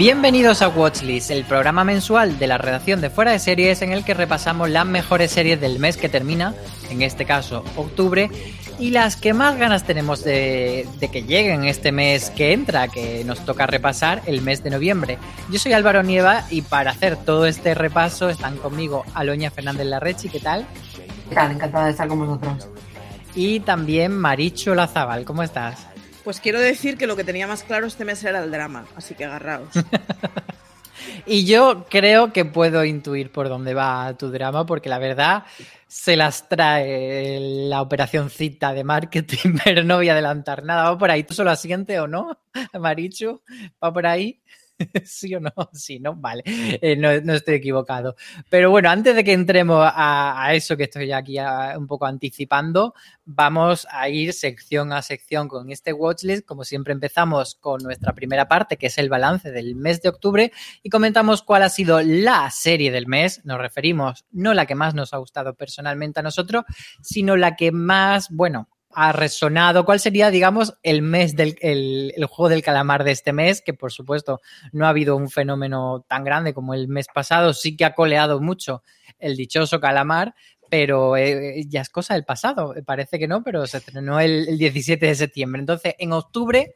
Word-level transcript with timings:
Bienvenidos 0.00 0.62
a 0.62 0.68
Watchlist, 0.68 1.30
el 1.30 1.44
programa 1.44 1.84
mensual 1.84 2.38
de 2.38 2.46
la 2.46 2.56
redacción 2.56 3.02
de 3.02 3.10
Fuera 3.10 3.32
de 3.32 3.38
Series 3.38 3.82
en 3.82 3.92
el 3.92 4.02
que 4.02 4.14
repasamos 4.14 4.70
las 4.70 4.86
mejores 4.86 5.30
series 5.30 5.60
del 5.60 5.78
mes 5.78 5.98
que 5.98 6.08
termina, 6.08 6.54
en 6.88 7.02
este 7.02 7.26
caso 7.26 7.66
octubre, 7.76 8.30
y 8.78 8.92
las 8.92 9.16
que 9.16 9.34
más 9.34 9.58
ganas 9.58 9.84
tenemos 9.84 10.24
de, 10.24 10.88
que 11.12 11.22
lleguen 11.24 11.64
este 11.64 11.92
mes 11.92 12.30
que 12.30 12.54
entra, 12.54 12.88
que 12.88 13.24
nos 13.26 13.44
toca 13.44 13.66
repasar 13.66 14.22
el 14.24 14.40
mes 14.40 14.64
de 14.64 14.70
noviembre. 14.70 15.18
Yo 15.50 15.58
soy 15.58 15.74
Álvaro 15.74 16.02
Nieva 16.02 16.46
y 16.48 16.62
para 16.62 16.92
hacer 16.92 17.18
todo 17.18 17.44
este 17.44 17.74
repaso 17.74 18.30
están 18.30 18.56
conmigo 18.56 19.04
Aloña 19.12 19.50
Fernández 19.50 19.84
Larrechi, 19.86 20.30
¿qué 20.30 20.40
tal? 20.40 20.66
¿Qué 21.28 21.34
tal? 21.34 21.52
Encantada 21.52 21.84
de 21.84 21.90
estar 21.90 22.08
con 22.08 22.20
vosotros. 22.20 22.70
Y 23.34 23.60
también 23.60 24.16
Maricho 24.16 24.74
Lazabal, 24.74 25.26
¿cómo 25.26 25.42
estás? 25.42 25.89
Pues 26.24 26.40
quiero 26.40 26.60
decir 26.60 26.96
que 26.98 27.06
lo 27.06 27.16
que 27.16 27.24
tenía 27.24 27.46
más 27.46 27.62
claro 27.62 27.86
este 27.86 28.04
mes 28.04 28.22
era 28.24 28.42
el 28.44 28.50
drama, 28.50 28.86
así 28.96 29.14
que 29.14 29.24
agarraos. 29.24 29.70
y 31.26 31.44
yo 31.44 31.86
creo 31.88 32.32
que 32.32 32.44
puedo 32.44 32.84
intuir 32.84 33.32
por 33.32 33.48
dónde 33.48 33.74
va 33.74 34.16
tu 34.18 34.30
drama, 34.30 34.66
porque 34.66 34.88
la 34.88 34.98
verdad 34.98 35.44
se 35.86 36.16
las 36.16 36.48
trae 36.48 37.38
la 37.40 37.82
operacióncita 37.82 38.72
de 38.72 38.84
marketing, 38.84 39.56
pero 39.64 39.82
no 39.82 39.96
voy 39.96 40.08
a 40.08 40.12
adelantar 40.12 40.62
nada. 40.62 40.90
¿Va 40.90 40.98
por 40.98 41.10
ahí? 41.10 41.24
¿Tú 41.24 41.34
solo 41.34 41.50
asiente 41.50 41.98
o 42.00 42.06
no, 42.06 42.38
Marichu? 42.78 43.42
¿Va 43.82 43.92
por 43.92 44.06
ahí? 44.06 44.40
¿Sí 45.04 45.34
o 45.34 45.40
no? 45.40 45.50
Sí, 45.72 45.98
¿no? 45.98 46.14
Vale, 46.16 46.42
eh, 46.46 46.96
no, 46.96 47.10
estoy 47.10 47.54
equivocado. 47.54 48.16
Pero 48.48 48.70
bueno, 48.70 48.90
antes 48.90 49.14
de 49.14 49.24
que 49.24 49.32
entremos 49.32 49.86
a, 49.94 50.50
eso 50.54 50.76
que 50.76 50.84
estoy 50.84 51.12
aquí 51.12 51.38
un 51.76 51.86
poco 51.86 52.06
anticipando, 52.06 52.94
vamos 53.24 53.86
a 53.90 54.08
ir 54.08 54.32
sección 54.32 54.92
a 54.92 55.02
sección 55.02 55.48
con 55.48 55.70
este 55.70 55.92
watchlist. 55.92 56.44
Como 56.44 56.64
siempre 56.64 56.92
empezamos 56.92 57.54
con 57.54 57.82
nuestra 57.82 58.12
primera 58.14 58.48
parte, 58.48 58.76
que 58.76 58.86
es 58.86 58.98
el 58.98 59.08
balance 59.08 59.50
del 59.50 59.74
mes 59.74 60.02
de 60.02 60.08
octubre, 60.08 60.52
y 60.82 60.90
comentamos 60.90 61.42
cuál 61.42 61.62
ha 61.62 61.68
sido 61.68 62.00
la 62.02 62.50
serie 62.50 62.90
del 62.90 63.06
mes. 63.06 63.44
Nos 63.44 63.58
referimos 63.58 64.24
no 64.30 64.54
la 64.54 64.66
que 64.66 64.74
más 64.74 64.94
nos 64.94 65.14
ha 65.14 65.18
gustado 65.18 65.54
personalmente 65.54 66.20
a 66.20 66.22
nosotros, 66.22 66.64
sino 67.02 67.36
la 67.36 67.56
que 67.56 67.72
más, 67.72 68.28
bueno, 68.30 68.68
ha 68.92 69.12
resonado? 69.12 69.84
¿Cuál 69.84 70.00
sería, 70.00 70.30
digamos, 70.30 70.74
el 70.82 71.02
mes 71.02 71.36
del 71.36 71.56
el, 71.60 72.12
juego 72.26 72.48
del 72.48 72.62
calamar 72.62 73.04
de 73.04 73.12
este 73.12 73.32
mes? 73.32 73.62
Que 73.62 73.74
por 73.74 73.92
supuesto 73.92 74.40
no 74.72 74.86
ha 74.86 74.90
habido 74.90 75.16
un 75.16 75.30
fenómeno 75.30 76.04
tan 76.08 76.24
grande 76.24 76.54
como 76.54 76.74
el 76.74 76.88
mes 76.88 77.06
pasado, 77.12 77.52
sí 77.52 77.76
que 77.76 77.84
ha 77.84 77.94
coleado 77.94 78.40
mucho 78.40 78.82
el 79.18 79.36
dichoso 79.36 79.80
calamar, 79.80 80.34
pero 80.68 81.16
eh, 81.16 81.64
ya 81.68 81.82
es 81.82 81.90
cosa 81.90 82.14
del 82.14 82.24
pasado. 82.24 82.74
Parece 82.84 83.18
que 83.18 83.28
no, 83.28 83.42
pero 83.42 83.66
se 83.66 83.78
estrenó 83.78 84.20
el, 84.20 84.48
el, 84.48 84.58
17 84.58 85.04
de 85.04 85.14
septiembre. 85.14 85.60
Entonces, 85.60 85.94
en 85.98 86.12
octubre, 86.12 86.72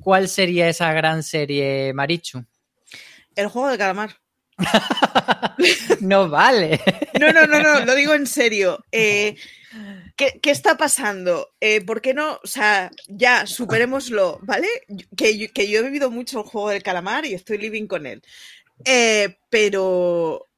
¿cuál 0.00 0.28
sería 0.28 0.68
esa 0.68 0.92
gran 0.92 1.22
serie, 1.22 1.92
Marichu? 1.92 2.44
El 3.34 3.48
juego 3.48 3.68
del 3.68 3.78
calamar. 3.78 4.21
no 6.00 6.28
vale. 6.28 6.80
no, 7.20 7.32
no, 7.32 7.46
no, 7.46 7.60
no, 7.60 7.84
lo 7.84 7.94
digo 7.94 8.14
en 8.14 8.26
serio. 8.26 8.84
Eh, 8.90 9.36
¿Qué, 10.16 10.38
está 10.44 10.76
pasando? 10.76 11.54
Eh, 11.60 11.80
¿Por 11.84 12.00
qué 12.00 12.14
no? 12.14 12.38
O 12.42 12.46
sea, 12.46 12.90
ya, 13.08 13.46
superémoslo, 13.46 14.38
¿vale? 14.42 14.68
Que 15.16 15.48
que 15.48 15.68
yo 15.68 15.80
he 15.80 15.82
vivido 15.82 16.10
mucho 16.10 16.40
el 16.40 16.46
juego 16.46 16.68
del 16.68 16.82
calamar 16.82 17.24
y 17.24 17.34
estoy 17.34 17.58
living 17.58 17.86
con 17.86 18.06
él. 18.06 18.22
Eh, 18.84 19.38
pero, 19.50 20.48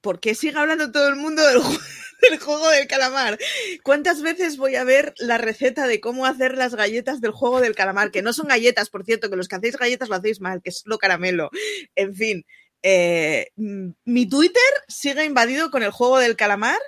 ¿por 0.00 0.20
qué 0.20 0.34
sigue 0.34 0.58
hablando 0.58 0.92
todo 0.92 1.08
el 1.08 1.16
mundo 1.16 1.42
del, 2.22 2.38
juego 2.38 2.68
del 2.70 2.86
calamar? 2.86 3.38
¿Cuántas 3.82 4.22
veces 4.22 4.56
voy 4.56 4.76
a 4.76 4.84
ver 4.84 5.14
la 5.18 5.38
receta 5.38 5.86
de 5.86 6.00
cómo 6.00 6.26
hacer 6.26 6.56
las 6.56 6.74
galletas 6.74 7.20
del 7.20 7.32
juego 7.32 7.60
del 7.60 7.74
calamar? 7.74 8.10
Que 8.10 8.22
no 8.22 8.32
son 8.32 8.48
galletas, 8.48 8.90
por 8.90 9.04
cierto, 9.04 9.30
que 9.30 9.36
los 9.36 9.48
que 9.48 9.56
hacéis 9.56 9.76
galletas 9.76 10.08
lo 10.08 10.16
hacéis 10.16 10.40
mal, 10.40 10.62
que 10.62 10.70
es 10.70 10.82
lo 10.86 10.98
caramelo. 10.98 11.50
En 11.94 12.14
fin, 12.14 12.46
eh, 12.82 13.48
mi 13.56 14.28
Twitter 14.28 14.62
sigue 14.88 15.24
invadido 15.24 15.70
con 15.70 15.82
el 15.82 15.90
juego 15.90 16.18
del 16.18 16.36
calamar, 16.36 16.78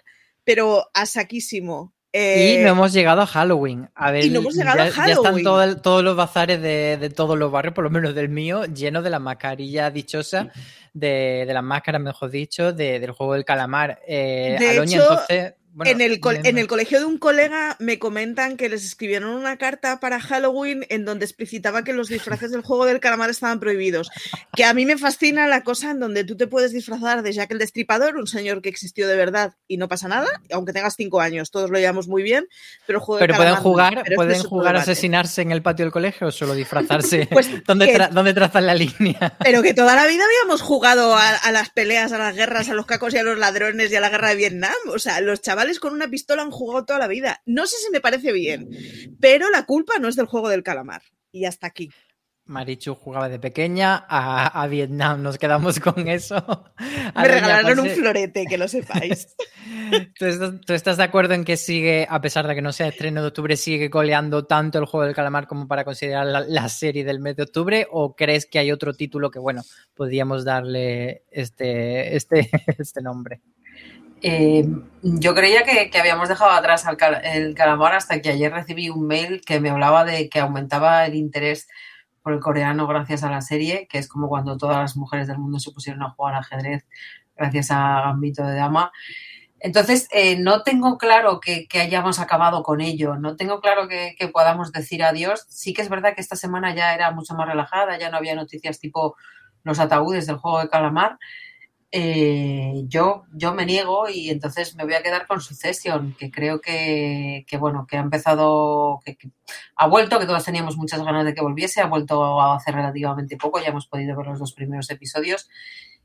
pero 0.44 0.88
a 0.94 1.06
saquísimo. 1.06 1.92
y 2.12 2.18
eh, 2.18 2.60
no 2.62 2.70
hemos 2.70 2.92
llegado 2.92 3.22
a 3.22 3.26
Halloween. 3.26 3.90
A 3.94 4.10
ver, 4.10 4.24
hemos 4.24 4.54
llegado 4.54 4.78
ya, 4.78 4.84
a 4.84 5.10
están 5.10 5.42
todos 5.82 6.04
los 6.04 6.16
bazares 6.16 6.62
de, 6.62 7.10
todos 7.14 7.38
los 7.38 7.50
barrios, 7.50 7.74
por 7.74 7.84
lo 7.84 7.90
menos 7.90 8.14
del 8.14 8.28
mío, 8.28 8.64
llenos 8.64 9.04
de 9.04 9.10
las 9.10 9.20
mascarillas 9.20 9.92
dichosas, 9.92 10.46
de, 10.94 11.46
las 11.48 11.62
máscaras, 11.62 12.00
mejor 12.00 12.30
dicho, 12.30 12.72
del 12.72 13.10
juego 13.10 13.34
del 13.34 13.44
calamar. 13.44 14.00
Eh, 14.06 14.56
de 14.58 14.76
entonces 14.76 15.54
en, 15.84 16.00
el 16.00 16.20
en 16.24 16.58
el 16.58 16.66
colegio 16.66 16.98
de 16.98 17.04
un 17.04 17.18
colega 17.18 17.76
me 17.78 17.98
comentan 17.98 18.56
que 18.56 18.68
les 18.68 18.84
escribieron 18.84 19.30
una 19.30 19.56
carta 19.56 20.00
para 20.00 20.20
Halloween 20.20 20.84
en 20.88 21.04
donde 21.04 21.24
explicitaba 21.24 21.84
que 21.84 21.92
los 21.92 22.08
disfraces 22.08 22.50
del 22.50 22.62
juego 22.62 22.84
del 22.84 23.00
calamar 23.00 23.30
estaban 23.30 23.60
prohibidos. 23.60 24.10
Que 24.54 24.64
a 24.64 24.74
mí 24.74 24.86
me 24.86 24.98
fascina 24.98 25.46
la 25.46 25.62
cosa 25.62 25.90
en 25.90 26.00
donde 26.00 26.24
tú 26.24 26.36
te 26.36 26.46
puedes 26.46 26.72
disfrazar 26.72 27.22
de 27.22 27.32
Jack 27.32 27.50
el 27.52 27.58
Destripador, 27.58 28.16
un 28.16 28.26
señor 28.26 28.62
que 28.62 28.68
existió 28.68 29.06
de 29.06 29.16
verdad 29.16 29.54
y 29.66 29.76
no 29.76 29.88
pasa 29.88 30.08
nada, 30.08 30.28
aunque 30.52 30.72
tengas 30.72 30.94
cinco 30.96 31.20
años, 31.20 31.50
todos 31.50 31.70
lo 31.70 31.78
llevamos 31.78 32.08
muy 32.08 32.22
bien, 32.22 32.46
pero 32.86 33.00
juego 33.00 33.20
pero 33.20 33.36
pueden 33.36 33.56
jugar, 33.56 34.04
pueden 34.14 34.42
jugar 34.42 34.76
a 34.76 34.80
asesinarse 34.80 35.42
en 35.42 35.52
el 35.52 35.62
patio 35.62 35.84
del 35.84 35.92
colegio 35.92 36.28
o 36.28 36.32
solo 36.32 36.54
disfrazarse. 36.54 37.28
pues 37.32 37.48
¿Dónde, 37.66 38.34
trazan 38.34 38.66
la 38.66 38.74
línea? 38.74 39.36
Pero 39.42 39.62
que 39.62 39.74
toda 39.74 39.94
la 39.94 40.06
vida 40.06 40.24
habíamos 40.24 40.62
jugado 40.62 41.14
a, 41.14 41.30
a 41.30 41.52
las 41.52 41.70
peleas, 41.70 42.12
a 42.12 42.18
las 42.18 42.34
guerras, 42.34 42.68
a 42.68 42.74
los 42.74 42.86
cacos 42.86 43.14
y 43.14 43.18
a 43.18 43.22
los 43.22 43.38
ladrones 43.38 43.92
y 43.92 43.96
a 43.96 44.00
la 44.00 44.10
guerra 44.10 44.30
de 44.30 44.36
Vietnam. 44.36 44.72
O 44.88 44.98
sea, 44.98 45.20
los 45.20 45.40
chavales 45.40 45.67
con 45.78 45.92
una 45.92 46.08
pistola 46.08 46.42
han 46.42 46.50
jugado 46.50 46.84
toda 46.84 46.98
la 46.98 47.06
vida. 47.06 47.42
No 47.46 47.66
sé 47.66 47.76
si 47.76 47.90
me 47.90 48.00
parece 48.00 48.32
bien, 48.32 48.68
pero 49.20 49.50
la 49.50 49.66
culpa 49.66 49.98
no 49.98 50.08
es 50.08 50.16
del 50.16 50.26
juego 50.26 50.48
del 50.48 50.62
calamar. 50.62 51.02
Y 51.30 51.44
hasta 51.44 51.66
aquí. 51.66 51.90
Marichu 52.48 52.94
jugaba 52.94 53.28
de 53.28 53.38
pequeña 53.38 54.06
a, 54.08 54.66
Vietnam, 54.68 55.22
nos 55.22 55.38
quedamos 55.38 55.78
con 55.80 56.08
eso. 56.08 56.64
Me 57.14 57.28
regalaron 57.28 57.80
un 57.80 57.90
florete, 57.90 58.46
que 58.46 58.56
lo 58.56 58.66
sepáis. 58.68 59.36
¿Tú 60.18 60.72
estás, 60.72 60.96
de 60.96 61.02
acuerdo 61.02 61.34
en 61.34 61.44
que 61.44 61.58
sigue, 61.58 62.06
a 62.08 62.20
pesar 62.22 62.48
de 62.48 62.54
que 62.54 62.62
no 62.62 62.72
sea 62.72 62.88
estreno 62.88 63.20
de 63.20 63.28
octubre, 63.28 63.54
sigue 63.56 63.90
coleando 63.90 64.46
tanto 64.46 64.78
el 64.78 64.86
juego 64.86 65.04
del 65.04 65.14
calamar 65.14 65.46
como 65.46 65.68
para 65.68 65.84
considerar 65.84 66.26
la, 66.26 66.68
serie 66.70 67.04
del 67.04 67.20
mes 67.20 67.36
de 67.36 67.42
octubre? 67.42 67.86
¿O 67.90 68.16
crees 68.16 68.46
que 68.46 68.58
hay 68.58 68.72
otro 68.72 68.94
título 68.94 69.30
que, 69.30 69.38
bueno, 69.38 69.62
podríamos 69.94 70.44
darle 70.44 71.24
este, 71.30 72.16
este, 72.16 72.50
este 72.78 73.02
nombre? 73.02 73.42
Eh, 74.22 74.68
yo 75.02 75.34
creía 75.34 75.62
que, 75.64 75.90
habíamos 75.98 76.28
dejado 76.28 76.50
atrás 76.50 76.84
el 77.22 77.54
calamar 77.54 77.94
hasta 77.94 78.20
que 78.20 78.30
ayer 78.30 78.52
recibí 78.52 78.90
un 78.90 79.06
mail 79.06 79.42
que 79.44 79.60
me 79.60 79.70
hablaba 79.70 80.04
de 80.04 80.28
que 80.28 80.40
aumentaba 80.40 81.06
el 81.06 81.14
interés 81.14 81.68
por 82.22 82.32
el 82.32 82.40
coreano 82.40 82.86
gracias 82.86 83.22
a 83.22 83.30
la 83.30 83.40
serie, 83.40 83.86
que 83.88 83.98
es 83.98 84.08
como 84.08 84.28
cuando 84.28 84.56
todas 84.56 84.78
las 84.78 84.96
mujeres 84.96 85.28
del 85.28 85.38
mundo 85.38 85.60
se 85.60 85.70
pusieron 85.70 86.02
a 86.02 86.10
jugar 86.10 86.34
ajedrez 86.34 86.84
gracias 87.36 87.70
a 87.70 88.02
Gambito 88.02 88.44
de 88.44 88.54
Dama. 88.54 88.92
Entonces, 89.60 90.08
eh, 90.12 90.36
no 90.38 90.62
tengo 90.62 90.98
claro 90.98 91.40
que, 91.40 91.66
hayamos 91.80 92.20
acabado 92.20 92.62
con 92.62 92.80
ello, 92.80 93.16
no 93.16 93.36
tengo 93.36 93.60
claro 93.60 93.88
que, 93.88 94.14
podamos 94.32 94.72
decir 94.72 95.02
adiós. 95.02 95.46
Sí 95.48 95.72
que 95.72 95.82
es 95.82 95.88
verdad 95.88 96.14
que 96.14 96.20
esta 96.20 96.36
semana 96.36 96.74
ya 96.74 96.94
era 96.94 97.10
mucho 97.10 97.34
más 97.34 97.48
relajada, 97.48 97.98
ya 97.98 98.10
no 98.10 98.18
había 98.18 98.34
noticias 98.34 98.78
tipo 98.78 99.16
los 99.64 99.80
ataúdes 99.80 100.26
del 100.26 100.36
juego 100.36 100.60
de 100.60 100.68
calamar. 100.68 101.18
Eh, 101.90 102.84
yo, 102.86 103.24
yo 103.32 103.54
me 103.54 103.64
niego 103.64 104.10
y 104.10 104.28
entonces 104.28 104.76
me 104.76 104.84
voy 104.84 104.94
a 104.94 105.02
quedar 105.02 105.26
con 105.26 105.40
Succession, 105.40 106.14
que 106.18 106.30
creo 106.30 106.60
que, 106.60 107.44
bueno, 107.58 107.86
que 107.88 107.96
ha 107.96 108.00
empezado, 108.00 109.00
que, 109.04 109.16
ha 109.76 109.86
vuelto, 109.86 110.18
que 110.18 110.26
todos 110.26 110.44
teníamos 110.44 110.76
muchas 110.76 111.02
ganas 111.02 111.24
de 111.24 111.34
que 111.34 111.40
volviese, 111.40 111.80
ha 111.80 111.86
vuelto 111.86 112.40
a 112.40 112.56
hacer 112.56 112.74
relativamente 112.74 113.38
poco, 113.38 113.58
ya 113.58 113.68
hemos 113.68 113.86
podido 113.86 114.16
ver 114.16 114.26
los 114.26 114.38
dos 114.38 114.52
primeros 114.52 114.90
episodios 114.90 115.48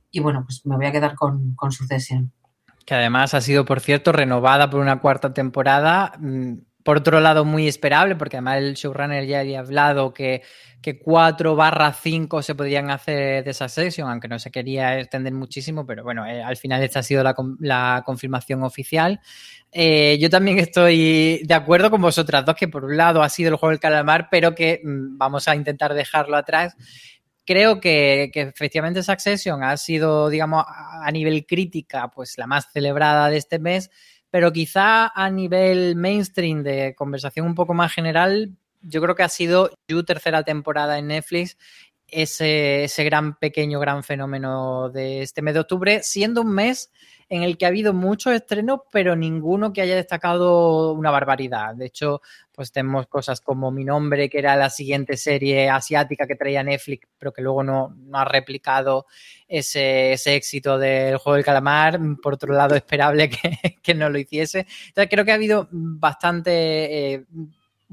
y 0.09 0.21
bueno, 0.21 0.43
pues 0.45 0.65
me 0.65 0.77
voy 0.77 0.85
a 0.85 0.91
quedar 0.91 1.15
con, 1.15 1.53
con 1.55 1.71
Succession. 1.71 2.31
Que 2.85 2.95
además 2.95 3.33
ha 3.33 3.41
sido, 3.41 3.65
por 3.65 3.79
cierto, 3.79 4.11
renovada 4.11 4.69
por 4.69 4.79
una 4.79 4.99
cuarta 4.99 5.33
temporada. 5.33 6.13
Mm, 6.19 6.53
por 6.83 6.97
otro 6.97 7.19
lado, 7.19 7.45
muy 7.45 7.67
esperable, 7.67 8.15
porque 8.15 8.37
además 8.37 8.57
el 8.57 8.73
showrunner 8.73 9.25
ya 9.25 9.39
había 9.39 9.59
hablado 9.59 10.13
que, 10.13 10.41
que 10.81 10.99
4 10.99 11.55
barra 11.55 11.93
5 11.93 12.41
se 12.41 12.55
podían 12.55 12.91
hacer 12.91 13.43
de 13.43 13.51
esa 13.51 13.69
sesión, 13.69 14.09
aunque 14.09 14.27
no 14.27 14.37
se 14.37 14.51
quería 14.51 14.99
extender 14.99 15.33
muchísimo, 15.33 15.85
pero 15.85 16.03
bueno, 16.03 16.25
eh, 16.25 16.43
al 16.43 16.57
final 16.57 16.83
esta 16.83 16.99
ha 16.99 17.03
sido 17.03 17.23
la, 17.23 18.03
confirmación 18.05 18.63
oficial. 18.63 19.21
Eh, 19.71 20.17
yo 20.19 20.29
también 20.29 20.59
estoy 20.59 21.41
de 21.45 21.53
acuerdo 21.53 21.89
con 21.89 22.01
vosotras 22.01 22.45
dos, 22.45 22.55
que 22.55 22.67
por 22.67 22.83
un 22.83 22.97
lado 22.97 23.23
ha 23.23 23.29
sido 23.29 23.49
el 23.49 23.55
juego 23.55 23.71
del 23.71 23.79
calamar, 23.79 24.27
pero 24.29 24.53
que 24.53 24.81
mm, 24.83 25.17
vamos 25.17 25.47
a 25.47 25.55
intentar 25.55 25.93
dejarlo 25.93 26.35
atrás 26.35 26.75
creo 27.45 27.79
que, 27.79 28.31
efectivamente 28.33 29.03
Succession 29.03 29.63
ha 29.63 29.75
sido, 29.77 30.29
digamos, 30.29 30.63
a 30.67 31.11
nivel 31.11 31.45
crítica, 31.45 32.09
pues 32.09 32.37
la 32.37 32.47
más 32.47 32.67
celebrada 32.71 33.29
de 33.29 33.37
este 33.37 33.59
mes, 33.59 33.89
pero 34.33 34.51
quizá 34.51 35.11
a 35.13 35.29
nivel 35.29 35.95
mainstream 35.95 36.63
de 36.63 36.95
conversación 36.95 37.45
un 37.45 37.53
poco 37.53 37.75
más 37.75 37.93
general, 37.93 38.49
yo 38.81 38.99
creo 38.99 39.13
que 39.13 39.21
ha 39.21 39.29
sido 39.29 39.69
You 39.87 40.01
tercera 40.01 40.41
temporada 40.41 40.97
en 40.97 41.09
Netflix 41.09 41.55
ese, 42.13 42.85
ese 42.85 43.03
gran 43.03 43.35
pequeño, 43.37 43.79
gran 43.79 44.03
fenómeno 44.03 44.89
de 44.89 45.21
este 45.21 45.41
mes 45.41 45.53
de 45.53 45.59
octubre, 45.61 46.03
siendo 46.03 46.41
un 46.41 46.53
mes 46.53 46.91
en 47.29 47.41
el 47.41 47.57
que 47.57 47.65
ha 47.65 47.69
habido 47.69 47.93
muchos 47.93 48.33
estrenos, 48.33 48.81
pero 48.91 49.15
ninguno 49.15 49.73
que 49.73 49.81
haya 49.81 49.95
destacado 49.95 50.93
una 50.93 51.09
barbaridad. 51.09 51.73
De 51.73 51.87
hecho, 51.87 52.21
pues 52.51 52.71
tenemos 52.71 53.07
cosas 53.07 53.41
como 53.41 53.71
Mi 53.71 53.83
Nombre, 53.83 54.29
que 54.29 54.37
era 54.37 54.55
la 54.55 54.69
siguiente 54.69 55.17
serie 55.17 55.67
asiática 55.69 56.27
que 56.27 56.35
traía 56.35 56.63
Netflix, 56.63 57.07
pero 57.17 57.33
que 57.33 57.41
luego 57.41 57.63
no, 57.63 57.95
ha 58.13 58.25
replicado 58.25 59.07
ese, 59.47 60.13
éxito 60.13 60.77
del 60.77 61.17
juego 61.17 61.35
del 61.35 61.45
calamar. 61.45 61.99
Por 62.21 62.35
otro 62.35 62.53
lado, 62.53 62.75
esperable 62.75 63.29
que, 63.81 63.93
no 63.95 64.09
lo 64.09 64.19
hiciese. 64.19 64.67
Entonces, 64.89 65.09
creo 65.09 65.25
que 65.25 65.31
ha 65.31 65.35
habido 65.35 65.67
bastante... 65.71 67.13
Eh, 67.13 67.25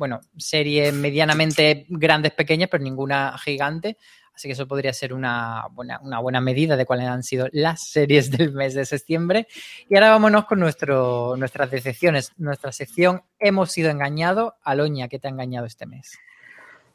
bueno, 0.00 0.22
series 0.38 0.94
medianamente 0.94 1.84
grandes, 1.90 2.32
pequeñas, 2.32 2.70
pero 2.70 2.82
ninguna 2.82 3.36
gigante. 3.36 3.98
Así 4.34 4.48
que 4.48 4.52
eso 4.52 4.66
podría 4.66 4.94
ser 4.94 5.12
una 5.12 5.66
buena, 5.72 6.00
una 6.02 6.20
buena 6.20 6.40
medida 6.40 6.74
de 6.78 6.86
cuáles 6.86 7.06
han 7.06 7.22
sido 7.22 7.48
las 7.52 7.86
series 7.86 8.30
del 8.30 8.54
mes 8.54 8.72
de 8.72 8.86
septiembre. 8.86 9.46
Y 9.90 9.94
ahora 9.94 10.08
vámonos 10.08 10.46
con 10.46 10.58
nuestro, 10.58 11.36
nuestras 11.36 11.70
decepciones. 11.70 12.32
Nuestra 12.38 12.72
sección 12.72 13.20
Hemos 13.38 13.72
sido 13.72 13.90
engañados. 13.90 14.54
Aloña, 14.62 15.08
¿qué 15.08 15.18
te 15.18 15.28
ha 15.28 15.30
engañado 15.30 15.66
este 15.66 15.84
mes? 15.84 16.18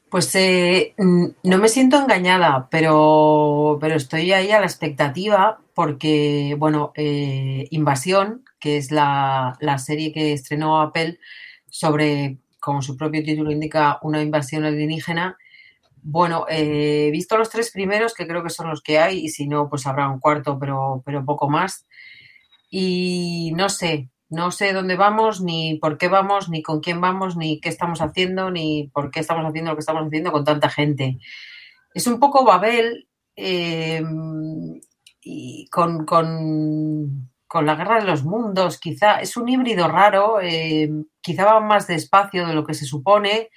Pues 0.09 0.33
eh, 0.33 0.95
no 0.97 1.57
me 1.59 1.69
siento 1.69 1.99
engañada, 1.99 2.67
pero, 2.71 3.77
pero 3.79 3.95
estoy 3.95 4.31
ahí 4.31 4.49
a 4.49 4.59
la 4.59 4.65
expectativa 4.65 5.59
porque, 5.75 6.55
bueno, 6.57 6.91
eh, 6.95 7.67
Invasión, 7.69 8.43
que 8.59 8.77
es 8.77 8.89
la, 8.89 9.57
la 9.59 9.77
serie 9.77 10.11
que 10.11 10.33
estrenó 10.33 10.81
Apple 10.81 11.19
sobre, 11.69 12.37
como 12.65 12.81
su 12.81 12.97
propio 12.97 13.23
título 13.23 13.51
indica, 13.51 13.99
una 14.01 14.23
invasión 14.23 14.65
alienígena, 14.65 15.37
bueno, 16.01 16.47
eh, 16.49 17.07
he 17.07 17.11
visto 17.11 17.37
los 17.37 17.51
tres 17.51 17.69
primeros, 17.71 18.15
que 18.15 18.25
creo 18.25 18.41
que 18.41 18.49
son 18.49 18.69
los 18.69 18.81
que 18.81 18.97
hay, 18.97 19.19
y 19.19 19.29
si 19.29 19.47
no, 19.47 19.69
pues 19.69 19.85
habrá 19.85 20.09
un 20.09 20.19
cuarto, 20.19 20.57
pero, 20.57 21.03
pero 21.05 21.23
poco 21.23 21.47
más. 21.47 21.85
Y 22.71 23.53
no 23.55 23.69
sé, 23.69 24.09
no 24.29 24.49
sé 24.49 24.73
dónde 24.73 24.95
vamos, 24.95 25.41
ni 25.41 25.75
por 25.75 25.99
qué 25.99 26.07
vamos, 26.07 26.49
ni 26.49 26.63
con 26.63 26.79
quién 26.79 27.01
vamos, 27.01 27.37
ni 27.37 27.59
qué 27.59 27.69
estamos 27.69 28.01
haciendo, 28.01 28.49
ni 28.49 28.89
por 28.93 29.11
qué 29.11 29.19
estamos 29.19 29.45
haciendo 29.45 29.71
lo 29.71 29.77
que 29.77 29.81
estamos 29.81 30.07
haciendo 30.07 30.31
con 30.31 30.43
tanta 30.43 30.69
gente. 30.69 31.19
Es 31.93 32.07
un 32.07 32.19
poco 32.19 32.43
Babel 32.43 33.07
eh, 33.35 34.03
y 35.21 35.67
con, 35.69 36.05
con, 36.05 37.29
con, 37.55 37.65
la 37.65 37.75
guerra 37.75 37.99
de 37.99 38.05
los 38.05 38.23
mundos, 38.23 38.79
quizá. 38.79 39.19
Es 39.21 39.37
un 39.37 39.47
híbrido 39.49 39.87
raro, 39.87 40.39
eh, 40.41 40.89
quizá 41.21 41.45
va 41.45 41.59
más 41.59 41.87
despacio 41.87 42.45
de 42.45 42.53
lo 42.53 42.65
que 42.65 42.73
se 42.73 42.85
supone. 42.85 43.49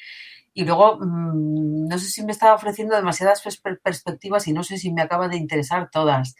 Y 0.54 0.64
luego, 0.64 0.98
mm, 1.00 1.88
no 1.88 1.98
sé 1.98 2.06
si 2.06 2.24
me 2.24 2.32
estaba 2.32 2.54
ofreciendo 2.54 2.96
demasiadas 2.96 3.42
perspectivas 3.82 4.48
y 4.48 4.52
no 4.52 4.62
sé 4.64 4.78
si 4.78 4.92
me 4.92 5.02
acaba 5.02 5.28
de 5.28 5.36
interesar 5.36 5.90
todas. 5.90 6.34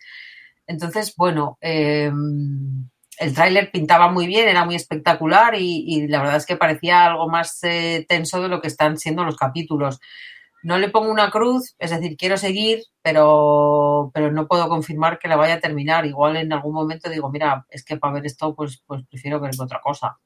Entonces, 0.67 1.15
bueno, 1.17 1.59
em, 1.61 2.89
el 3.19 3.35
tráiler 3.35 3.71
pintaba 3.71 4.11
muy 4.11 4.27
bien, 4.27 4.49
era 4.49 4.65
muy 4.65 4.77
espectacular 4.77 5.55
y, 5.57 6.07
la 6.09 6.21
verdad 6.21 6.37
es 6.37 6.47
que 6.47 6.57
parecía 6.57 7.07
algo 7.07 7.29
más 7.29 7.59
eh, 7.65 8.07
tenso 8.09 8.41
de 8.43 8.49
lo 8.49 8.61
que 8.61 8.69
están 8.69 8.99
siendo 8.99 9.25
los 9.25 9.37
capítulos. 9.37 10.01
No 10.63 10.79
le 10.79 10.89
pongo 10.91 11.11
una 11.11 11.31
cruz, 11.31 11.75
es 11.79 11.91
decir, 11.91 12.17
quiero 12.17 12.37
seguir, 12.37 12.83
pero, 13.03 14.11
pero 14.13 14.33
no 14.33 14.49
puedo 14.49 14.69
confirmar 14.69 15.19
que 15.19 15.29
la 15.29 15.37
vaya 15.37 15.55
a 15.55 15.61
terminar. 15.61 16.05
Igual 16.07 16.37
en 16.37 16.53
algún 16.53 16.75
momento 16.75 17.09
digo, 17.11 17.31
mira, 17.31 17.67
es 17.71 17.85
que 17.85 17.97
para 17.97 18.15
ver 18.15 18.27
esto, 18.27 18.55
pues, 18.55 18.83
pues 18.87 19.05
prefiero 19.09 19.41
ver 19.41 19.53
otra 19.59 19.81
cosa. 19.81 20.19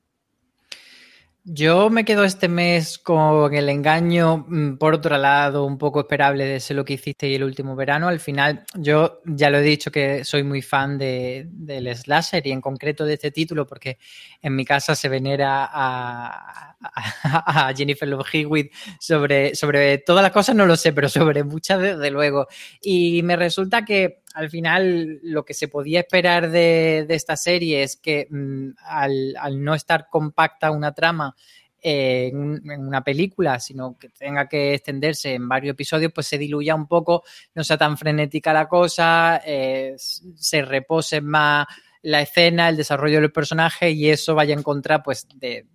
Yo 1.44 1.90
me 1.90 2.04
quedo 2.04 2.22
este 2.22 2.46
mes 2.46 2.98
con 2.98 3.52
el 3.52 3.68
engaño, 3.68 4.44
mm, 4.46 4.76
por 4.76 4.94
otro 4.94 5.18
lado, 5.18 5.64
un 5.64 5.76
poco 5.76 5.98
esperable 5.98 6.44
de 6.44 6.60
ser 6.60 6.76
lo 6.76 6.84
que 6.84 6.92
hiciste 6.92 7.28
y 7.28 7.34
el 7.34 7.42
último 7.42 7.74
verano. 7.74 8.06
Al 8.06 8.20
final, 8.20 8.64
yo 8.74 9.20
ya 9.24 9.50
lo 9.50 9.58
he 9.58 9.62
dicho 9.62 9.90
que 9.90 10.24
soy 10.24 10.44
muy 10.44 10.62
fan 10.62 10.98
de, 10.98 11.48
del 11.50 11.96
slasher 11.96 12.46
y 12.46 12.52
en 12.52 12.60
concreto 12.60 13.04
de 13.04 13.14
este 13.14 13.32
título, 13.32 13.66
porque 13.66 13.98
en 14.40 14.54
mi 14.54 14.64
casa 14.64 14.94
se 14.94 15.08
venera 15.08 15.68
a, 15.72 16.76
a, 16.80 17.74
Jennifer 17.74 18.08
Love 18.08 18.28
Hewitt 18.32 18.72
sobre, 19.00 19.56
sobre 19.56 19.98
todas 19.98 20.22
las 20.22 20.30
cosas, 20.30 20.54
no 20.54 20.64
lo 20.64 20.76
sé, 20.76 20.92
pero 20.92 21.08
sobre 21.08 21.42
muchas, 21.42 21.80
desde 21.80 22.10
luego. 22.12 22.46
Y 22.80 23.20
me 23.24 23.34
resulta 23.34 23.84
que 23.84 24.21
al 24.34 24.50
final 24.50 25.20
lo 25.22 25.44
que 25.44 25.54
se 25.54 25.68
podía 25.68 26.00
esperar 26.00 26.50
de, 26.50 27.06
esta 27.08 27.36
serie 27.36 27.82
es 27.82 27.96
que 27.96 28.26
mm, 28.30 28.70
al, 28.84 29.64
no 29.64 29.74
estar 29.74 30.08
compacta 30.10 30.70
una 30.70 30.92
trama 30.92 31.34
en, 31.80 32.60
una 32.80 33.02
película, 33.02 33.58
sino 33.58 33.96
que 33.98 34.08
tenga 34.08 34.48
que 34.48 34.74
extenderse 34.74 35.34
en 35.34 35.48
varios 35.48 35.72
episodios, 35.72 36.12
pues 36.12 36.26
se 36.26 36.38
diluya 36.38 36.74
un 36.74 36.86
poco, 36.86 37.24
no 37.54 37.64
sea 37.64 37.76
tan 37.76 37.98
frenética 37.98 38.52
la 38.52 38.68
cosa, 38.68 39.40
eh, 39.44 39.94
se 39.96 40.62
repose 40.62 41.20
más 41.20 41.66
la 42.02 42.20
escena, 42.20 42.68
el 42.68 42.76
desarrollo 42.76 43.20
del 43.20 43.32
personaje 43.32 43.90
y 43.90 44.10
eso 44.10 44.34
vaya 44.34 44.54
en 44.54 44.62
contra 44.62 45.02
pues 45.02 45.26
de, 45.34 45.66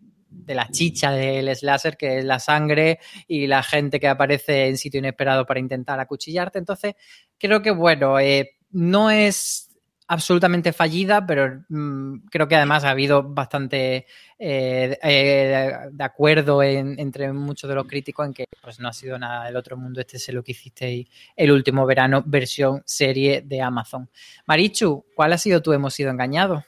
de 0.46 0.56
la 0.56 0.70
chicha 0.70 1.12
del 1.12 1.54
slasher, 1.56 1.98
que 1.98 2.20
es 2.20 2.26
la 2.26 2.40
sangre 2.40 3.00
y 3.28 3.48
la 3.48 3.64
gente 3.64 4.00
que 4.00 4.08
aparece 4.08 4.68
en 4.68 4.78
sitio 4.78 5.00
inesperado 5.00 5.46
para 5.46 5.60
intentar 5.60 6.00
acuchillarte. 6.00 6.60
Entonces, 6.60 6.96
creo 7.38 7.62
que, 7.62 7.72
bueno, 7.72 8.20
eh, 8.20 8.58
no 8.72 9.10
es 9.10 9.68
absolutamente 10.08 10.72
fallida, 10.72 11.26
pero 11.26 11.64
mm, 11.68 12.28
creo 12.30 12.48
que 12.48 12.56
además 12.56 12.84
ha 12.84 12.92
habido 12.92 13.24
bastante 13.24 14.06
eh, 14.40 14.98
eh, 15.04 15.74
de 15.92 16.04
acuerdo 16.04 16.64
entre 16.64 17.34
muchos 17.34 17.68
de 17.68 17.76
los 17.76 17.86
críticos 17.86 18.26
en 18.26 18.34
que 18.34 18.46
pues, 18.62 18.80
no 18.80 18.88
ha 18.88 18.94
sido 18.94 19.20
nada 19.20 19.46
del 19.46 19.56
otro 19.58 19.76
mundo. 19.76 20.00
Este 20.00 20.18
es 20.18 20.30
lo 20.30 20.44
que 20.44 20.54
hicisteis 20.54 21.08
el 21.36 21.52
último 21.52 21.86
verano, 21.86 22.24
versión 22.26 22.82
serie 22.86 23.42
de 23.42 23.62
Amazon. 23.62 24.10
Marichu, 24.46 25.06
¿cuál 25.14 25.34
ha 25.34 25.38
sido 25.38 25.62
tu 25.62 25.74
hemos 25.74 25.94
sido 25.94 26.10
engañado? 26.10 26.64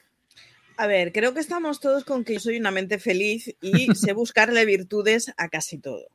A 0.80 0.86
ver, 0.86 1.12
creo 1.12 1.34
que 1.34 1.40
estamos 1.40 1.78
todos 1.78 2.04
con 2.04 2.24
que 2.24 2.32
yo 2.32 2.40
soy 2.40 2.56
una 2.56 2.70
mente 2.70 2.98
feliz 2.98 3.54
y 3.60 3.88
sé 3.94 4.14
buscarle 4.14 4.64
virtudes 4.64 5.30
a 5.36 5.50
casi 5.50 5.76
todo. 5.76 6.06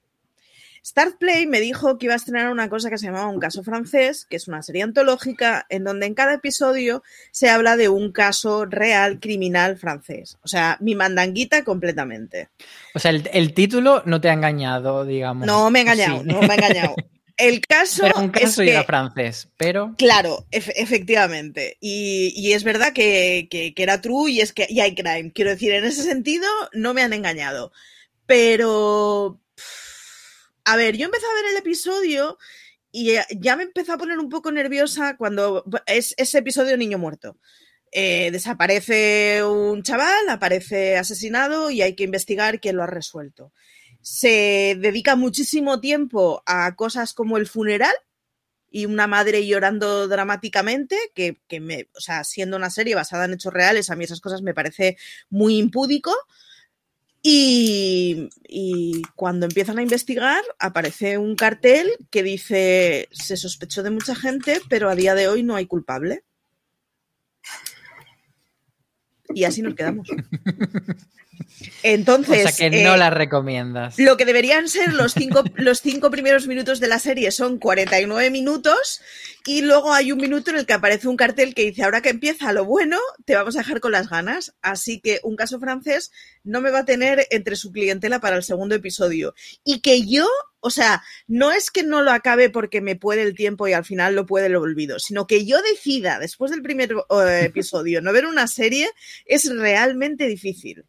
Startplay 0.83 1.45
me 1.45 1.59
dijo 1.59 1.99
que 1.99 2.07
iba 2.07 2.13
a 2.13 2.17
estrenar 2.17 2.51
una 2.51 2.67
cosa 2.67 2.89
que 2.89 2.97
se 2.97 3.05
llamaba 3.05 3.27
Un 3.27 3.39
caso 3.39 3.61
francés, 3.61 4.25
que 4.27 4.37
es 4.37 4.47
una 4.47 4.63
serie 4.63 4.81
antológica 4.81 5.67
en 5.69 5.83
donde 5.83 6.07
en 6.07 6.15
cada 6.15 6.33
episodio 6.33 7.03
se 7.31 7.47
habla 7.47 7.77
de 7.77 7.89
un 7.89 8.11
caso 8.11 8.65
real 8.65 9.19
criminal 9.19 9.77
francés. 9.77 10.39
O 10.41 10.47
sea, 10.47 10.77
mi 10.79 10.95
mandanguita 10.95 11.63
completamente. 11.63 12.49
O 12.95 12.99
sea, 12.99 13.11
el, 13.11 13.53
título 13.53 14.01
no 14.07 14.19
te 14.19 14.29
ha 14.29 14.33
engañado, 14.33 15.05
digamos. 15.05 15.45
No 15.45 15.69
me 15.69 15.77
ha 15.77 15.81
engañado, 15.83 16.23
no 16.23 16.41
me 16.41 16.53
ha 16.53 16.55
engañado. 16.55 16.95
El 17.37 17.61
caso. 17.61 18.03
Pero 18.03 18.19
un 18.19 18.29
caso 18.29 18.61
es 18.61 18.69
era 18.69 18.83
francés, 18.83 19.49
pero. 19.57 19.93
Claro, 19.97 20.45
efectivamente. 20.51 21.77
Y, 21.81 22.53
es 22.53 22.63
verdad 22.63 22.93
que, 22.93 23.47
era 23.75 24.01
true 24.01 24.31
y 24.31 24.41
es 24.41 24.53
que 24.53 24.67
y 24.69 24.79
hay 24.79 24.95
crime. 24.95 25.31
Quiero 25.33 25.51
decir, 25.51 25.71
en 25.73 25.83
ese 25.83 26.03
sentido, 26.03 26.47
no 26.73 26.93
me 26.93 27.01
han 27.01 27.13
engañado. 27.13 27.71
Pero. 28.25 29.41
A 30.63 30.75
ver, 30.77 30.97
yo 30.97 31.05
empecé 31.05 31.25
a 31.25 31.35
ver 31.35 31.51
el 31.51 31.57
episodio 31.57 32.37
y 32.91 33.15
ya 33.39 33.55
me 33.55 33.63
empezó 33.63 33.93
a 33.93 33.97
poner 33.97 34.17
un 34.17 34.29
poco 34.29 34.51
nerviosa 34.51 35.17
cuando 35.17 35.65
es 35.85 36.13
ese 36.17 36.37
episodio 36.37 36.77
Niño 36.77 36.97
Muerto. 36.97 37.37
Eh, 37.91 38.31
desaparece 38.31 39.43
un 39.43 39.83
chaval, 39.83 40.29
aparece 40.29 40.97
asesinado 40.97 41.69
y 41.69 41.81
hay 41.81 41.95
que 41.95 42.03
investigar 42.03 42.59
quién 42.59 42.77
lo 42.77 42.83
ha 42.83 42.87
resuelto. 42.87 43.51
Se 44.07 44.77
dedica 44.79 45.15
muchísimo 45.15 45.79
tiempo 45.79 46.43
a 46.45 46.75
cosas 46.75 47.15
como 47.15 47.37
el 47.37 47.47
funeral 47.47 47.95
y 48.69 48.85
una 48.85 49.07
madre 49.07 49.47
llorando 49.47 50.07
dramáticamente, 50.07 50.95
que, 51.15 51.39
que 51.47 51.59
me, 51.59 51.89
o 51.95 51.99
sea, 51.99 52.23
siendo 52.23 52.55
una 52.55 52.69
serie 52.69 52.93
basada 52.93 53.25
en 53.25 53.33
hechos 53.33 53.51
reales, 53.51 53.89
a 53.89 53.95
mí 53.95 54.03
esas 54.03 54.21
cosas 54.21 54.43
me 54.43 54.53
parece 54.53 54.95
muy 55.31 55.57
impúdico. 55.57 56.13
Y, 57.23 58.29
y, 58.47 59.01
cuando 59.15 59.47
empiezan 59.47 59.79
a 59.79 59.81
investigar, 59.81 60.43
aparece 60.59 61.17
un 61.17 61.35
cartel 61.35 61.89
que 62.11 62.21
dice: 62.21 63.09
se 63.09 63.37
sospechó 63.37 63.81
de 63.81 63.89
mucha 63.89 64.13
gente, 64.13 64.61
pero 64.69 64.87
a 64.87 64.95
día 64.95 65.15
de 65.15 65.29
hoy 65.29 65.41
no 65.41 65.55
hay 65.55 65.65
culpable. 65.65 66.23
Y 69.33 69.45
así 69.45 69.63
nos 69.63 69.73
quedamos. 69.73 70.07
Entonces. 71.83 72.45
O 72.45 72.49
sea 72.49 72.69
que 72.69 72.83
no 72.83 72.95
eh, 72.95 72.97
la 72.97 73.09
recomiendas. 73.09 73.97
Lo 73.97 74.17
que 74.17 74.25
deberían 74.25 74.67
ser 74.67 74.93
los 74.93 75.13
cinco, 75.13 75.43
los 75.55 75.81
cinco 75.81 76.11
primeros 76.11 76.47
minutos 76.47 76.79
de 76.79 76.87
la 76.87 76.99
serie 76.99 77.31
son 77.31 77.57
49 77.57 78.29
minutos 78.29 79.01
y 79.45 79.61
luego 79.61 79.93
hay 79.93 80.11
un 80.11 80.19
minuto 80.19 80.51
en 80.51 80.57
el 80.57 80.65
que 80.65 80.73
aparece 80.73 81.07
un 81.07 81.17
cartel 81.17 81.53
que 81.53 81.65
dice: 81.65 81.83
Ahora 81.83 82.01
que 82.01 82.09
empieza 82.09 82.53
lo 82.53 82.65
bueno, 82.65 82.97
te 83.25 83.35
vamos 83.35 83.55
a 83.55 83.59
dejar 83.59 83.79
con 83.79 83.91
las 83.91 84.09
ganas. 84.09 84.55
Así 84.61 84.99
que 84.99 85.19
un 85.23 85.35
caso 85.35 85.59
francés 85.59 86.11
no 86.43 86.61
me 86.61 86.71
va 86.71 86.79
a 86.79 86.85
tener 86.85 87.27
entre 87.31 87.55
su 87.55 87.71
clientela 87.71 88.19
para 88.19 88.35
el 88.35 88.43
segundo 88.43 88.75
episodio. 88.75 89.33
Y 89.63 89.79
que 89.81 90.05
yo 90.05 90.27
o 90.65 90.71
sea, 90.71 91.03
no 91.27 91.51
es 91.51 91.69
que 91.69 91.83
no 91.83 92.01
lo 92.01 92.09
acabe 92.09 92.49
porque 92.49 92.81
me 92.81 92.95
puede 92.95 93.21
el 93.21 93.35
tiempo 93.35 93.67
y 93.67 93.73
al 93.73 93.85
final 93.85 94.15
lo 94.15 94.25
puede 94.25 94.47
el 94.47 94.55
olvido, 94.55 94.97
sino 94.97 95.27
que 95.27 95.45
yo 95.45 95.61
decida 95.61 96.17
después 96.17 96.49
del 96.49 96.63
primer 96.63 96.95
uh, 96.95 97.19
episodio 97.39 98.01
no 98.01 98.11
ver 98.11 98.25
una 98.25 98.47
serie 98.47 98.89
es 99.25 99.47
realmente 99.55 100.25
difícil. 100.25 100.85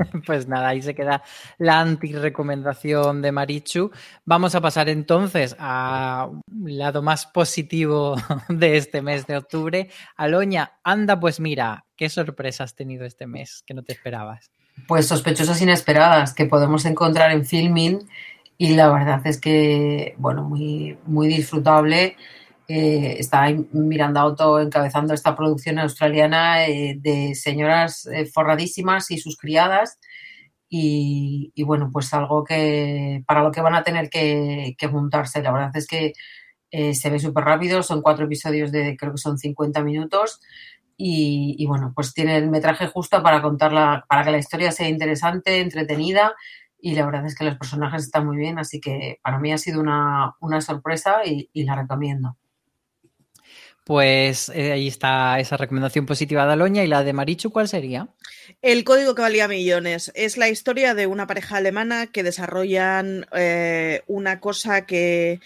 Pues 0.26 0.48
nada, 0.48 0.68
ahí 0.68 0.82
se 0.82 0.94
queda 0.94 1.22
la 1.58 1.80
anti-recomendación 1.80 3.22
de 3.22 3.32
Marichu. 3.32 3.90
Vamos 4.24 4.54
a 4.54 4.60
pasar 4.60 4.88
entonces 4.88 5.56
al 5.58 6.40
lado 6.48 7.02
más 7.02 7.26
positivo 7.26 8.16
de 8.48 8.76
este 8.76 9.02
mes 9.02 9.26
de 9.26 9.36
octubre. 9.36 9.90
Aloña, 10.16 10.78
anda, 10.82 11.18
pues 11.18 11.40
mira, 11.40 11.84
qué 11.96 12.08
sorpresa 12.08 12.64
has 12.64 12.74
tenido 12.74 13.04
este 13.04 13.26
mes 13.26 13.62
que 13.66 13.74
no 13.74 13.82
te 13.82 13.92
esperabas. 13.92 14.50
Pues 14.86 15.06
sospechosas 15.06 15.60
inesperadas 15.60 16.32
que 16.32 16.46
podemos 16.46 16.84
encontrar 16.86 17.32
en 17.32 17.44
Filming 17.44 18.08
y 18.56 18.74
la 18.74 18.90
verdad 18.90 19.20
es 19.24 19.40
que, 19.40 20.14
bueno, 20.18 20.42
muy, 20.42 20.98
muy 21.06 21.28
disfrutable. 21.28 22.16
Eh, 22.72 23.16
está 23.18 23.48
Miranda 23.72 24.20
Auto 24.20 24.60
encabezando 24.60 25.12
esta 25.12 25.34
producción 25.34 25.80
australiana 25.80 26.68
eh, 26.68 26.94
de 27.00 27.34
señoras 27.34 28.06
eh, 28.06 28.26
forradísimas 28.26 29.10
y 29.10 29.18
sus 29.18 29.36
criadas. 29.36 29.98
Y, 30.68 31.52
bueno, 31.64 31.90
pues 31.92 32.14
algo 32.14 32.44
que 32.44 33.24
para 33.26 33.42
lo 33.42 33.50
que 33.50 33.60
van 33.60 33.74
a 33.74 33.82
tener 33.82 34.08
que, 34.08 34.76
juntarse. 34.88 35.42
La 35.42 35.50
verdad 35.52 35.72
es 35.74 35.88
que 35.88 36.12
se 36.70 37.10
ve 37.10 37.18
súper 37.18 37.44
rápido, 37.44 37.82
son 37.82 38.02
cuatro 38.02 38.26
episodios 38.26 38.70
de 38.70 38.96
creo 38.96 39.12
que 39.12 39.18
son 39.18 39.36
50 39.36 39.82
minutos. 39.82 40.40
Y, 40.96 41.56
y, 41.58 41.66
bueno, 41.66 41.92
pues 41.94 42.14
tiene 42.14 42.36
el 42.36 42.50
metraje 42.50 42.86
justo 42.86 43.20
para 43.22 43.42
contarla, 43.42 44.04
para 44.08 44.22
que 44.24 44.30
la 44.30 44.38
historia 44.38 44.70
sea 44.70 44.88
interesante, 44.88 45.60
entretenida 45.60 46.34
y 46.82 46.94
la 46.94 47.06
verdad 47.06 47.26
es 47.26 47.34
que 47.34 47.44
los 47.44 47.56
personajes 47.56 48.04
están 48.04 48.26
muy 48.26 48.36
bien, 48.36 48.58
así 48.58 48.80
que 48.80 49.18
para 49.22 49.38
mí 49.38 49.52
ha 49.52 49.58
sido 49.58 49.80
una, 49.80 50.34
sorpresa 50.60 51.24
y, 51.24 51.64
la 51.64 51.76
recomiendo. 51.76 52.36
Pues 53.84 54.50
eh, 54.50 54.72
ahí 54.72 54.86
está 54.86 55.40
esa 55.40 55.56
recomendación 55.56 56.06
positiva 56.06 56.46
de 56.46 56.52
Aloña 56.52 56.84
y 56.84 56.86
la 56.86 57.02
de 57.02 57.12
Marichu, 57.12 57.50
¿cuál 57.50 57.68
sería? 57.68 58.08
El 58.62 58.84
código 58.84 59.14
que 59.14 59.22
valía 59.22 59.48
millones. 59.48 60.12
Es 60.14 60.36
la 60.36 60.48
historia 60.48 60.94
de 60.94 61.06
una 61.06 61.26
pareja 61.26 61.56
alemana 61.56 62.06
que 62.06 62.22
desarrollan 62.22 63.26
eh, 63.32 64.02
una 64.06 64.40
cosa 64.40 64.86
que 64.86 65.40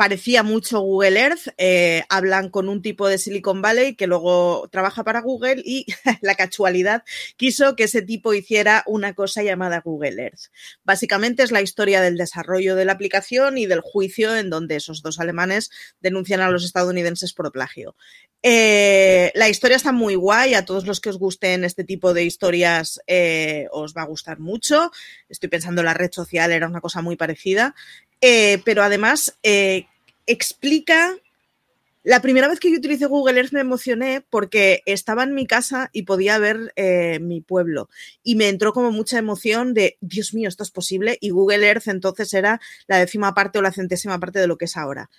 parecía 0.00 0.42
mucho 0.42 0.80
Google 0.80 1.20
Earth. 1.20 1.48
Eh, 1.58 2.04
hablan 2.08 2.48
con 2.48 2.70
un 2.70 2.80
tipo 2.80 3.06
de 3.06 3.18
Silicon 3.18 3.60
Valley 3.60 3.96
que 3.96 4.06
luego 4.06 4.66
trabaja 4.72 5.04
para 5.04 5.20
Google 5.20 5.60
y 5.62 5.84
la 6.22 6.36
casualidad 6.36 7.04
quiso 7.36 7.76
que 7.76 7.84
ese 7.84 8.00
tipo 8.00 8.32
hiciera 8.32 8.82
una 8.86 9.12
cosa 9.12 9.42
llamada 9.42 9.82
Google 9.84 10.22
Earth. 10.22 10.44
Básicamente 10.84 11.42
es 11.42 11.50
la 11.50 11.60
historia 11.60 12.00
del 12.00 12.16
desarrollo 12.16 12.76
de 12.76 12.86
la 12.86 12.92
aplicación 12.92 13.58
y 13.58 13.66
del 13.66 13.82
juicio 13.82 14.34
en 14.34 14.48
donde 14.48 14.76
esos 14.76 15.02
dos 15.02 15.20
alemanes 15.20 15.70
denuncian 16.00 16.40
a 16.40 16.50
los 16.50 16.64
estadounidenses 16.64 17.34
por 17.34 17.52
plagio. 17.52 17.94
Eh, 18.42 19.30
la 19.34 19.50
historia 19.50 19.76
está 19.76 19.92
muy 19.92 20.14
guay, 20.14 20.54
a 20.54 20.64
todos 20.64 20.86
los 20.86 21.02
que 21.02 21.10
os 21.10 21.18
gusten 21.18 21.62
este 21.62 21.84
tipo 21.84 22.14
de 22.14 22.24
historias 22.24 23.02
eh, 23.06 23.66
os 23.70 23.92
va 23.94 24.00
a 24.00 24.06
gustar 24.06 24.38
mucho. 24.38 24.90
Estoy 25.28 25.50
pensando 25.50 25.82
la 25.82 25.92
red 25.92 26.10
social 26.10 26.52
era 26.52 26.66
una 26.66 26.80
cosa 26.80 27.02
muy 27.02 27.16
parecida. 27.16 27.74
Pero 28.22 28.82
además 28.82 29.38
eh, 29.42 29.86
explica. 30.30 31.16
La 32.02 32.22
primera 32.22 32.48
vez 32.48 32.60
que 32.60 32.70
yo 32.70 32.78
utilicé 32.78 33.04
Google 33.04 33.38
Earth 33.38 33.52
me 33.52 33.60
emocioné 33.60 34.24
porque 34.30 34.82
estaba 34.86 35.22
en 35.22 35.34
mi 35.34 35.46
casa 35.46 35.90
y 35.92 36.04
podía 36.04 36.38
ver 36.38 36.72
eh, 36.76 37.18
mi 37.20 37.42
pueblo. 37.42 37.90
Y 38.22 38.36
me 38.36 38.48
entró 38.48 38.72
como 38.72 38.90
mucha 38.90 39.18
emoción 39.18 39.74
de, 39.74 39.98
Dios 40.00 40.32
mío, 40.32 40.48
esto 40.48 40.62
es 40.62 40.70
posible. 40.70 41.18
Y 41.20 41.28
Google 41.28 41.66
Earth 41.66 41.88
entonces 41.88 42.32
era 42.32 42.58
la 42.86 42.98
décima 42.98 43.34
parte 43.34 43.58
o 43.58 43.62
la 43.62 43.72
centésima 43.72 44.18
parte 44.18 44.38
de 44.38 44.46
lo 44.46 44.56
que 44.56 44.64
es 44.64 44.78
ahora. 44.78 45.10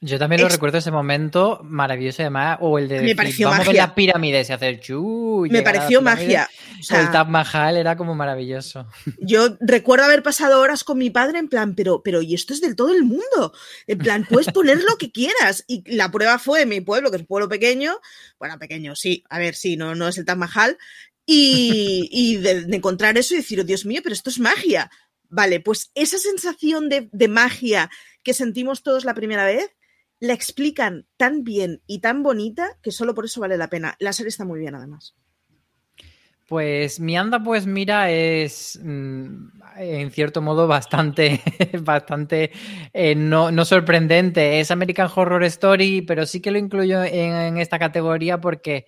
Yo 0.00 0.16
también 0.16 0.40
lo 0.42 0.48
recuerdo 0.48 0.78
ese 0.78 0.92
momento 0.92 1.60
maravilloso, 1.64 2.22
además, 2.22 2.58
o 2.60 2.78
el 2.78 2.86
de 2.86 3.00
me 3.00 3.16
pareció 3.16 3.50
vamos 3.50 3.66
magia. 3.66 3.82
a 3.82 3.94
pirámides 3.96 4.48
y 4.48 4.52
hacer 4.52 4.78
chu. 4.78 5.44
Me 5.50 5.62
pareció 5.62 6.00
magia. 6.00 6.48
O 6.78 6.82
sea, 6.84 7.00
el 7.00 7.10
Taj 7.10 7.26
Mahal 7.26 7.76
era 7.76 7.96
como 7.96 8.14
maravilloso. 8.14 8.86
Yo 9.20 9.56
recuerdo 9.58 10.04
haber 10.04 10.22
pasado 10.22 10.60
horas 10.60 10.84
con 10.84 10.98
mi 10.98 11.10
padre 11.10 11.40
en 11.40 11.48
plan, 11.48 11.74
pero, 11.74 12.00
pero, 12.00 12.22
y 12.22 12.34
esto 12.34 12.54
es 12.54 12.60
del 12.60 12.76
todo 12.76 12.94
el 12.94 13.02
mundo. 13.02 13.52
En 13.88 13.98
plan, 13.98 14.24
puedes 14.28 14.52
poner 14.52 14.78
lo 14.84 14.96
que 14.98 15.10
quieras. 15.10 15.64
Y 15.66 15.82
la 15.96 16.12
prueba 16.12 16.38
fue 16.38 16.62
en 16.62 16.68
mi 16.68 16.80
pueblo, 16.80 17.10
que 17.10 17.16
es 17.16 17.22
un 17.22 17.26
pueblo 17.26 17.48
pequeño. 17.48 17.98
Bueno, 18.38 18.56
pequeño, 18.56 18.94
sí. 18.94 19.24
A 19.28 19.40
ver, 19.40 19.56
sí, 19.56 19.76
no, 19.76 19.96
no 19.96 20.06
es 20.06 20.16
el 20.16 20.24
Taj 20.24 20.36
Mahal. 20.36 20.78
Y, 21.26 22.08
y 22.12 22.36
de, 22.36 22.66
de, 22.66 22.76
encontrar 22.76 23.18
eso 23.18 23.34
y 23.34 23.38
decir, 23.38 23.58
oh, 23.58 23.64
Dios 23.64 23.84
mío, 23.84 24.00
pero 24.04 24.14
esto 24.14 24.30
es 24.30 24.38
magia. 24.38 24.92
Vale, 25.28 25.58
pues 25.58 25.90
esa 25.96 26.18
sensación 26.18 26.88
de, 26.88 27.08
de 27.10 27.26
magia 27.26 27.90
que 28.22 28.32
sentimos 28.32 28.84
todos 28.84 29.04
la 29.04 29.14
primera 29.14 29.44
vez 29.44 29.74
la 30.20 30.32
explican 30.32 31.06
tan 31.16 31.44
bien 31.44 31.82
y 31.86 32.00
tan 32.00 32.22
bonita 32.22 32.78
que 32.82 32.90
solo 32.90 33.14
por 33.14 33.24
eso 33.24 33.40
vale 33.40 33.56
la 33.56 33.68
pena. 33.68 33.96
La 34.00 34.12
serie 34.12 34.28
está 34.28 34.44
muy 34.44 34.58
bien, 34.58 34.74
además. 34.74 35.14
Pues 36.48 36.98
mi 36.98 37.14
anda, 37.14 37.42
pues 37.42 37.66
mira, 37.66 38.10
es 38.10 38.80
mm, 38.82 39.48
en 39.76 40.10
cierto 40.10 40.40
modo 40.40 40.66
bastante, 40.66 41.42
bastante 41.82 42.50
eh, 42.94 43.14
no, 43.14 43.50
no, 43.50 43.66
sorprendente. 43.66 44.58
Es 44.58 44.70
American 44.70 45.10
Horror 45.14 45.44
Story, 45.44 46.00
pero 46.00 46.24
sí 46.24 46.40
que 46.40 46.50
lo 46.50 46.56
incluyo 46.56 47.04
en, 47.04 47.34
en 47.34 47.58
esta 47.58 47.78
categoría 47.78 48.40
porque 48.40 48.86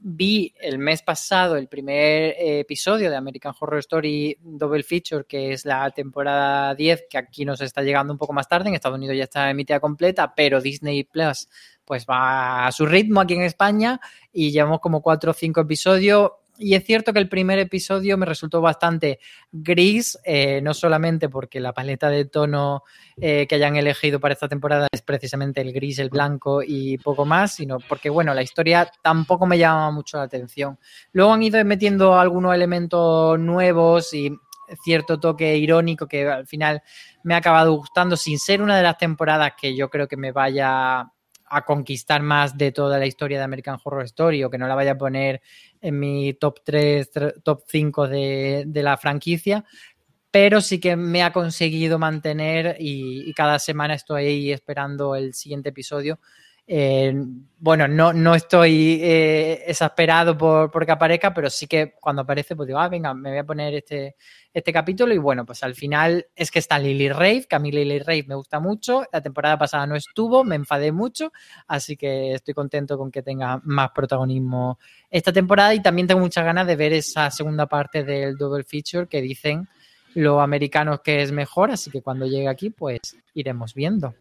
vi 0.00 0.54
el 0.60 0.78
mes 0.78 1.02
pasado 1.02 1.56
el 1.56 1.68
primer 1.68 2.34
eh, 2.38 2.60
episodio 2.60 3.10
de 3.10 3.16
American 3.16 3.54
Horror 3.58 3.80
Story 3.80 4.38
Double 4.40 4.82
Feature, 4.82 5.24
que 5.24 5.52
es 5.52 5.64
la 5.64 5.90
temporada 5.90 6.74
10, 6.74 7.04
que 7.10 7.18
aquí 7.18 7.44
nos 7.44 7.60
está 7.60 7.82
llegando 7.82 8.12
un 8.12 8.18
poco 8.18 8.32
más 8.32 8.48
tarde, 8.48 8.68
en 8.68 8.74
Estados 8.74 8.96
Unidos 8.96 9.16
ya 9.16 9.24
está 9.24 9.50
emitida 9.50 9.80
completa, 9.80 10.34
pero 10.34 10.60
Disney 10.60 11.04
Plus 11.04 11.48
pues 11.84 12.04
va 12.08 12.66
a 12.66 12.72
su 12.72 12.84
ritmo 12.84 13.20
aquí 13.20 13.34
en 13.34 13.42
España 13.42 13.98
y 14.30 14.50
llevamos 14.50 14.80
como 14.80 15.00
cuatro 15.00 15.30
o 15.30 15.34
cinco 15.34 15.62
episodios 15.62 16.32
y 16.58 16.74
es 16.74 16.84
cierto 16.84 17.12
que 17.12 17.18
el 17.18 17.28
primer 17.28 17.58
episodio 17.58 18.18
me 18.18 18.26
resultó 18.26 18.60
bastante 18.60 19.20
gris, 19.52 20.18
eh, 20.24 20.60
no 20.62 20.74
solamente 20.74 21.28
porque 21.28 21.60
la 21.60 21.72
paleta 21.72 22.10
de 22.10 22.24
tono 22.24 22.82
eh, 23.16 23.46
que 23.46 23.54
hayan 23.54 23.76
elegido 23.76 24.20
para 24.20 24.34
esta 24.34 24.48
temporada 24.48 24.88
es 24.90 25.02
precisamente 25.02 25.60
el 25.60 25.72
gris, 25.72 25.98
el 25.98 26.10
blanco 26.10 26.62
y 26.62 26.98
poco 26.98 27.24
más, 27.24 27.54
sino 27.54 27.78
porque, 27.88 28.10
bueno, 28.10 28.34
la 28.34 28.42
historia 28.42 28.90
tampoco 29.02 29.46
me 29.46 29.58
llama 29.58 29.90
mucho 29.90 30.16
la 30.18 30.24
atención. 30.24 30.78
Luego 31.12 31.32
han 31.32 31.42
ido 31.42 31.64
metiendo 31.64 32.18
algunos 32.18 32.54
elementos 32.54 33.38
nuevos 33.38 34.12
y 34.12 34.32
cierto 34.82 35.18
toque 35.18 35.56
irónico 35.56 36.06
que 36.06 36.28
al 36.28 36.46
final 36.46 36.82
me 37.22 37.34
ha 37.34 37.38
acabado 37.38 37.72
gustando, 37.74 38.16
sin 38.16 38.38
ser 38.38 38.62
una 38.62 38.76
de 38.76 38.82
las 38.82 38.98
temporadas 38.98 39.52
que 39.58 39.74
yo 39.76 39.88
creo 39.88 40.08
que 40.08 40.16
me 40.16 40.32
vaya 40.32 41.10
a 41.50 41.64
conquistar 41.64 42.22
más 42.22 42.56
de 42.56 42.72
toda 42.72 42.98
la 42.98 43.06
historia 43.06 43.38
de 43.38 43.44
American 43.44 43.78
Horror 43.82 44.04
Story 44.04 44.44
o 44.44 44.50
que 44.50 44.58
no 44.58 44.66
la 44.66 44.74
vaya 44.74 44.92
a 44.92 44.98
poner 44.98 45.40
en 45.80 45.98
mi 45.98 46.34
top 46.34 46.60
3, 46.64 47.10
top 47.42 47.62
5 47.66 48.08
de, 48.08 48.64
de 48.66 48.82
la 48.82 48.96
franquicia, 48.96 49.64
pero 50.30 50.60
sí 50.60 50.78
que 50.78 50.96
me 50.96 51.22
ha 51.22 51.32
conseguido 51.32 51.98
mantener 51.98 52.76
y, 52.78 53.28
y, 53.28 53.32
cada 53.34 53.58
semana 53.58 53.94
estoy 53.94 54.26
ahí 54.26 54.52
esperando 54.52 55.14
el 55.14 55.34
siguiente 55.34 55.70
episodio 55.70 56.20
Eh, 56.70 57.14
bueno, 57.60 57.88
no, 57.88 58.12
no 58.12 58.34
estoy 58.34 59.00
eh, 59.02 59.64
exasperado 59.66 60.36
por, 60.36 60.70
por, 60.70 60.84
que 60.84 60.92
aparezca, 60.92 61.32
pero 61.32 61.48
sí 61.48 61.66
que 61.66 61.94
cuando 61.98 62.22
aparece, 62.22 62.54
pues 62.54 62.66
digo, 62.66 62.78
ah, 62.78 62.90
venga, 62.90 63.14
me 63.14 63.30
voy 63.30 63.38
a 63.38 63.44
poner 63.44 63.74
este, 63.74 64.16
este 64.52 64.72
capítulo. 64.72 65.14
Y 65.14 65.18
bueno, 65.18 65.46
pues 65.46 65.62
al 65.62 65.74
final 65.74 66.26
es 66.36 66.50
que 66.50 66.58
está 66.58 66.78
Lily 66.78 67.08
Rave, 67.08 67.46
que 67.48 67.56
a 67.56 67.58
mí 67.58 67.72
Lily 67.72 68.00
Rave 68.00 68.26
me 68.28 68.34
gusta 68.34 68.60
mucho. 68.60 69.02
La 69.10 69.22
temporada 69.22 69.58
pasada 69.58 69.86
no 69.86 69.96
estuvo, 69.96 70.44
me 70.44 70.56
enfadé 70.56 70.92
mucho, 70.92 71.32
así 71.66 71.96
que 71.96 72.34
estoy 72.34 72.52
contento 72.52 72.98
con 72.98 73.10
que 73.10 73.22
tenga 73.22 73.60
más 73.64 73.90
protagonismo 73.92 74.78
esta 75.10 75.32
temporada. 75.32 75.74
Y 75.74 75.82
también 75.82 76.06
tengo 76.06 76.20
muchas 76.20 76.44
ganas 76.44 76.66
de 76.66 76.76
ver 76.76 76.92
esa 76.92 77.30
segunda 77.30 77.66
parte 77.66 78.04
del 78.04 78.36
double 78.36 78.62
feature 78.62 79.08
que 79.08 79.22
dicen 79.22 79.66
los 80.14 80.40
americanos 80.40 81.00
que 81.00 81.22
es 81.22 81.32
mejor, 81.32 81.70
así 81.70 81.90
que 81.90 82.02
cuando 82.02 82.26
llegue 82.26 82.48
aquí, 82.48 82.70
pues 82.70 83.16
iremos 83.34 83.74
viendo. 83.74 84.14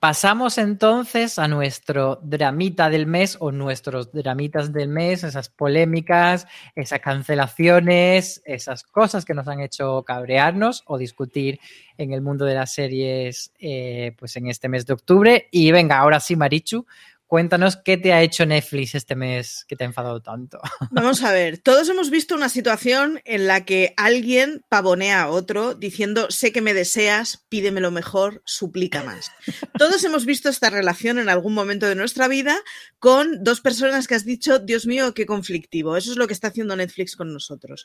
Pasamos 0.00 0.58
entonces 0.58 1.40
a 1.40 1.48
nuestro 1.48 2.20
dramita 2.22 2.88
del 2.88 3.06
mes 3.06 3.36
o 3.40 3.50
nuestros 3.50 4.12
dramitas 4.12 4.72
del 4.72 4.88
mes, 4.88 5.24
esas 5.24 5.48
polémicas, 5.48 6.46
esas 6.76 7.00
cancelaciones, 7.00 8.40
esas 8.44 8.84
cosas 8.84 9.24
que 9.24 9.34
nos 9.34 9.48
han 9.48 9.58
hecho 9.58 10.04
cabrearnos 10.04 10.84
o 10.86 10.98
discutir 10.98 11.58
en 11.96 12.12
el 12.12 12.22
mundo 12.22 12.44
de 12.44 12.54
las 12.54 12.72
series 12.72 13.52
eh, 13.58 14.14
pues 14.16 14.36
en 14.36 14.46
este 14.46 14.68
mes 14.68 14.86
de 14.86 14.92
octubre. 14.92 15.48
Y 15.50 15.72
venga, 15.72 15.98
ahora 15.98 16.20
sí, 16.20 16.36
Marichu, 16.36 16.86
Cuéntanos 17.28 17.76
qué 17.76 17.98
te 17.98 18.14
ha 18.14 18.22
hecho 18.22 18.46
Netflix 18.46 18.94
este 18.94 19.14
mes 19.14 19.66
que 19.68 19.76
te 19.76 19.84
ha 19.84 19.86
enfadado 19.86 20.22
tanto. 20.22 20.58
Vamos 20.90 21.22
a 21.22 21.30
ver, 21.30 21.58
todos 21.58 21.86
hemos 21.90 22.08
visto 22.08 22.34
una 22.34 22.48
situación 22.48 23.20
en 23.26 23.46
la 23.46 23.66
que 23.66 23.92
alguien 23.98 24.64
pavonea 24.70 25.24
a 25.24 25.28
otro 25.28 25.74
diciendo, 25.74 26.30
sé 26.30 26.52
que 26.52 26.62
me 26.62 26.72
deseas, 26.72 27.44
pídeme 27.50 27.82
lo 27.82 27.90
mejor, 27.90 28.40
suplica 28.46 29.02
más. 29.02 29.30
Todos 29.76 30.02
hemos 30.04 30.24
visto 30.24 30.48
esta 30.48 30.70
relación 30.70 31.18
en 31.18 31.28
algún 31.28 31.52
momento 31.52 31.86
de 31.86 31.96
nuestra 31.96 32.28
vida 32.28 32.56
con 32.98 33.44
dos 33.44 33.60
personas 33.60 34.08
que 34.08 34.14
has 34.14 34.24
dicho, 34.24 34.58
Dios 34.58 34.86
mío, 34.86 35.12
qué 35.12 35.26
conflictivo. 35.26 35.98
Eso 35.98 36.12
es 36.12 36.16
lo 36.16 36.28
que 36.28 36.32
está 36.32 36.48
haciendo 36.48 36.76
Netflix 36.76 37.14
con 37.14 37.30
nosotros 37.30 37.84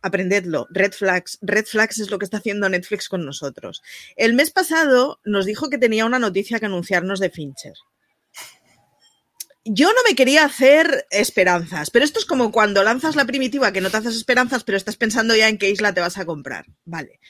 aprendedlo. 0.00 0.68
Red 0.70 0.92
Flags. 0.92 1.40
Red 1.42 1.66
Flags 1.66 1.98
es 1.98 2.08
lo 2.12 2.20
que 2.20 2.24
está 2.24 2.36
haciendo 2.36 2.68
Netflix 2.68 3.08
con 3.08 3.26
nosotros. 3.26 3.82
El 4.14 4.34
mes 4.34 4.52
pasado 4.52 5.18
nos 5.24 5.44
dijo 5.44 5.68
que 5.68 5.76
tenía 5.76 6.06
una 6.06 6.20
noticia 6.20 6.60
que 6.60 6.66
anunciarnos 6.66 7.18
de 7.18 7.30
Fincher 7.30 7.74
yo 9.70 9.88
no 9.88 9.98
me 10.08 10.14
quería 10.14 10.44
hacer 10.44 11.06
esperanzas, 11.10 11.90
pero 11.90 12.04
esto 12.04 12.18
es 12.18 12.24
como 12.24 12.52
cuando 12.52 12.82
lanzas 12.82 13.16
la 13.16 13.24
primitiva 13.24 13.72
que 13.72 13.80
no 13.80 13.90
te 13.90 13.98
haces 13.98 14.16
esperanzas, 14.16 14.64
pero 14.64 14.78
estás 14.78 14.96
pensando 14.96 15.34
ya 15.36 15.48
en 15.48 15.58
qué 15.58 15.70
isla 15.70 15.94
te 15.94 16.00
vas 16.00 16.18
a 16.18 16.24
comprar. 16.24 16.66
Vale. 16.84 17.20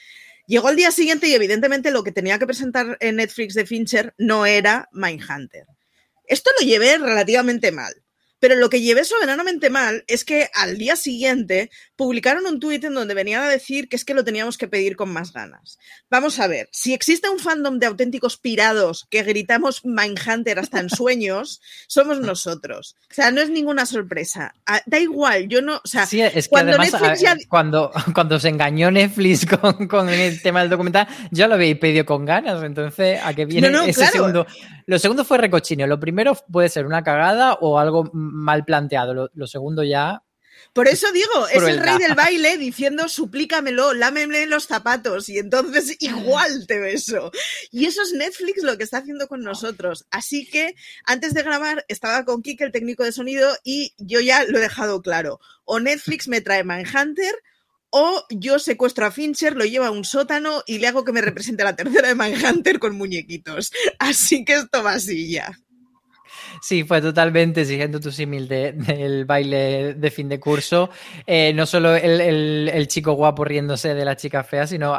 Llegó 0.47 0.69
el 0.69 0.75
día 0.75 0.91
siguiente 0.91 1.27
y 1.27 1.33
evidentemente 1.33 1.91
lo 1.91 2.03
que 2.03 2.11
tenía 2.11 2.39
que 2.39 2.47
presentar 2.47 2.97
en 3.01 3.17
Netflix 3.17 3.53
de 3.53 3.65
Fincher 3.65 4.15
no 4.17 4.45
era 4.45 4.89
Mindhunter. 4.91 5.65
Esto 6.25 6.49
lo 6.59 6.65
llevé 6.65 6.97
relativamente 6.97 7.71
mal. 7.71 7.93
Pero 8.39 8.55
lo 8.55 8.69
que 8.69 8.81
llevé 8.81 9.03
soberanamente 9.03 9.69
mal 9.69 10.03
es 10.07 10.23
que 10.23 10.49
al 10.53 10.77
día 10.77 10.95
siguiente 10.95 11.69
publicaron 11.95 12.45
un 12.45 12.59
tuit 12.59 12.83
en 12.85 12.93
donde 12.93 13.13
venían 13.13 13.43
a 13.43 13.49
decir 13.49 13.89
que 13.89 13.97
es 13.97 14.05
que 14.05 14.13
lo 14.13 14.23
teníamos 14.23 14.57
que 14.57 14.67
pedir 14.67 14.95
con 14.95 15.11
más 15.11 15.33
ganas. 15.33 15.77
Vamos 16.09 16.39
a 16.39 16.47
ver, 16.47 16.69
si 16.71 16.93
existe 16.93 17.29
un 17.29 17.39
fandom 17.39 17.77
de 17.77 17.87
auténticos 17.87 18.37
pirados 18.37 19.05
que 19.09 19.23
gritamos 19.23 19.83
Mindhunter 19.83 20.59
hasta 20.59 20.79
en 20.79 20.89
sueños, 20.89 21.61
somos 21.87 22.19
nosotros. 22.21 22.95
O 23.11 23.13
sea, 23.13 23.31
no 23.31 23.41
es 23.41 23.49
ninguna 23.49 23.85
sorpresa. 23.85 24.53
Ah, 24.65 24.81
da 24.85 24.99
igual, 24.99 25.47
yo 25.49 25.61
no. 25.61 25.77
O 25.83 25.87
sea, 25.87 26.03
es 26.03 26.09
que 26.09 26.49
cuando 26.49 26.73
además, 26.73 27.01
cuando, 27.49 27.91
cuando 28.13 28.39
se 28.39 28.49
engañó 28.49 28.91
Netflix 28.91 29.45
con, 29.89 30.09
el 30.09 30.41
tema 30.41 30.61
del 30.61 30.69
documental, 30.69 31.07
ya 31.31 31.47
lo 31.47 31.55
habéis 31.55 31.77
pedido 31.77 32.05
con 32.05 32.25
ganas. 32.25 32.63
Entonces, 32.63 33.19
¿a 33.23 33.33
qué 33.33 33.45
viene 33.45 33.69
ese 33.89 34.07
segundo? 34.07 34.45
Lo 34.85 34.97
segundo 34.97 35.23
fue 35.25 35.37
recochinio. 35.37 35.85
Lo 35.85 35.99
primero 35.99 36.35
puede 36.51 36.69
ser 36.69 36.85
una 36.85 37.03
cagada 37.03 37.53
o 37.61 37.77
algo 37.77 38.09
mal 38.31 38.65
planteado. 38.65 39.29
Lo, 39.33 39.47
segundo 39.47 39.83
ya. 39.83 40.23
Por 40.73 40.87
eso 40.87 41.11
digo, 41.13 41.47
es 41.47 41.63
el 41.63 41.79
rey 41.79 41.97
del 41.97 42.15
baile 42.15 42.57
diciendo 42.57 43.07
suplícamelo, 43.07 43.93
lámeme 43.93 44.45
los 44.45 44.65
zapatos 44.65 45.29
y 45.29 45.37
entonces 45.37 45.95
igual 45.99 46.67
te 46.67 46.79
beso. 46.79 47.31
Y 47.71 47.85
eso 47.85 48.01
es 48.01 48.13
Netflix 48.13 48.63
lo 48.63 48.77
que 48.77 48.83
está 48.83 48.97
haciendo 48.97 49.27
con 49.27 49.41
nosotros. 49.41 50.05
Así 50.11 50.49
que 50.49 50.75
antes 51.05 51.33
de 51.33 51.43
grabar 51.43 51.85
estaba 51.87 52.25
con 52.25 52.41
Kike, 52.41 52.65
el 52.65 52.71
técnico 52.71 53.03
de 53.03 53.11
sonido, 53.11 53.55
y 53.63 53.93
yo 53.97 54.19
ya 54.19 54.43
lo 54.43 54.57
he 54.57 54.61
dejado 54.61 55.01
claro. 55.01 55.39
O 55.63 55.79
Netflix 55.79 56.27
me 56.27 56.41
trae 56.41 56.63
Mindhunter 56.63 57.35
o 57.91 58.23
yo 58.29 58.59
secuestro 58.59 59.05
a 59.05 59.11
Fincher, 59.11 59.55
lo 59.55 59.65
llevo 59.65 59.85
a 59.85 59.91
un 59.91 60.05
sótano 60.05 60.63
y 60.67 60.77
le 60.77 60.87
hago 60.87 61.03
que 61.03 61.11
me 61.11 61.21
represente 61.21 61.63
la 61.63 61.75
tercera 61.75 62.09
de 62.09 62.15
Mindhunter 62.15 62.79
con 62.79 62.95
muñequitos. 62.95 63.71
Así 63.97 64.45
que 64.45 64.53
esto 64.53 64.83
va 64.83 64.93
así 64.93 65.31
ya. 65.31 65.57
Sí, 66.61 66.83
fue 66.83 67.01
totalmente 67.01 67.65
siguiendo 67.65 67.99
tu 67.99 68.11
símil 68.11 68.47
del 68.47 69.25
baile 69.25 69.93
de 69.93 70.11
fin 70.11 70.27
de 70.29 70.39
curso. 70.39 70.89
Eh, 71.25 71.53
no 71.53 71.65
solo 71.65 71.95
el, 71.95 72.87
chico 72.87 73.13
guapo 73.13 73.45
riéndose 73.45 73.93
de 73.93 74.05
la 74.05 74.15
chica 74.15 74.43
fea, 74.43 74.67
sino 74.67 74.97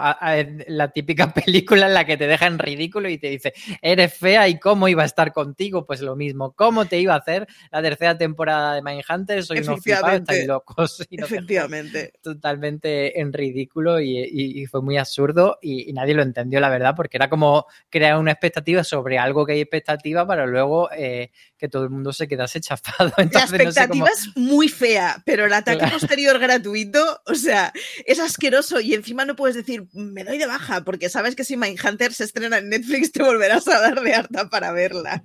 la 0.68 0.92
típica 0.92 1.32
película 1.34 1.86
en 1.86 1.94
la 1.94 2.04
que 2.04 2.16
te 2.16 2.26
deja 2.26 2.46
en 2.46 2.58
ridículo 2.58 3.08
y 3.08 3.18
te 3.18 3.28
dice, 3.28 3.52
eres 3.82 4.14
fea 4.14 4.48
y 4.48 4.58
cómo 4.58 4.88
iba 4.88 5.02
a 5.02 5.06
estar 5.06 5.32
contigo. 5.32 5.86
Pues 5.86 6.00
lo 6.00 6.16
mismo, 6.16 6.52
¿cómo 6.52 6.86
te 6.86 6.98
iba 6.98 7.14
a 7.14 7.18
hacer 7.18 7.46
la 7.70 7.82
tercera 7.82 8.16
temporada 8.16 8.74
de 8.74 8.82
Mindhunter? 8.82 9.42
Soy 9.42 9.58
unos 9.58 9.80
flipados, 9.80 10.20
estáis 10.20 10.46
locos. 10.46 11.06
Efectivamente. 11.10 12.12
Totalmente 12.22 13.20
en 13.20 13.32
ridículo 13.32 14.00
y, 14.00 14.66
fue 14.66 14.82
muy 14.82 14.98
absurdo 14.98 15.58
y, 15.60 15.92
nadie 15.92 16.14
lo 16.14 16.22
entendió, 16.22 16.60
la 16.60 16.68
verdad, 16.68 16.94
porque 16.96 17.16
era 17.16 17.28
como 17.28 17.66
crear 17.88 18.18
una 18.18 18.32
expectativa 18.32 18.84
sobre 18.84 19.18
algo 19.18 19.44
que 19.44 19.52
hay 19.52 19.60
expectativa 19.60 20.26
para 20.26 20.46
luego... 20.46 20.90
Eh, 20.92 21.30
que 21.60 21.68
todo 21.68 21.84
el 21.84 21.90
mundo 21.90 22.12
se 22.12 22.26
quedase 22.26 22.60
chafado. 22.60 23.12
la 23.16 23.24
expectativa 23.24 24.08
es 24.08 24.34
muy 24.34 24.68
fea, 24.68 25.22
pero 25.26 25.44
el 25.44 25.52
ataque 25.52 25.86
posterior 25.86 26.38
gratuito, 26.38 27.20
o 27.26 27.34
sea, 27.34 27.72
es 28.06 28.18
asqueroso 28.18 28.80
y 28.80 28.94
encima 28.94 29.26
no 29.26 29.36
puedes 29.36 29.54
decir, 29.54 29.86
me 29.92 30.24
doy 30.24 30.38
de 30.38 30.46
baja, 30.46 30.82
porque 30.84 31.10
sabes 31.10 31.36
que 31.36 31.44
si 31.44 31.56
Mindhunter 31.56 32.14
se 32.14 32.24
estrena 32.24 32.58
en 32.58 32.70
Netflix 32.70 33.12
te 33.12 33.22
volverás 33.22 33.68
a 33.68 33.78
dar 33.78 34.00
de 34.00 34.14
harta 34.14 34.48
para 34.48 34.72
verla. 34.72 35.22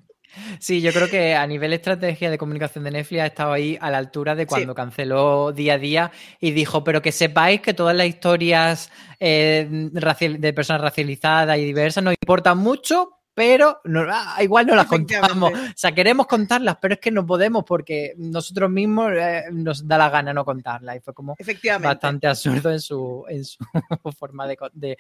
Sí, 0.60 0.82
yo 0.82 0.92
creo 0.92 1.10
que 1.10 1.34
a 1.34 1.48
nivel 1.48 1.72
estrategia 1.72 2.30
de 2.30 2.38
comunicación 2.38 2.84
de 2.84 2.92
Netflix 2.92 3.22
ha 3.22 3.26
estado 3.28 3.54
ahí 3.54 3.78
a 3.80 3.90
la 3.90 4.00
altura 4.00 4.36
de 4.36 4.46
cuando 4.46 4.76
canceló 4.76 5.54
día 5.54 5.76
a 5.76 5.78
día 5.78 6.12
y 6.42 6.52
dijo, 6.52 6.84
pero 6.84 7.02
que 7.02 7.14
sepáis 7.14 7.62
que 7.62 7.74
todas 7.74 7.96
las 7.96 8.08
historias 8.08 8.92
eh, 9.22 9.68
de 9.70 10.54
personas 10.54 10.82
racializadas 10.82 11.58
y 11.58 11.64
diversas 11.64 12.04
nos 12.04 12.14
importan 12.14 12.58
mucho, 12.58 13.16
pero 13.36 13.82
ah, 14.10 14.38
igual 14.42 14.66
no 14.66 14.76
las 14.76 14.88
contamos. 14.88 15.52
O 15.52 15.74
sea, 15.76 15.92
queremos 15.92 16.26
contarlas, 16.26 16.78
pero 16.82 16.94
es 16.94 17.02
que 17.02 17.12
no 17.12 17.26
podemos 17.26 17.66
porque 17.66 18.14
nosotros 18.18 18.72
mismos 18.72 19.12
eh, 19.14 19.44
nos 19.52 19.86
da 19.86 19.98
la 19.98 20.10
gana 20.10 20.34
no 20.34 20.46
contarlas. 20.46 20.96
Y 20.96 21.00
fue 21.02 21.14
como 21.14 21.36
bastante 21.82 22.28
absurdo 22.28 22.72
en 22.72 22.80
su, 22.80 23.26
en 23.28 23.44
su 23.44 23.60
forma 24.18 24.48
de, 24.48 24.98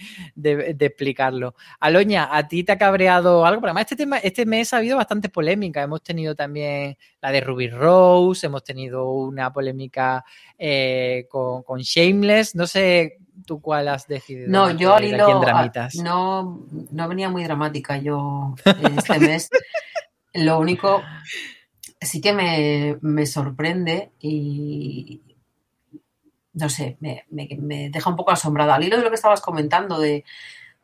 explicarlo. 0.79 1.55
Aloña, 1.79 2.27
¿a 2.29 2.45
ti 2.45 2.65
te 2.65 2.73
ha 2.73 2.77
cabreado 2.77 3.45
algo? 3.45 3.61
Porque 3.61 3.69
además 3.69 3.83
este, 3.83 3.95
tema, 3.95 4.17
este 4.17 4.45
mes 4.45 4.73
ha 4.73 4.77
habido 4.77 4.97
bastante 4.97 5.29
polémica. 5.29 5.81
Hemos 5.81 6.03
tenido 6.03 6.35
también 6.35 6.97
la 7.21 7.31
de 7.31 7.39
Ruby 7.39 7.69
Rose, 7.69 8.47
hemos 8.47 8.65
tenido 8.65 9.11
una 9.11 9.53
polémica 9.53 10.25
eh, 10.57 11.25
con, 11.29 11.63
con 11.63 11.79
Shameless. 11.79 12.53
No 12.53 12.67
sé 12.67 13.17
¿Tú 13.45 13.61
cuál 13.61 13.87
has 13.87 14.07
decidido? 14.07 14.49
No, 14.49 14.71
yo 14.71 14.93
al 14.93 15.05
hilo, 15.05 15.41
no, 16.01 16.65
no 16.91 17.07
venía 17.07 17.29
muy 17.29 17.43
dramática 17.43 17.97
yo 17.97 18.55
este 18.97 19.19
mes. 19.19 19.49
Lo 20.33 20.59
único, 20.59 21.01
sí 22.01 22.21
que 22.21 22.33
me, 22.33 23.25
sorprende 23.25 24.11
y 24.19 25.21
no 26.53 26.69
sé, 26.69 26.97
me, 26.99 27.25
deja 27.89 28.09
un 28.09 28.15
poco 28.15 28.31
asombrada. 28.31 28.75
Al 28.75 28.83
hilo 28.83 28.97
de 28.97 29.03
lo 29.03 29.09
que 29.09 29.15
estabas 29.15 29.41
comentando 29.41 29.99
de, 29.99 30.23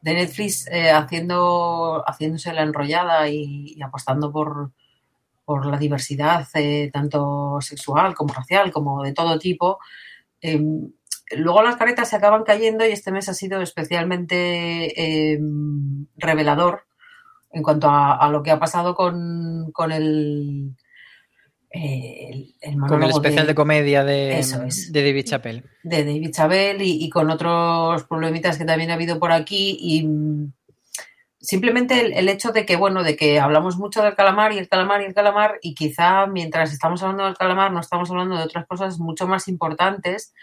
Netflix 0.01 0.67
eh, 0.67 0.89
haciendo, 0.89 2.03
haciéndose 2.07 2.53
la 2.53 2.63
enrollada 2.63 3.29
y, 3.29 3.79
apostando 3.83 4.31
por, 4.31 4.71
por 5.45 5.65
la 5.67 5.77
diversidad, 5.77 6.47
eh, 6.55 6.89
tanto 6.91 7.59
sexual 7.61 8.15
como 8.15 8.33
racial, 8.33 8.71
como 8.71 9.03
de 9.03 9.13
todo 9.13 9.37
tipo. 9.37 9.79
Em, 10.41 10.91
luego 11.37 11.63
las 11.63 11.75
caretas 11.75 12.09
se 12.09 12.15
acaban 12.15 12.43
cayendo 12.43 12.85
y 12.85 12.91
este 12.91 13.11
mes 13.11 13.29
ha 13.29 13.33
sido 13.33 13.61
especialmente 13.61 15.33
em, 15.33 16.07
revelador 16.17 16.85
en 17.53 17.63
cuanto 17.63 17.89
a, 17.89 18.29
lo 18.31 18.43
que 18.43 18.51
ha 18.51 18.59
pasado 18.59 18.95
con, 18.95 19.73
el, 19.91 20.75
el, 21.69 22.55
con 22.87 23.03
el 23.03 23.09
especial 23.09 23.45
de, 23.45 23.55
comedia 23.55 24.03
de, 24.05 24.41
de, 24.91 25.03
David 25.03 25.25
Chappelle. 25.25 25.63
De 25.83 26.05
David 26.05 26.31
Chappelle 26.31 26.85
y, 26.85 27.09
con 27.09 27.29
otros 27.29 28.05
problemitas 28.05 28.57
que 28.57 28.63
también 28.63 28.91
ha 28.91 28.93
habido 28.93 29.19
por 29.19 29.33
aquí 29.33 29.77
y 29.81 30.07
simplemente 31.41 32.17
el, 32.17 32.29
hecho 32.29 32.53
de 32.53 32.65
que, 32.65 32.77
bueno, 32.77 33.03
de 33.03 33.17
que 33.17 33.39
hablamos 33.39 33.77
mucho 33.77 34.01
del 34.01 34.15
calamar 34.15 34.53
y 34.53 34.57
el 34.57 34.69
calamar 34.69 35.01
y 35.01 35.05
el 35.05 35.13
calamar 35.13 35.59
y 35.61 35.73
quizá 35.73 36.27
mientras 36.27 36.71
estamos 36.71 37.03
hablando 37.03 37.25
del 37.25 37.35
calamar 37.35 37.73
no 37.73 37.81
estamos 37.81 38.09
hablando 38.11 38.37
de 38.37 38.43
otras 38.43 38.65
cosas 38.67 38.99
mucho 38.99 39.27
más 39.27 39.47
importantes 39.49 40.33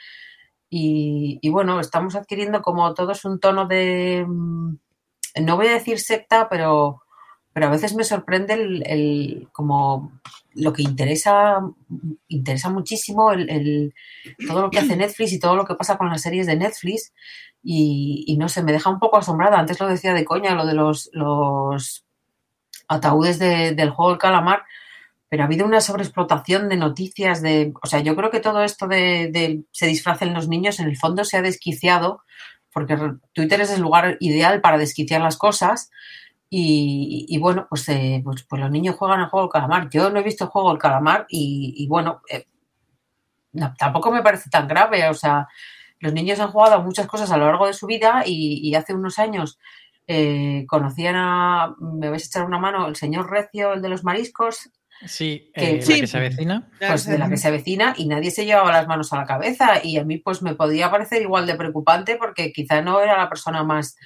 y, 0.71 1.49
bueno, 1.51 1.81
estamos 1.81 2.15
adquiriendo 2.15 2.63
como 2.63 2.93
todos 2.95 3.25
un 3.25 3.41
tono 3.41 3.67
de, 3.67 4.25
mm, 4.27 4.77
no 5.43 5.57
voy 5.57 5.69
a 5.69 5.75
decir 5.75 5.99
secta, 5.99 6.49
pero 6.49 7.03
pero 7.59 7.67
a 7.67 7.71
veces 7.71 7.93
me 7.97 8.05
sorprende 8.05 8.55
el, 8.55 9.49
como 9.51 10.13
lo 10.55 10.73
que 10.73 10.83
interesa, 10.83 11.59
interesa 12.29 12.71
muchísimo 12.71 13.33
el, 13.33 13.93
todo 14.47 14.63
lo 14.63 14.71
que 14.71 14.79
hace 14.79 14.97
Netflix 14.97 15.33
y 15.33 15.41
todo 15.41 15.57
lo 15.57 15.65
que 15.65 15.75
pasa 15.75 15.99
con 15.99 16.09
las 16.09 16.23
series 16.23 16.47
de 16.47 16.55
Netflix. 16.55 17.13
Y, 17.65 18.37
no 18.39 18.49
sé, 18.49 18.63
me 18.63 18.71
deja 18.71 18.91
un 18.91 19.01
poco 19.01 19.17
asombrada. 19.17 19.59
Antes 19.59 19.81
lo 19.81 19.89
decía 19.89 20.15
de 20.15 20.25
coña, 20.25 20.55
lo 20.55 20.67
de 20.67 20.75
los, 20.75 21.11
los 21.13 22.05
ataúdes 22.87 23.41
del 23.41 23.91
juego 23.91 24.11
del 24.11 24.21
calamar, 24.21 24.63
pero 25.29 25.43
ha 25.43 25.47
habido 25.47 25.67
una 25.67 25.81
sobreexplotación 25.81 26.69
de 26.69 26.77
noticias, 26.77 27.43
de, 27.43 27.73
o 27.83 27.87
sea, 27.87 28.01
yo 28.01 28.17
creo 28.17 28.31
que 28.31 28.41
todo 28.41 28.63
esto 28.63 28.89
de, 28.89 29.31
de 29.33 29.63
se 29.73 29.87
disfracen 29.87 30.35
los 30.35 30.49
niños, 30.49 30.81
en 30.81 30.89
el 30.89 30.97
fondo 30.97 31.25
se 31.25 31.37
ha 31.37 31.43
desquiciado, 31.43 32.23
porque 32.73 32.99
Twitter 33.33 33.61
es 33.61 33.71
el 33.71 33.81
lugar 33.81 34.17
ideal 34.21 34.61
para 34.61 34.79
desquiciar 34.79 35.21
las 35.21 35.37
cosas, 35.37 35.91
y, 36.51 37.39
bueno, 37.39 37.67
pues, 37.69 37.89
eh, 37.91 38.23
pues, 38.25 38.45
pues, 38.45 38.61
los 38.63 38.71
niños 38.71 38.97
juegan 38.97 39.21
al 39.21 39.29
juego 39.29 39.47
del 39.47 39.53
calamar. 39.53 39.91
Yo 39.91 40.11
no 40.11 40.19
he 40.19 40.23
visto 40.23 40.45
el 40.45 40.51
juego 40.51 40.71
del 40.71 40.79
calamar 40.79 41.27
y, 41.29 41.87
bueno, 41.89 42.23
eh, 42.31 42.47
tampoco 43.79 44.11
me 44.11 44.23
parece 44.23 44.49
tan 44.51 44.67
grave. 44.67 45.09
O 45.11 45.15
sea, 45.15 45.47
los 46.01 46.13
niños 46.13 46.41
han 46.41 46.51
jugado 46.51 46.83
muchas 46.83 47.07
cosas 47.07 47.31
a 47.31 47.37
lo 47.37 47.47
largo 47.47 47.67
de 47.67 47.75
su 47.75 47.87
vida 47.87 48.23
y, 48.27 48.75
hace 48.75 48.95
unos 48.95 49.19
años 49.19 49.59
eh, 50.07 50.65
conocían 50.67 51.17
a, 51.17 51.75
me 51.81 52.09
vais 52.09 52.25
a 52.25 52.27
echar 52.27 52.45
una 52.47 52.59
mano, 52.59 52.87
el 52.87 52.97
señor 52.97 53.31
Recio, 53.31 53.75
el 53.75 53.83
de 53.83 53.91
los 53.91 54.05
mariscos. 54.05 54.71
Sí, 55.07 55.51
que, 55.55 55.75
la 55.75 55.79
que 55.79 56.07
se 56.07 56.17
avecina. 56.17 56.71
Pues 56.79 57.07
de 57.07 57.19
la 57.19 57.29
que 57.29 57.37
se 57.37 57.49
avecina 57.49 57.95
y 57.97 58.07
nadie 58.07 58.31
se 58.31 58.45
llevaba 58.45 58.73
las 58.73 58.89
manos 58.89 59.13
a 59.13 59.17
la 59.17 59.27
cabeza 59.27 59.81
y 59.83 59.97
a 59.99 60.05
mí 60.05 60.19
pues 60.19 60.43
me 60.43 60.55
podía 60.55 60.91
parecer 60.91 61.23
igual 61.23 61.47
de 61.47 61.55
preocupante 61.55 62.17
porque 62.17 62.53
quizá 62.53 62.83
no 62.83 63.01
era 63.01 63.17
la 63.17 63.29
persona 63.29 63.63
más 63.63 63.97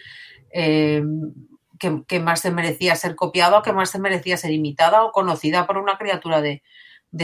que, 2.07 2.20
más 2.20 2.40
se 2.40 2.50
merecía 2.50 2.94
ser 2.94 3.16
copiada 3.16 3.59
o 3.59 3.62
que 3.62 3.72
más 3.72 3.90
se 3.90 3.98
merecía 3.98 4.37
ser 4.37 4.52
imitada 4.52 5.05
o 5.05 5.12
conocida 5.12 5.66
por 5.66 5.78
una 5.78 5.98
criatura 5.98 6.40
de, 6.40 6.62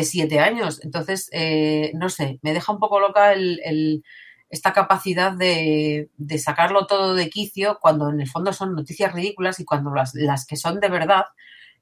siete 0.03 0.41
años. 0.41 0.81
Entonces, 0.83 1.29
eh, 1.33 1.93
no 1.95 2.09
sé, 2.09 2.39
me 2.43 2.53
deja 2.53 2.73
un 2.73 2.79
poco 2.79 3.01
loca 3.01 3.33
el, 3.33 4.03
esta 4.51 4.73
capacidad 4.73 5.33
de, 5.33 6.11
sacarlo 6.39 6.87
todo 6.87 7.15
de 7.15 7.31
quicio 7.31 7.79
cuando 7.81 8.11
en 8.11 8.21
el 8.21 8.29
fondo 8.29 8.53
son 8.53 8.75
noticias 8.75 9.13
ridículas 9.13 9.61
y 9.61 9.65
cuando 9.65 9.95
las, 9.95 10.15
las 10.15 10.47
que 10.47 10.57
son 10.57 10.81
de 10.81 10.89
verdad, 10.89 11.25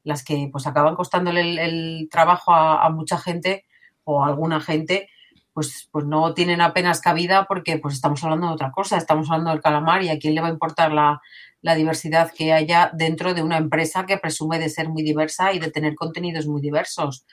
las 0.06 0.24
que 0.24 0.48
pues 0.52 0.68
acaban 0.68 0.94
costándole 0.94 1.40
el, 1.64 2.08
trabajo 2.10 2.54
a, 2.54 2.88
mucha 2.90 3.18
gente 3.18 3.64
o 4.04 4.24
a 4.24 4.28
alguna 4.28 4.60
gente, 4.60 5.08
pues, 5.52 5.88
pues 5.90 6.06
no 6.06 6.32
tienen 6.32 6.60
apenas 6.60 7.00
cabida 7.00 7.46
porque 7.46 7.78
pues 7.78 7.94
estamos 7.94 8.22
hablando 8.22 8.46
de 8.46 8.52
otra 8.52 8.70
cosa, 8.70 8.98
estamos 8.98 9.28
hablando 9.28 9.50
del 9.50 9.60
calamar 9.60 10.04
y 10.04 10.08
a 10.08 10.18
quién 10.20 10.36
le 10.36 10.40
va 10.40 10.46
a 10.46 10.52
importar 10.52 10.92
la, 10.92 11.20
la 11.60 11.74
diversidad 11.74 12.30
que 12.30 12.52
haya 12.52 12.92
dentro 12.94 13.34
de 13.34 13.42
una 13.42 13.56
empresa 13.56 14.06
que 14.06 14.16
presume 14.16 14.60
de 14.60 14.68
ser 14.68 14.88
muy 14.88 15.02
diversa 15.02 15.52
y 15.52 15.58
de 15.58 15.72
tener 15.72 15.96
contenidos 15.96 16.46
muy 16.46 16.62
diversos. 16.62 17.26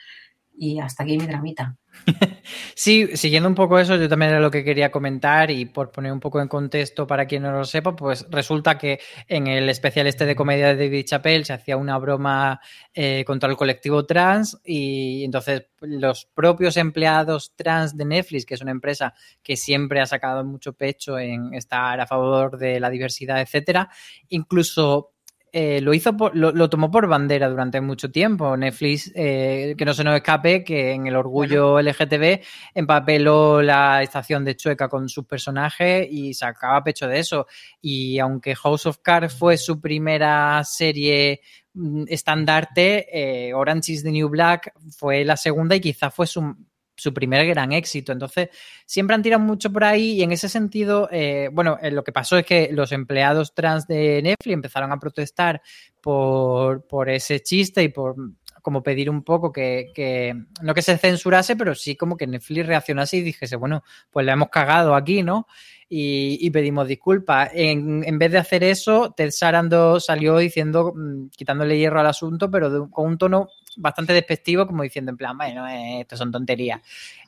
Y 0.55 0.79
hasta 0.79 1.03
aquí 1.03 1.17
mi 1.17 1.25
dramita. 1.25 1.75
Sí, 2.75 3.15
siguiendo 3.15 3.47
un 3.47 3.55
poco 3.55 3.79
eso, 3.79 3.95
yo 3.95 4.09
también 4.09 4.31
era 4.31 4.39
lo 4.39 4.51
que 4.51 4.63
quería 4.63 4.91
comentar 4.91 5.51
y 5.51 5.65
por 5.65 5.91
poner 5.91 6.11
un 6.11 6.19
poco 6.19 6.41
en 6.41 6.47
contexto 6.47 7.05
para 7.07 7.27
quien 7.27 7.43
no 7.43 7.51
lo 7.51 7.63
sepa, 7.65 7.95
pues 7.95 8.25
resulta 8.29 8.77
que 8.77 8.99
en 9.27 9.47
el 9.47 9.69
especial 9.69 10.07
este 10.07 10.25
de 10.25 10.35
comedia 10.35 10.67
de 10.67 10.85
David 10.85 11.05
Chappelle 11.05 11.45
se 11.45 11.53
hacía 11.53 11.77
una 11.77 11.97
broma 11.97 12.59
eh, 12.93 13.23
contra 13.25 13.49
el 13.49 13.55
colectivo 13.55 14.05
trans 14.05 14.59
y 14.65 15.23
entonces 15.23 15.67
los 15.81 16.25
propios 16.33 16.77
empleados 16.77 17.53
trans 17.55 17.95
de 17.95 18.05
Netflix, 18.05 18.45
que 18.45 18.55
es 18.55 18.61
una 18.61 18.71
empresa 18.71 19.13
que 19.41 19.55
siempre 19.55 20.01
ha 20.01 20.05
sacado 20.05 20.43
mucho 20.43 20.73
pecho 20.73 21.17
en 21.19 21.53
estar 21.53 21.99
a 21.99 22.07
favor 22.07 22.57
de 22.57 22.79
la 22.79 22.89
diversidad, 22.89 23.39
etcétera, 23.39 23.89
incluso 24.29 25.12
eh, 25.55 25.81
lo 25.81 25.93
hizo 25.93 26.17
lo, 26.33 26.67
tomó 26.67 26.89
por 26.89 27.07
bandera 27.07 27.47
durante 27.47 27.79
mucho 27.79 28.09
tiempo. 28.09 28.57
Netflix, 28.57 29.11
eh, 29.13 29.75
que 29.77 29.85
no 29.85 29.93
se 29.93 30.03
nos 30.03 30.15
escape, 30.15 30.63
que 30.63 30.93
en 30.93 31.05
el 31.05 31.15
orgullo 31.15 31.79
LGTB 31.79 32.41
empapeló 32.73 33.61
la 33.61 34.01
estación 34.01 34.43
de 34.43 34.55
Chueca 34.55 34.89
con 34.89 35.07
sus 35.09 35.25
personajes 35.25 36.07
y 36.09 36.33
sacaba 36.33 36.83
pecho 36.83 37.07
de 37.07 37.19
eso. 37.19 37.45
Y 37.79 38.17
aunque 38.17 38.55
House 38.55 38.87
of 38.87 38.97
Cards 39.03 39.35
fue 39.35 39.57
su 39.57 39.79
primera 39.79 40.63
serie 40.63 41.41
mm, 41.75 42.05
estandarte, 42.07 43.47
eh, 43.47 43.53
Orange 43.53 43.91
is 43.91 44.01
the 44.01 44.11
New 44.11 44.29
Black 44.29 44.73
fue 44.97 45.23
la 45.23 45.37
segunda 45.37 45.75
y 45.75 45.81
quizás 45.81 46.11
fue 46.11 46.25
su 46.25 46.55
su 47.03 47.13
primer 47.13 47.45
gran 47.45 47.71
éxito. 47.73 48.11
Entonces, 48.11 48.49
siempre 48.85 49.15
han 49.15 49.21
tirado 49.21 49.43
mucho 49.43 49.71
por 49.71 49.83
ahí 49.83 50.13
y 50.13 50.23
en 50.23 50.31
ese 50.31 50.49
sentido, 50.49 51.09
eh, 51.11 51.49
bueno, 51.51 51.77
eh, 51.81 51.91
lo 51.91 52.03
que 52.03 52.11
pasó 52.11 52.37
es 52.37 52.45
que 52.45 52.69
los 52.71 52.91
empleados 52.91 53.53
trans 53.53 53.85
de 53.87 54.21
Netflix 54.23 54.53
empezaron 54.53 54.91
a 54.91 54.99
protestar 54.99 55.61
por, 56.01 56.87
por 56.87 57.09
ese 57.09 57.41
chiste 57.41 57.83
y 57.83 57.89
por 57.89 58.15
como 58.63 58.81
pedir 58.81 59.09
un 59.09 59.23
poco 59.23 59.51
que, 59.51 59.91
que, 59.93 60.33
no 60.61 60.73
que 60.73 60.81
se 60.81 60.97
censurase, 60.97 61.55
pero 61.55 61.75
sí 61.75 61.95
como 61.95 62.15
que 62.17 62.25
Netflix 62.25 62.65
reaccionase 62.65 63.17
y 63.17 63.21
dijese, 63.21 63.57
bueno, 63.57 63.83
pues 64.09 64.25
le 64.25 64.31
hemos 64.31 64.49
cagado 64.49 64.95
aquí, 64.95 65.21
¿no? 65.21 65.47
Y, 65.95 66.49
pedimos 66.49 66.87
disculpas. 66.87 67.51
En, 67.53 68.03
en, 68.03 68.17
vez 68.17 68.31
de 68.31 68.39
hacer 68.39 68.63
eso, 68.63 69.13
Ted 69.15 69.29
Sarando 69.29 69.99
salió 69.99 70.39
diciendo, 70.39 70.91
mm, 70.95 71.27
quitándole 71.37 71.77
hierro 71.77 71.99
al 71.99 72.07
asunto, 72.07 72.49
pero 72.49 72.89
con 72.89 73.05
un 73.05 73.17
tono 73.19 73.49
bastante 73.77 74.13
despectivo, 74.13 74.65
como 74.65 74.81
diciendo 74.81 75.11
en 75.11 75.17
plan, 75.17 75.37
bueno, 75.37 75.67
eh, 75.67 75.99
esto 76.01 76.17
son 76.17 76.31
tonterías. 76.31 76.81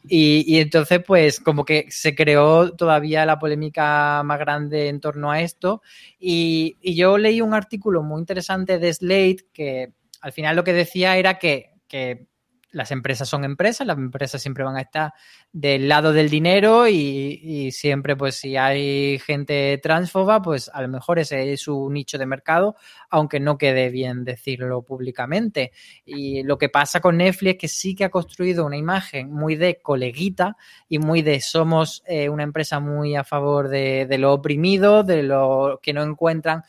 Y, 0.07 0.57
entonces, 0.57 1.01
pues, 1.05 1.39
como 1.39 1.63
que 1.63 1.85
se 1.89 2.15
creó 2.15 2.71
todavía 2.71 3.25
la 3.25 3.37
polémica 3.37 4.23
más 4.23 4.39
grande 4.39 4.87
en 4.87 4.99
torno 4.99 5.29
a 5.29 5.41
esto. 5.41 5.83
Y, 6.19 6.77
y 6.81 6.95
yo 6.95 7.19
leí 7.19 7.41
un 7.41 7.53
artículo 7.53 8.01
muy 8.01 8.19
interesante 8.19 8.79
de 8.79 8.93
Slate 8.93 9.45
que 9.53 9.91
al 10.25 10.31
final 10.31 10.55
lo 10.55 10.63
que 10.63 10.73
decía 10.73 11.17
era 11.17 11.37
que, 11.37 11.69
que 11.87 12.25
las 12.71 12.89
empresas 12.89 13.29
son 13.29 13.45
empresas, 13.45 13.85
las 13.85 13.95
empresas 13.95 14.41
siempre 14.41 14.63
van 14.63 14.75
a 14.75 14.81
estar 14.81 15.13
del 15.53 15.87
lado 15.87 16.13
del 16.13 16.31
dinero 16.31 16.87
y, 16.87 17.69
siempre, 17.71 18.15
pues 18.15 18.33
si 18.33 18.57
hay 18.57 19.19
gente 19.19 19.79
transfoba, 19.83 20.41
pues 20.41 20.71
a 20.73 20.81
lo 20.81 20.87
mejor 20.87 21.19
ese 21.19 21.53
es 21.53 21.61
su 21.61 21.91
nicho 21.91 22.17
de 22.17 22.25
mercado, 22.25 22.75
aunque 23.11 23.39
no 23.39 23.59
quede 23.59 23.91
bien 23.91 24.23
decirlo 24.23 24.81
públicamente. 24.81 25.73
Y 26.05 26.41
lo 26.41 26.57
que 26.57 26.69
pasa 26.69 27.01
con 27.01 27.17
Netflix 27.17 27.53
es 27.53 27.59
que 27.59 27.67
sí 27.67 27.93
que 27.93 28.05
ha 28.05 28.09
construido 28.09 28.65
una 28.65 28.77
imagen 28.77 29.31
muy 29.31 29.55
de 29.55 29.79
coleguita 29.79 30.57
y 30.89 30.97
muy 30.97 31.21
de 31.21 31.39
somos 31.41 32.01
eh, 32.07 32.29
una 32.29 32.43
empresa 32.43 32.79
muy 32.79 33.15
a 33.15 33.23
favor 33.23 33.69
de, 33.69 34.07
de 34.07 34.17
lo 34.17 34.33
oprimido, 34.33 35.03
de 35.03 35.21
lo 35.21 35.79
que 35.83 35.93
no 35.93 36.01
encuentran 36.01 36.63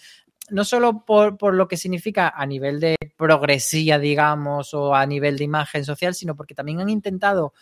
no 0.50 0.64
solo 0.64 1.04
por, 1.04 1.54
lo 1.54 1.68
que 1.68 1.76
significa 1.76 2.28
a 2.28 2.46
nivel 2.46 2.80
de 2.80 2.96
progresía, 3.16 3.98
digamos, 3.98 4.74
o 4.74 4.94
a 4.94 5.06
nivel 5.06 5.38
de 5.38 5.44
imagen 5.44 5.84
social, 5.84 6.14
sino 6.14 6.36
porque 6.36 6.54
también 6.54 6.80
han 6.80 6.90
intentado 6.90 7.52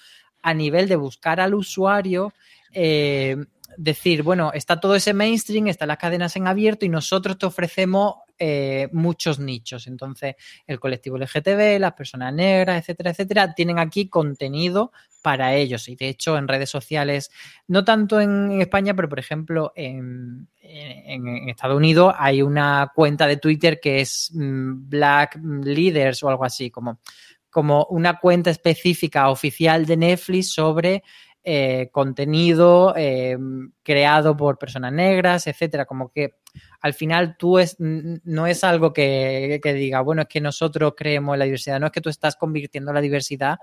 a 0.43 0.53
nivel 0.55 0.89
de 0.89 0.97
buscar 0.97 1.41
al 1.41 1.55
usuario 1.55 2.33
eh, 2.73 3.37
decir, 3.77 4.23
bueno, 4.23 4.53
está 4.53 4.81
todo 4.81 4.95
ese 4.95 5.15
mainstream, 5.15 5.69
están 5.69 5.89
las 5.89 5.99
cadenas 5.99 6.37
en 6.37 6.47
abierto 6.47 6.85
y 6.85 6.89
nosotros 6.89 7.39
te 7.39 7.47
ofrecemos 7.47 8.17
eh, 8.39 8.89
muchos 8.93 9.39
nichos. 9.39 9.87
Entonces, 9.87 10.35
el 10.67 10.81
colectivo 10.81 11.17
LGTB, 11.19 11.79
las 11.79 11.93
personas 11.93 12.33
negras, 12.35 12.81
etcétera, 12.81 13.11
etcétera, 13.11 13.55
tienen 13.55 13.79
aquí 13.79 14.09
contenido 14.09 14.93
para 15.23 15.55
ellos. 15.55 15.89
Y 15.89 15.97
de 15.97 16.09
hecho, 16.09 16.37
en 16.37 16.49
redes 16.49 16.69
sociales, 16.69 17.31
no 17.69 17.85
tanto 17.85 18.21
en 18.21 18.61
España, 18.61 18.95
pero 18.95 19.09
por 19.09 19.19
ejemplo, 19.19 19.73
en, 19.75 20.49
Estados 21.49 21.77
Unidos 21.77 22.15
hay 22.19 22.43
una 22.43 22.91
cuenta 22.95 23.27
de 23.27 23.37
Twitter 23.37 23.79
que 23.81 24.01
es 24.01 24.31
mm, 24.35 24.89
Black 24.89 25.39
Leaders 25.43 26.23
o 26.23 26.29
algo 26.29 26.45
así, 26.45 26.71
como, 26.71 27.01
como 27.51 27.87
una 27.91 28.19
cuenta 28.19 28.51
específica 28.51 29.31
oficial 29.31 29.87
de 29.87 29.97
Netflix 29.97 30.53
sobre 30.53 31.03
eh, 31.47 31.91
contenido 31.93 32.95
eh, 32.97 33.37
creado 33.83 34.35
por 34.35 34.57
personas 34.57 34.95
negras, 34.95 35.47
etcétera. 35.47 35.85
Como 35.85 36.11
que 36.11 36.37
al 36.81 36.95
final 36.95 37.37
tú 37.37 37.59
es, 37.59 37.77
no 37.79 38.47
es 38.47 38.65
algo 38.65 38.95
que, 38.95 39.61
diga, 39.63 40.01
bueno, 40.01 40.23
es 40.23 40.29
que 40.29 40.41
nosotros 40.41 40.95
creemos 40.97 41.35
en 41.35 41.41
la 41.41 41.45
diversidad, 41.45 41.79
no 41.79 41.87
es 41.87 41.93
que 41.93 42.01
tú 42.01 42.09
estás 42.09 42.37
convirtiendo 42.37 42.95
la 42.95 43.03
diversidad 43.03 43.59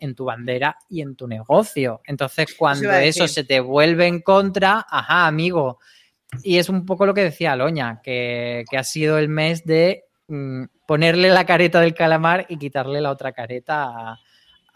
en 0.00 0.16
tu 0.16 0.24
bandera 0.24 0.76
y 0.88 1.02
en 1.02 1.14
tu 1.14 1.28
negocio. 1.28 2.00
Entonces, 2.04 2.52
cuando 2.58 2.90
eso, 2.90 3.28
se 3.28 3.44
te 3.44 3.60
vuelve 3.60 4.08
en 4.08 4.22
contra, 4.22 4.84
ajá, 4.90 5.28
amigo. 5.28 5.78
Y 6.42 6.58
es 6.58 6.68
un 6.68 6.84
poco 6.84 7.06
lo 7.06 7.14
que 7.14 7.22
decía 7.22 7.54
Loña, 7.54 8.00
que, 8.02 8.64
ha 8.76 8.82
sido 8.82 9.18
el 9.18 9.28
mes 9.28 9.64
de 9.64 10.06
mm, 10.26 10.64
ponerle 10.84 11.28
la 11.28 11.46
careta 11.46 11.80
del 11.80 11.94
calamar 11.94 12.46
y 12.48 12.56
quitarle 12.56 13.00
la 13.00 13.12
otra 13.12 13.30
careta 13.30 13.84
a, 13.84 14.20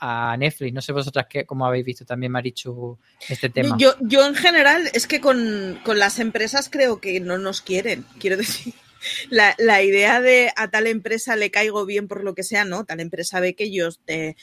a 0.07 0.37
Netflix. 0.37 0.75
No 0.75 0.83
sé 0.83 0.93
vosotras 0.93 1.27
qué, 1.31 1.47
cómo 1.47 1.64
habéis 1.64 1.87
visto 1.87 2.05
también, 2.05 2.31
Marichu, 2.31 2.99
este 3.27 3.49
tema. 3.49 3.75
Yo, 3.79 3.95
yo 4.01 4.27
en 4.27 4.35
general 4.35 4.90
es 4.93 5.07
que 5.07 5.23
con, 5.23 5.81
las 5.87 6.19
empresas 6.19 6.69
creo 6.69 7.01
que 7.01 7.21
no 7.21 7.38
nos 7.38 7.62
quieren, 7.62 8.05
quiero 8.19 8.37
decir. 8.37 8.75
La, 9.29 9.55
la, 9.59 9.83
idea 9.83 10.23
de 10.23 10.51
a 10.57 10.71
tal 10.71 10.87
empresa 10.87 11.37
le 11.37 11.51
caigo 11.51 11.85
bien 11.85 12.09
por 12.09 12.25
lo 12.25 12.35
que 12.35 12.43
sea, 12.43 12.64
no, 12.64 12.87
tal 12.87 13.01
empresa 13.01 13.38
ve 13.38 13.55
que 13.55 13.71
yo 13.71 13.90
eh, 14.07 14.35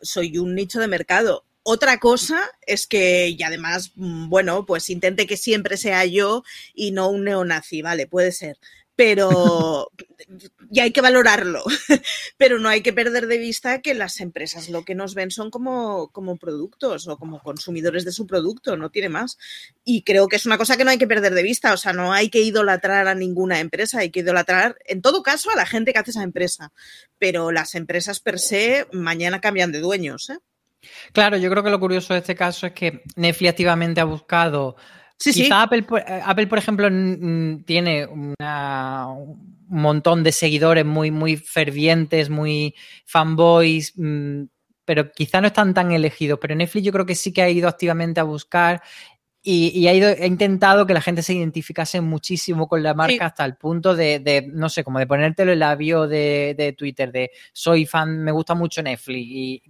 soy 0.00 0.38
un 0.38 0.54
nicho 0.54 0.78
de 0.78 0.86
mercado. 0.86 1.44
Otra 1.64 1.98
cosa 1.98 2.48
es 2.64 2.86
que, 2.86 3.30
y 3.30 3.42
además, 3.42 3.90
mm, 3.96 4.28
bueno, 4.28 4.64
pues 4.64 4.90
intente 4.90 5.26
que 5.26 5.36
siempre 5.36 5.76
sea 5.76 6.04
yo 6.04 6.44
y 6.72 6.92
no 6.92 7.08
un 7.08 7.24
neonazi, 7.24 7.82
vale, 7.82 8.06
puede 8.06 8.30
ser 8.30 8.58
pero 8.96 9.90
y 10.70 10.80
hay 10.80 10.90
que 10.90 11.00
valorarlo, 11.00 11.62
pero 12.36 12.58
no 12.58 12.68
hay 12.68 12.80
que 12.80 12.92
perder 12.92 13.26
de 13.26 13.38
vista 13.38 13.80
que 13.80 13.94
las 13.94 14.20
empresas 14.20 14.68
lo 14.68 14.84
que 14.84 14.94
nos 14.94 15.14
ven 15.14 15.30
son 15.30 15.50
como, 15.50 16.08
como 16.08 16.36
productos 16.36 17.06
o 17.06 17.16
como 17.18 17.40
consumidores 17.40 18.04
de 18.04 18.12
su 18.12 18.26
producto, 18.26 18.76
no 18.76 18.90
tiene 18.90 19.08
más. 19.08 19.38
Y 19.84 20.02
creo 20.02 20.28
que 20.28 20.36
es 20.36 20.46
una 20.46 20.58
cosa 20.58 20.76
que 20.76 20.84
no 20.84 20.90
hay 20.90 20.98
que 20.98 21.06
perder 21.06 21.34
de 21.34 21.42
vista, 21.42 21.72
o 21.72 21.76
sea, 21.76 21.92
no 21.92 22.12
hay 22.12 22.30
que 22.30 22.40
idolatrar 22.40 23.06
a 23.06 23.14
ninguna 23.14 23.60
empresa, 23.60 24.00
hay 24.00 24.10
que 24.10 24.20
idolatrar, 24.20 24.76
en 24.86 25.02
todo 25.02 25.22
caso, 25.22 25.50
a 25.50 25.56
la 25.56 25.66
gente 25.66 25.92
que 25.92 25.98
hace 25.98 26.10
esa 26.10 26.22
empresa, 26.22 26.72
pero 27.18 27.52
las 27.52 27.74
empresas 27.74 28.20
per 28.20 28.38
se 28.38 28.86
mañana 28.92 29.40
cambian 29.40 29.72
de 29.72 29.80
dueños. 29.80 30.30
¿eh? 30.30 30.38
Claro, 31.12 31.36
yo 31.36 31.50
creo 31.50 31.62
que 31.62 31.70
lo 31.70 31.80
curioso 31.80 32.14
de 32.14 32.20
este 32.20 32.34
caso 32.34 32.66
es 32.66 32.72
que 32.72 33.02
Netflix 33.16 33.50
activamente 33.50 34.00
ha 34.00 34.04
buscado 34.04 34.76
Sí, 35.18 35.32
sí. 35.32 35.48
Apple, 35.50 35.86
eh, 36.06 36.20
Apple, 36.24 36.46
por 36.46 36.58
ejemplo, 36.58 36.88
tiene 37.64 38.06
un 38.06 38.34
montón 39.68 40.22
de 40.22 40.32
seguidores 40.32 40.84
muy, 40.84 41.10
muy 41.10 41.36
fervientes, 41.36 42.28
muy 42.30 42.74
fanboys, 43.06 43.92
mm, 43.96 44.42
pero 44.84 45.10
quizá 45.12 45.40
no 45.40 45.48
están 45.48 45.74
tan 45.74 45.90
elegidos. 45.90 46.38
Pero 46.40 46.54
Netflix 46.54 46.84
yo 46.84 46.92
creo 46.92 47.06
que 47.06 47.14
sí 47.14 47.32
que 47.32 47.42
ha 47.42 47.50
ido 47.50 47.68
activamente 47.68 48.20
a 48.20 48.24
buscar 48.24 48.82
y, 49.48 49.86
ha, 49.86 49.94
ido, 49.94 50.08
ha 50.08 50.26
intentado 50.26 50.88
que 50.88 50.92
la 50.92 51.00
gente 51.00 51.22
se 51.22 51.32
identificase 51.32 52.00
muchísimo 52.00 52.66
con 52.66 52.82
la 52.82 52.94
marca 52.94 53.26
hasta 53.26 53.44
el 53.44 53.54
punto 53.54 53.94
de, 53.94 54.44
no 54.52 54.68
sé, 54.68 54.82
como 54.82 54.98
de 54.98 55.06
ponértelo 55.06 55.52
en 55.52 55.60
la 55.60 55.76
bio 55.76 56.08
de, 56.08 56.56
de 56.58 56.72
Twitter, 56.72 57.12
de 57.12 57.30
soy 57.52 57.86
fan, 57.86 58.24
me 58.24 58.32
gusta 58.32 58.56
mucho 58.56 58.82
Netflix. 58.82 59.24
Y 59.24 59.62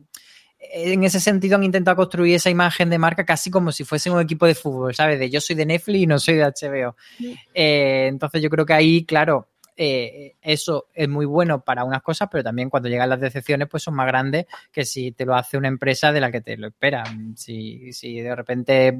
en 0.72 1.04
ese 1.04 1.20
sentido 1.20 1.56
han 1.56 1.64
intentado 1.64 1.96
construir 1.96 2.34
esa 2.34 2.50
imagen 2.50 2.90
de 2.90 2.98
marca 2.98 3.24
casi 3.24 3.50
como 3.50 3.72
si 3.72 3.84
fuese 3.84 4.10
un 4.10 4.20
equipo 4.20 4.46
de 4.46 4.54
fútbol, 4.54 4.94
¿sabes? 4.94 5.18
De 5.18 5.30
yo 5.30 5.40
soy 5.40 5.56
de 5.56 5.66
Netflix 5.66 6.02
y 6.02 6.06
no 6.06 6.18
soy 6.18 6.34
de 6.34 6.44
HBO. 6.44 6.96
Eh, 7.54 8.06
entonces 8.08 8.42
yo 8.42 8.50
creo 8.50 8.66
que 8.66 8.74
ahí, 8.74 9.04
claro, 9.04 9.48
eh, 9.76 10.34
eso 10.40 10.86
es 10.94 11.08
muy 11.08 11.26
bueno 11.26 11.60
para 11.60 11.84
unas 11.84 12.02
cosas, 12.02 12.28
pero 12.30 12.42
también 12.42 12.70
cuando 12.70 12.88
llegan 12.88 13.10
las 13.10 13.20
decepciones, 13.20 13.68
pues 13.68 13.82
son 13.82 13.94
más 13.94 14.06
grandes 14.06 14.46
que 14.72 14.84
si 14.84 15.12
te 15.12 15.26
lo 15.26 15.34
hace 15.34 15.56
una 15.56 15.68
empresa 15.68 16.12
de 16.12 16.20
la 16.20 16.30
que 16.30 16.40
te 16.40 16.56
lo 16.56 16.68
espera. 16.68 17.04
Si, 17.34 17.92
si 17.92 18.20
de 18.20 18.34
repente 18.34 18.96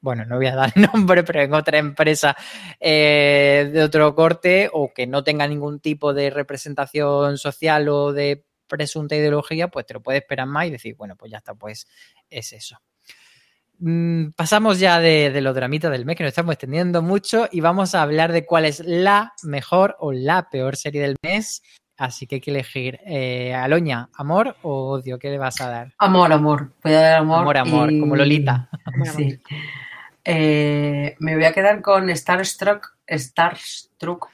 bueno, 0.00 0.24
no 0.24 0.36
voy 0.36 0.46
a 0.46 0.54
dar 0.54 0.72
nombre, 0.94 1.24
pero 1.24 1.42
en 1.42 1.52
otra 1.52 1.78
empresa 1.78 2.36
eh, 2.78 3.68
de 3.72 3.82
otro 3.82 4.14
corte 4.14 4.70
o 4.72 4.92
que 4.94 5.06
no 5.06 5.24
tenga 5.24 5.48
ningún 5.48 5.80
tipo 5.80 6.14
de 6.14 6.30
representación 6.30 7.38
social 7.38 7.88
o 7.88 8.12
de 8.12 8.44
presunta 8.66 9.16
ideología, 9.16 9.68
pues 9.68 9.86
te 9.86 9.94
lo 9.94 10.02
puedes 10.02 10.22
esperar 10.22 10.46
más 10.46 10.66
y 10.66 10.70
decir, 10.70 10.94
bueno, 10.96 11.16
pues 11.16 11.30
ya 11.32 11.38
está, 11.38 11.54
pues 11.54 11.86
es 12.30 12.52
eso. 12.52 12.78
Mm, 13.78 14.30
pasamos 14.30 14.78
ya 14.78 15.00
de, 15.00 15.38
los 15.40 15.54
dramitas 15.54 15.90
del 15.90 16.06
mes, 16.06 16.16
que 16.16 16.24
nos 16.24 16.30
estamos 16.30 16.54
extendiendo 16.54 17.02
mucho, 17.02 17.48
y 17.50 17.60
vamos 17.60 17.94
a 17.94 18.02
hablar 18.02 18.32
de 18.32 18.46
cuál 18.46 18.64
es 18.64 18.80
la 18.80 19.34
mejor 19.42 19.96
o 19.98 20.12
la 20.12 20.48
peor 20.50 20.76
serie 20.76 21.02
del 21.02 21.16
mes. 21.22 21.62
Así 21.98 22.26
que 22.26 22.36
hay 22.36 22.40
que 22.40 22.50
elegir. 22.50 23.00
Eh, 23.06 23.54
Aloña, 23.54 24.10
¿amor 24.14 24.56
o 24.62 24.90
odio? 24.90 25.18
¿Qué 25.18 25.30
le 25.30 25.38
vas 25.38 25.60
a 25.60 25.70
dar? 25.70 25.94
Amor, 25.98 26.32
amor. 26.32 26.72
Voy 26.82 26.92
a 26.92 27.00
dar 27.00 27.18
amor. 27.20 27.40
Amor, 27.40 27.56
amor, 27.56 27.88
como 27.98 28.16
Lolita. 28.16 28.68
sí. 29.16 29.40
Eh, 30.28 31.14
me 31.20 31.36
voy 31.36 31.44
a 31.44 31.52
quedar 31.52 31.80
con 31.80 32.14
Starstruck, 32.14 32.96
Starstruck 33.08 34.28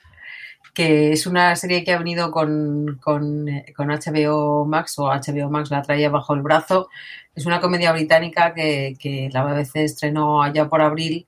que 0.74 1.12
es 1.12 1.26
una 1.26 1.54
serie 1.56 1.84
que 1.84 1.92
ha 1.92 1.98
venido 1.98 2.30
con, 2.30 2.98
con, 3.02 3.46
HBO 3.46 4.64
Max 4.66 4.98
o 4.98 5.06
HBO 5.08 5.50
Max 5.50 5.70
la 5.70 5.82
traía 5.82 6.10
bajo 6.10 6.34
el 6.34 6.42
brazo. 6.42 6.88
Es 7.34 7.46
una 7.46 7.60
comedia 7.60 7.92
británica 7.92 8.54
que, 8.54 8.94
que 8.98 9.28
la 9.32 9.44
BBC 9.44 9.76
estrenó 9.76 10.42
allá 10.42 10.68
por 10.68 10.80
abril 10.80 11.26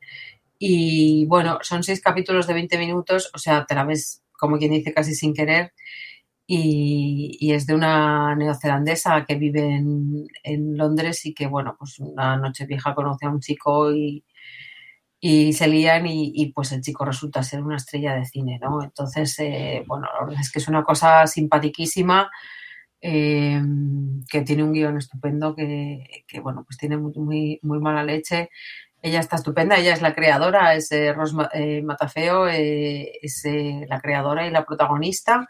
y 0.59 1.27
bueno, 1.27 1.59
son 1.63 1.83
seis 1.83 2.01
capítulos 2.01 2.47
de 2.47 2.55
20 2.55 2.79
minutos, 2.79 3.31
o 3.35 3.39
sea, 3.39 3.67
te 3.67 3.75
la 3.75 3.85
ves 3.85 4.23
como 4.33 4.59
quien 4.59 4.73
dice 4.73 4.95
casi 4.95 5.15
sin 5.15 5.35
querer. 5.35 5.73
Y, 6.47 7.37
y, 7.41 7.53
es 7.55 7.67
de 7.67 7.75
una 7.75 8.35
neozelandesa 8.37 9.25
que 9.27 9.37
vive 9.37 9.61
en, 9.77 10.27
en, 10.43 10.77
Londres 10.77 11.25
y 11.27 11.35
que, 11.35 11.47
bueno, 11.47 11.75
pues 11.79 11.99
una 12.01 12.37
noche 12.37 12.67
vieja 12.67 12.95
conoce 12.95 13.27
a 13.27 13.31
un 13.31 13.41
chico 13.41 13.93
y, 13.93 14.25
y 15.27 15.55
se 15.55 15.69
lían 15.69 16.05
y, 16.07 16.53
pues 16.55 16.73
el 16.73 16.83
chico 16.83 17.03
resulta 17.03 17.43
ser 17.43 17.63
una 17.63 17.77
estrella 17.77 18.15
de 18.15 18.27
cine, 18.27 18.59
¿no? 18.61 18.83
Entonces, 18.83 19.35
eh, 19.39 19.83
bueno, 19.87 20.07
la 20.13 20.27
verdad 20.27 20.43
es 20.43 20.53
que 20.53 20.59
es 20.59 20.69
una 20.69 20.85
cosa 20.85 21.27
simpaticísima, 21.27 22.31
eh, 23.01 23.59
que 24.29 24.43
tiene 24.43 24.65
un 24.65 24.75
guion 24.75 24.99
estupendo, 24.99 25.57
que, 25.57 26.27
bueno, 26.43 26.63
pues 26.67 26.77
tiene 26.77 26.99
muy, 26.99 27.59
muy, 27.63 27.81
mala 27.81 28.05
leche. 28.05 28.51
Ella 29.01 29.21
está 29.21 29.37
estupenda, 29.37 29.79
ella 29.79 29.95
es 29.95 30.03
la 30.03 30.15
creadora, 30.15 30.75
es 30.75 30.93
eh, 30.93 31.15
Ros 31.15 31.33
Matafeo, 31.33 32.47
es 32.47 33.47
la 33.89 34.03
creadora 34.03 34.47
y 34.47 34.51
la 34.51 34.67
protagonista. 34.67 35.49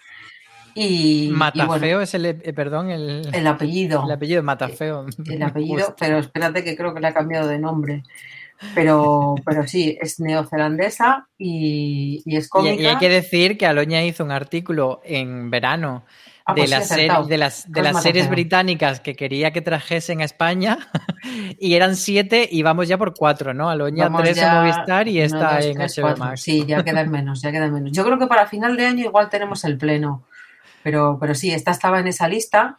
Y, 0.77 1.31
Matafeo 1.33 2.01
es 2.01 2.15
el, 2.15 2.37
perdón, 2.55 2.91
el, 2.91 3.29
el 3.33 3.47
apellido. 3.49 4.05
El 4.05 4.13
apellido 4.13 4.43
Matafeo. 4.45 5.07
El 5.27 5.43
apellido, 5.43 5.97
pero 5.99 6.19
espérate 6.19 6.63
que 6.63 6.77
creo 6.77 6.95
que 6.95 7.01
le 7.01 7.09
ha 7.09 7.15
cambiado 7.15 7.49
de 7.49 7.59
nombre. 7.59 8.05
Pero, 8.75 9.35
pero 9.45 9.67
sí, 9.67 9.97
es 10.01 10.21
neozelandesa 10.21 11.29
y, 11.39 12.23
es 12.27 12.49
cómica. 12.49 12.83
Y, 12.83 12.87
hay 12.87 12.97
que 12.99 13.09
decir 13.09 13.59
que 13.59 13.67
Aloña 13.67 14.03
hizo 14.05 14.25
un 14.25 14.31
artículo 14.31 15.01
en 15.05 15.51
verano 15.51 16.05
ah, 16.45 16.55
de, 16.55 16.63
pues 16.63 16.71
las 16.71 16.89
de, 16.89 17.39
las, 17.39 17.71
de 17.71 17.83
las 17.83 18.03
series 18.03 18.29
británicas 18.29 19.01
que 19.01 19.15
quería 19.15 19.53
que 19.53 19.61
trajesen 19.61 20.21
a 20.21 20.25
España 20.25 20.79
y 21.59 21.75
eran 21.75 21.97
siete 21.97 22.49
y 22.51 22.63
vamos 22.63 22.89
ya 22.89 22.99
por 22.99 23.15
cuatro, 23.15 23.55
¿no? 23.55 23.69
Aloña 23.69 24.11
tres 24.17 24.39
en 24.39 24.55
Movistar 24.55 25.09
y 25.09 25.21
esta 25.21 25.61
en 25.61 25.79
HBO 25.79 26.17
Max. 26.17 26.41
Sí, 26.41 26.65
ya 26.67 26.83
quedan 26.85 27.11
menos, 27.11 27.43
ya 27.43 27.53
quedan 27.53 27.73
menos. 27.73 27.93
Yo 27.93 28.05
creo 28.05 28.19
que 28.19 28.27
para 28.27 28.47
final 28.47 28.77
de 28.77 28.87
año 28.87 29.05
igual 29.05 29.29
tenemos 29.29 29.65
el 29.65 29.77
pleno, 29.77 30.25
pero, 30.83 31.19
pero 31.21 31.35
sí, 31.35 31.53
esta 31.53 31.71
estaba 31.71 32.01
en 32.01 32.09
esa 32.09 32.29
lista 32.29 32.79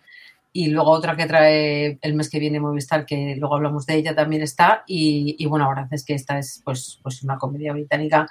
y 0.58 0.68
luego 0.68 0.91
otra 0.91 1.18
que 1.18 1.26
trae 1.26 2.00
el 2.02 2.13
mes 2.13 2.30
que 2.30 2.39
viene 2.39 2.62
Movistar, 2.62 3.06
que 3.06 3.36
luego 3.38 3.56
hablamos 3.56 3.86
de 3.86 3.96
ella, 3.96 4.15
también 4.15 4.41
está. 4.41 4.86
Y, 4.88 5.46
bueno, 5.48 5.65
la 5.65 5.72
verdad 5.72 5.89
es 5.94 6.06
que 6.06 6.13
esta 6.13 6.39
es 6.39 6.62
pues, 6.63 6.98
pues 7.04 7.24
una 7.24 7.38
comedia 7.38 7.74
británica. 7.74 8.26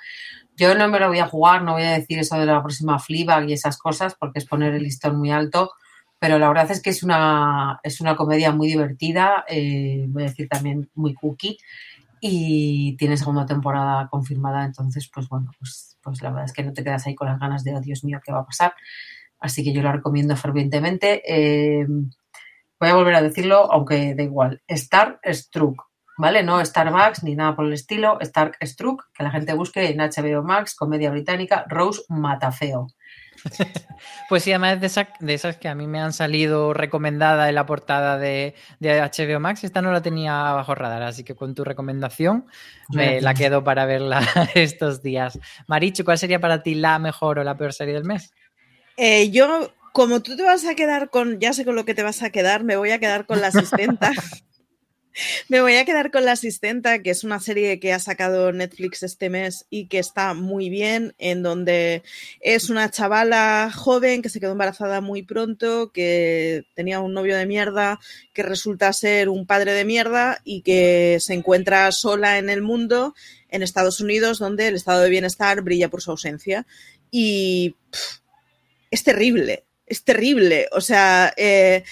Yo 0.56 0.74
no 0.74 0.88
me 0.88 0.98
lo 0.98 1.08
voy 1.08 1.18
a 1.18 1.26
jugar, 1.26 1.62
no 1.62 1.74
voy 1.74 1.82
a 1.82 1.90
decir 1.90 2.18
eso 2.18 2.38
de 2.38 2.46
la 2.46 2.62
próxima 2.62 2.98
Fleabag 2.98 3.50
y 3.50 3.52
esas 3.52 3.76
cosas, 3.76 4.14
porque 4.18 4.38
es 4.38 4.46
poner 4.46 4.72
el 4.72 4.84
listón 4.84 5.18
muy 5.18 5.32
alto. 5.32 5.72
Pero 6.18 6.38
la 6.38 6.48
verdad 6.48 6.70
es 6.70 6.80
que 6.80 6.88
es 6.88 7.02
una, 7.02 7.78
es 7.82 8.00
una 8.00 8.16
comedia 8.16 8.52
muy 8.52 8.68
divertida, 8.68 9.44
eh, 9.46 10.06
voy 10.08 10.22
a 10.22 10.28
decir 10.28 10.48
también 10.48 10.88
muy 10.94 11.12
cookie. 11.12 11.58
Y 12.20 12.96
tiene 12.96 13.18
segunda 13.18 13.44
temporada 13.44 14.08
confirmada, 14.08 14.64
entonces, 14.64 15.10
pues 15.12 15.28
bueno, 15.28 15.50
pues, 15.58 15.98
pues 16.02 16.22
la 16.22 16.30
verdad 16.30 16.46
es 16.46 16.54
que 16.54 16.64
no 16.64 16.72
te 16.72 16.82
quedas 16.82 17.06
ahí 17.06 17.14
con 17.14 17.28
las 17.28 17.38
ganas 17.38 17.64
de, 17.64 17.74
oh 17.74 17.82
Dios 17.82 18.02
mío, 18.02 18.18
¿qué 18.24 18.32
va 18.32 18.38
a 18.38 18.46
pasar? 18.46 18.72
Así 19.44 19.62
que 19.62 19.74
yo 19.74 19.82
la 19.82 19.92
recomiendo 19.92 20.34
fervientemente. 20.36 21.20
Eh, 21.28 21.86
voy 22.80 22.88
a 22.88 22.94
volver 22.94 23.14
a 23.14 23.20
decirlo, 23.20 23.70
aunque 23.70 24.14
da 24.14 24.22
igual. 24.22 24.62
Star 24.66 25.20
Struck, 25.22 25.82
¿vale? 26.16 26.42
No 26.42 26.64
Starbucks 26.64 27.22
ni 27.24 27.34
nada 27.34 27.54
por 27.54 27.66
el 27.66 27.74
estilo. 27.74 28.18
Star 28.22 28.56
Struck, 28.62 29.04
que 29.12 29.22
la 29.22 29.30
gente 29.30 29.52
busque 29.52 29.90
en 29.90 29.98
HBO 29.98 30.42
Max, 30.42 30.74
comedia 30.74 31.10
británica, 31.10 31.66
Rose 31.68 32.00
Matafeo. 32.08 32.86
Pues 34.28 34.42
sí, 34.42 34.52
además 34.52 34.80
de 34.80 34.86
esas, 34.86 35.08
de 35.20 35.34
esas 35.34 35.56
que 35.58 35.68
a 35.68 35.74
mí 35.74 35.86
me 35.86 36.00
han 36.00 36.12
salido 36.14 36.72
recomendadas 36.72 37.48
en 37.48 37.54
la 37.54 37.66
portada 37.66 38.16
de, 38.16 38.54
HBO 38.80 39.38
Max, 39.38 39.64
esta 39.64 39.82
no 39.82 39.92
la 39.92 40.00
tenía 40.00 40.32
bajo 40.32 40.74
radar, 40.74 41.02
así 41.02 41.24
que 41.24 41.34
con 41.34 41.54
tu 41.54 41.62
recomendación 41.62 42.46
me 42.90 43.20
la 43.20 43.34
quedo 43.34 43.62
para 43.62 43.84
verla 43.84 44.22
estos 44.54 45.02
días. 45.02 45.38
Marichu, 45.66 46.04
¿cuál 46.04 46.18
sería 46.18 46.40
para 46.40 46.62
ti 46.62 46.74
la 46.74 46.98
mejor 46.98 47.38
o 47.38 47.44
la 47.44 47.56
peor 47.56 47.74
serie 47.74 47.94
del 47.94 48.04
mes? 48.04 48.32
Eh, 48.96 49.30
yo, 49.30 49.72
como 49.92 50.22
tú 50.22 50.36
te 50.36 50.42
vas 50.42 50.64
a 50.64 50.74
quedar 50.74 51.10
con, 51.10 51.40
ya 51.40 51.52
sé 51.52 51.64
con 51.64 51.74
lo 51.74 51.84
que 51.84 51.94
te 51.94 52.02
vas 52.02 52.22
a 52.22 52.30
quedar, 52.30 52.64
me 52.64 52.76
voy 52.76 52.90
a 52.90 52.98
quedar 52.98 53.26
con 53.26 53.40
la 53.40 53.48
asistenta. 53.48 54.12
me 55.48 55.60
voy 55.60 55.74
a 55.74 55.84
quedar 55.84 56.10
con 56.10 56.24
la 56.24 56.32
asistenta, 56.32 57.00
que 57.02 57.10
es 57.10 57.24
una 57.24 57.40
serie 57.40 57.78
que 57.78 57.92
ha 57.92 57.98
sacado 57.98 58.52
Netflix 58.52 59.02
este 59.02 59.30
mes 59.30 59.66
y 59.70 59.86
que 59.86 59.98
está 59.98 60.34
muy 60.34 60.70
bien, 60.70 61.14
en 61.18 61.42
donde 61.42 62.02
es 62.40 62.70
una 62.70 62.90
chavala 62.90 63.70
joven 63.74 64.22
que 64.22 64.28
se 64.28 64.40
quedó 64.40 64.52
embarazada 64.52 65.00
muy 65.00 65.22
pronto, 65.22 65.92
que 65.92 66.64
tenía 66.74 67.00
un 67.00 67.12
novio 67.12 67.36
de 67.36 67.46
mierda, 67.46 68.00
que 68.32 68.42
resulta 68.42 68.92
ser 68.92 69.28
un 69.28 69.46
padre 69.46 69.72
de 69.72 69.84
mierda 69.84 70.40
y 70.44 70.62
que 70.62 71.18
se 71.20 71.34
encuentra 71.34 71.90
sola 71.92 72.38
en 72.38 72.50
el 72.50 72.62
mundo, 72.62 73.14
en 73.48 73.62
Estados 73.62 74.00
Unidos, 74.00 74.38
donde 74.38 74.68
el 74.68 74.74
estado 74.74 75.02
de 75.02 75.10
bienestar 75.10 75.62
brilla 75.62 75.88
por 75.88 76.02
su 76.02 76.10
ausencia. 76.10 76.66
Y 77.10 77.76
es 78.94 79.02
terrible, 79.02 79.66
es 79.86 80.04
terrible. 80.04 80.68
O 80.70 80.80
sea, 80.80 81.34
eh, 81.36 81.82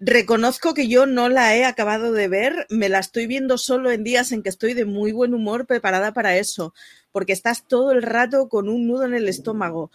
reconozco 0.00 0.72
que 0.72 0.88
yo 0.88 1.04
no 1.04 1.28
la 1.28 1.54
he 1.54 1.66
acabado 1.66 2.12
de 2.12 2.28
ver, 2.28 2.66
me 2.70 2.88
la 2.88 2.98
estoy 2.98 3.26
viendo 3.26 3.58
solo 3.58 3.90
en 3.90 4.04
días 4.04 4.32
en 4.32 4.42
que 4.42 4.48
estoy 4.48 4.72
de 4.72 4.86
muy 4.86 5.12
buen 5.12 5.34
humor 5.34 5.66
preparada 5.66 6.14
para 6.14 6.38
eso, 6.38 6.72
porque 7.12 7.34
estás 7.34 7.68
todo 7.68 7.92
el 7.92 8.02
rato 8.02 8.48
con 8.48 8.70
un 8.70 8.86
nudo 8.86 9.04
en 9.04 9.12
el 9.12 9.28
estómago. 9.28 9.90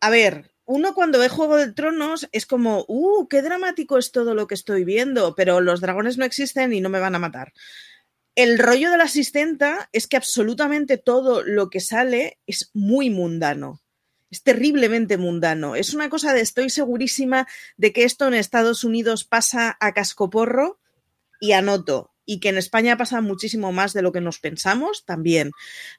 A 0.00 0.08
ver, 0.08 0.50
uno 0.64 0.94
cuando 0.94 1.18
ve 1.18 1.28
Juego 1.28 1.56
de 1.56 1.72
Tronos 1.72 2.26
es 2.32 2.46
como, 2.46 2.86
uh, 2.88 3.28
qué 3.28 3.42
dramático 3.42 3.98
es 3.98 4.12
todo 4.12 4.34
lo 4.34 4.46
que 4.46 4.54
estoy 4.54 4.84
viendo, 4.84 5.34
pero 5.34 5.60
los 5.60 5.82
dragones 5.82 6.16
no 6.16 6.24
existen 6.24 6.72
y 6.72 6.80
no 6.80 6.88
me 6.88 7.00
van 7.00 7.14
a 7.14 7.18
matar. 7.18 7.52
El 8.34 8.58
rollo 8.58 8.90
de 8.90 8.96
la 8.96 9.04
asistenta 9.04 9.90
es 9.92 10.06
que 10.06 10.16
absolutamente 10.16 10.96
todo 10.96 11.42
lo 11.42 11.68
que 11.68 11.80
sale 11.80 12.38
es 12.46 12.70
muy 12.72 13.10
mundano 13.10 13.82
es 14.36 14.42
terriblemente 14.42 15.16
mundano. 15.16 15.76
Es 15.76 15.94
una 15.94 16.10
cosa 16.10 16.34
de 16.34 16.42
estoy 16.42 16.68
segurísima 16.68 17.46
de 17.78 17.92
que 17.92 18.04
esto 18.04 18.26
en 18.26 18.34
Estados 18.34 18.84
Unidos 18.84 19.24
pasa 19.24 19.76
a 19.80 19.92
cascoporro 19.92 20.78
y 21.40 21.52
anoto. 21.52 22.12
Y 22.26 22.40
que 22.40 22.48
en 22.50 22.58
España 22.58 22.96
pasa 22.96 23.20
muchísimo 23.20 23.72
más 23.72 23.92
de 23.92 24.02
lo 24.02 24.12
que 24.12 24.20
nos 24.20 24.40
pensamos 24.40 25.04
también. 25.06 25.52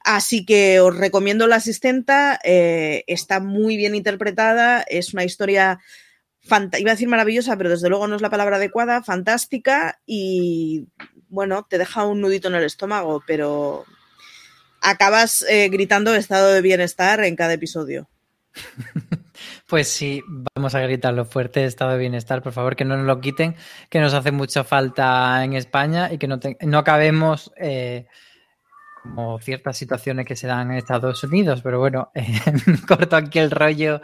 Así 0.04 0.44
que 0.44 0.78
os 0.78 0.96
recomiendo 0.96 1.46
La 1.46 1.56
Asistenta. 1.56 2.38
Eh, 2.44 3.02
está 3.06 3.40
muy 3.40 3.76
bien 3.76 3.94
interpretada. 3.94 4.82
Es 4.82 5.14
una 5.14 5.24
historia 5.24 5.80
iba 6.78 6.92
a 6.92 6.94
decir 6.94 7.08
maravillosa, 7.08 7.56
pero 7.56 7.70
desde 7.70 7.88
luego 7.88 8.06
no 8.06 8.16
es 8.16 8.22
la 8.22 8.30
palabra 8.30 8.56
adecuada, 8.56 9.02
fantástica 9.02 10.00
y 10.06 10.86
bueno, 11.28 11.66
te 11.68 11.76
deja 11.76 12.06
un 12.06 12.22
nudito 12.22 12.48
en 12.48 12.54
el 12.54 12.64
estómago, 12.64 13.22
pero 13.26 13.84
acabas 14.80 15.42
eh, 15.42 15.68
gritando 15.68 16.14
estado 16.14 16.52
de 16.52 16.62
bienestar 16.62 17.22
en 17.24 17.36
cada 17.36 17.52
episodio. 17.52 18.08
Pues 19.66 19.88
sí, 19.88 20.22
vamos 20.26 20.74
a 20.74 20.80
gritarlo 20.80 21.24
fuerte, 21.24 21.64
estado 21.64 21.92
de 21.92 21.98
bienestar, 21.98 22.42
por 22.42 22.52
favor, 22.52 22.74
que 22.74 22.84
no 22.84 22.96
nos 22.96 23.06
lo 23.06 23.20
quiten, 23.20 23.54
que 23.90 24.00
nos 24.00 24.14
hace 24.14 24.32
mucha 24.32 24.64
falta 24.64 25.44
en 25.44 25.52
España 25.52 26.10
y 26.12 26.18
que 26.18 26.26
no, 26.26 26.40
no 26.62 26.78
acabemos 26.78 27.52
eh, 27.56 28.06
como 29.08 29.40
ciertas 29.40 29.76
situaciones 29.76 30.26
que 30.26 30.36
se 30.36 30.46
dan 30.46 30.70
en 30.70 30.76
Estados 30.76 31.24
Unidos, 31.24 31.60
pero 31.62 31.78
bueno, 31.78 32.10
eh, 32.14 32.24
corto 32.86 33.16
aquí 33.16 33.38
el 33.38 33.50
rollo 33.50 34.00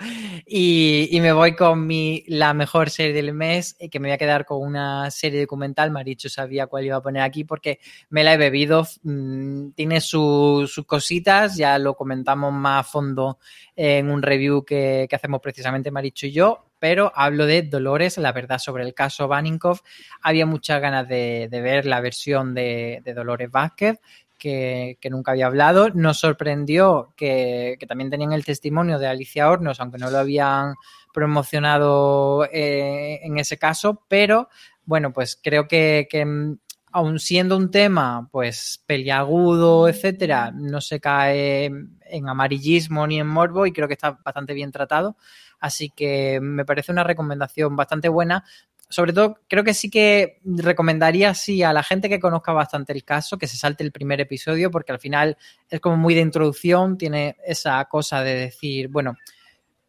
y, 0.47 1.19
me 1.21 1.33
voy 1.33 1.55
con 1.55 1.87
mi 1.87 2.25
la 2.27 2.53
mejor 2.55 2.91
serie 2.91 3.13
del 3.13 3.33
mes, 3.33 3.77
eh, 3.79 3.89
que 3.89 4.01
me 4.01 4.09
voy 4.09 4.15
a 4.15 4.19
quedar 4.19 4.45
con 4.45 4.61
una 4.61 5.11
serie 5.11 5.41
documental, 5.41 5.91
Marichu 5.91 6.29
sabía 6.29 6.67
cuál 6.67 6.85
iba 6.87 6.97
a 6.97 7.03
poner 7.03 7.23
aquí 7.23 7.45
porque 7.45 7.79
me 8.11 8.25
la 8.25 8.35
he 8.35 8.37
bebido, 8.37 8.87
mm, 9.03 9.71
tiene 9.71 10.01
sus 10.01 10.83
cositas, 10.87 11.57
ya 11.57 11.79
lo 11.79 11.95
comentamos 11.95 12.53
más 12.53 12.81
a 12.81 12.89
fondo 12.89 13.39
en 13.77 14.11
un 14.11 14.23
review 14.23 14.65
que, 14.65 15.09
hacemos 15.15 15.41
precisamente 15.41 15.93
Marichu 15.93 16.27
y 16.27 16.33
yo, 16.33 16.71
pero 16.81 17.13
hablo 17.15 17.47
de 17.47 17.63
Dolores, 17.63 18.19
la 18.19 18.33
verdad 18.33 18.59
sobre 18.59 18.83
el 18.83 18.95
caso 18.95 19.29
Baninkoff. 19.29 19.81
Había 20.21 20.45
muchas 20.45 20.83
ganas 20.83 21.09
de, 21.09 21.49
ver 21.51 21.87
la 21.87 22.01
versión 22.01 22.53
de, 22.53 23.01
de 23.05 23.15
Dolores 23.15 23.51
Vázquez 23.51 24.01
que, 24.45 25.11
nunca 25.11 25.33
había 25.33 25.47
hablado. 25.47 25.89
Nos 25.91 26.19
sorprendió 26.19 27.15
que, 27.17 27.79
también 27.89 28.11
tenían 28.11 28.33
el 28.33 28.45
testimonio 28.45 28.99
de 28.99 29.07
Alicia 29.07 29.49
Hornos, 29.49 29.81
aunque 29.81 29.99
no 29.99 30.11
lo 30.11 30.19
habían 30.19 30.75
promocionado 31.15 32.45
eh, 32.53 33.21
en 33.23 33.39
ese 33.39 33.57
caso, 33.57 34.03
pero 34.07 34.49
bueno, 34.85 35.13
pues 35.13 35.39
creo 35.43 35.67
que, 35.67 36.07
que 36.11 36.27
mm, 36.27 36.59
aun 36.93 37.19
siendo 37.19 37.57
un 37.57 37.71
tema 37.71 38.29
pues 38.31 38.83
peliagudo, 38.87 39.89
etcétera, 39.89 40.51
no 40.53 40.81
se 40.81 41.01
cae 41.01 41.67
en 41.67 42.29
amarillismo 42.29 43.07
ni 43.07 43.19
en 43.19 43.27
morbo 43.27 43.65
y 43.65 43.73
creo 43.73 43.89
que 43.89 43.95
está 43.95 44.19
bastante 44.25 44.53
bien 44.53 44.73
tratado. 44.73 45.17
Así 45.59 45.89
que 45.89 46.41
me 46.43 46.67
parece 46.67 46.93
una 46.93 47.05
recomendación 47.05 47.75
bastante 47.77 48.11
buena, 48.11 48.45
sobre 48.89 49.13
todo, 49.13 49.39
creo 49.49 49.65
que 49.65 49.75
sí 49.75 49.91
que 49.91 50.41
recomendaría 50.45 51.35
sí 51.35 51.63
a 51.63 51.73
la 51.73 51.83
gente 51.83 52.09
que 52.09 52.21
conozca 52.21 52.53
bastante 52.53 52.93
el 52.93 53.05
caso 53.05 53.39
que 53.39 53.47
se 53.47 53.57
salte 53.57 53.83
el 53.83 53.93
primer 53.93 54.21
episodio 54.21 54.71
porque 54.71 54.93
al 54.93 55.01
final 55.01 55.37
es 55.69 55.81
como 55.81 55.97
muy 55.97 56.15
de 56.15 56.21
introducción, 56.21 56.99
tiene 56.99 57.37
esa 57.47 57.85
cosa 57.87 58.23
de 58.23 58.35
decir, 58.35 58.89
bueno, 58.89 59.17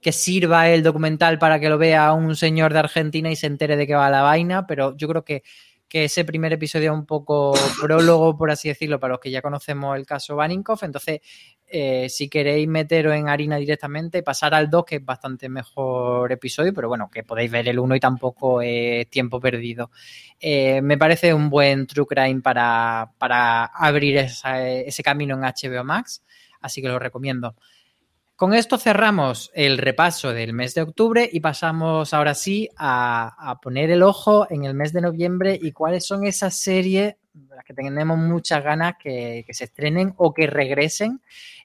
que 0.01 0.11
sirva 0.11 0.69
el 0.69 0.83
documental 0.83 1.39
para 1.39 1.59
que 1.59 1.69
lo 1.69 1.77
vea 1.77 2.13
un 2.13 2.35
señor 2.35 2.73
de 2.73 2.79
Argentina 2.79 3.31
y 3.31 3.35
se 3.35 3.47
entere 3.47 3.75
de 3.75 3.87
qué 3.87 3.95
va 3.95 4.09
la 4.09 4.21
vaina, 4.21 4.67
pero 4.67 4.95
yo 4.95 5.07
creo 5.07 5.23
que 5.23 5.43
que 5.87 6.05
ese 6.05 6.25
primer 6.25 6.51
episodio 6.53 6.91
es 6.91 6.97
un 6.97 7.05
poco 7.05 7.53
prólogo, 7.81 8.37
por 8.37 8.51
así 8.51 8.67
decirlo, 8.67 8.99
para 8.99 9.13
los 9.13 9.19
que 9.19 9.31
ya 9.31 9.41
conocemos 9.41 9.95
el 9.95 10.05
caso 10.05 10.35
Baninkoff. 10.35 10.83
Entonces, 10.83 11.21
eh, 11.67 12.07
si 12.09 12.29
queréis 12.29 12.67
meteros 12.67 13.15
en 13.15 13.27
harina 13.27 13.57
directamente, 13.57 14.23
pasar 14.23 14.53
al 14.53 14.69
2, 14.69 14.85
que 14.85 14.95
es 14.97 15.05
bastante 15.05 15.49
mejor 15.49 16.31
episodio, 16.31 16.73
pero 16.73 16.87
bueno, 16.87 17.09
que 17.11 17.23
podéis 17.23 17.51
ver 17.51 17.67
el 17.67 17.79
1 17.79 17.95
y 17.95 17.99
tampoco 17.99 18.61
es 18.61 19.09
tiempo 19.09 19.39
perdido. 19.39 19.91
Eh, 20.39 20.81
me 20.81 20.97
parece 20.97 21.33
un 21.33 21.49
buen 21.49 21.87
true 21.87 22.05
crime 22.05 22.41
para, 22.41 23.11
para 23.17 23.65
abrir 23.65 24.17
ese 24.17 25.03
camino 25.03 25.35
en 25.35 25.41
HBO 25.41 25.83
Max, 25.83 26.23
así 26.61 26.81
que 26.81 26.87
lo 26.87 26.99
recomiendo. 26.99 27.55
Con 28.35 28.53
esto 28.53 28.77
cerramos 28.77 29.49
el 29.53 29.77
repaso 29.77 30.33
del 30.33 30.51
mes 30.51 30.73
de 30.73 30.81
octubre 30.81 31.29
y 31.31 31.39
pasamos 31.39 32.13
ahora 32.13 32.33
sí 32.33 32.67
a, 32.75 33.57
poner 33.61 33.91
el 33.91 34.03
ojo 34.03 34.45
en 34.49 34.65
el 34.65 34.73
mes 34.73 34.91
de 34.91 34.99
noviembre 34.99 35.57
y 35.61 35.71
cuáles 35.71 36.05
son 36.05 36.25
esas 36.25 36.59
series 36.59 37.15
las 37.49 37.63
que 37.65 37.73
tenemos 37.73 38.17
muchas 38.17 38.63
ganas 38.63 38.95
que, 39.01 39.43
que 39.45 39.53
se 39.53 39.65
estrenen 39.65 40.13
o 40.17 40.33
que 40.33 40.47
regresen. 40.47 41.21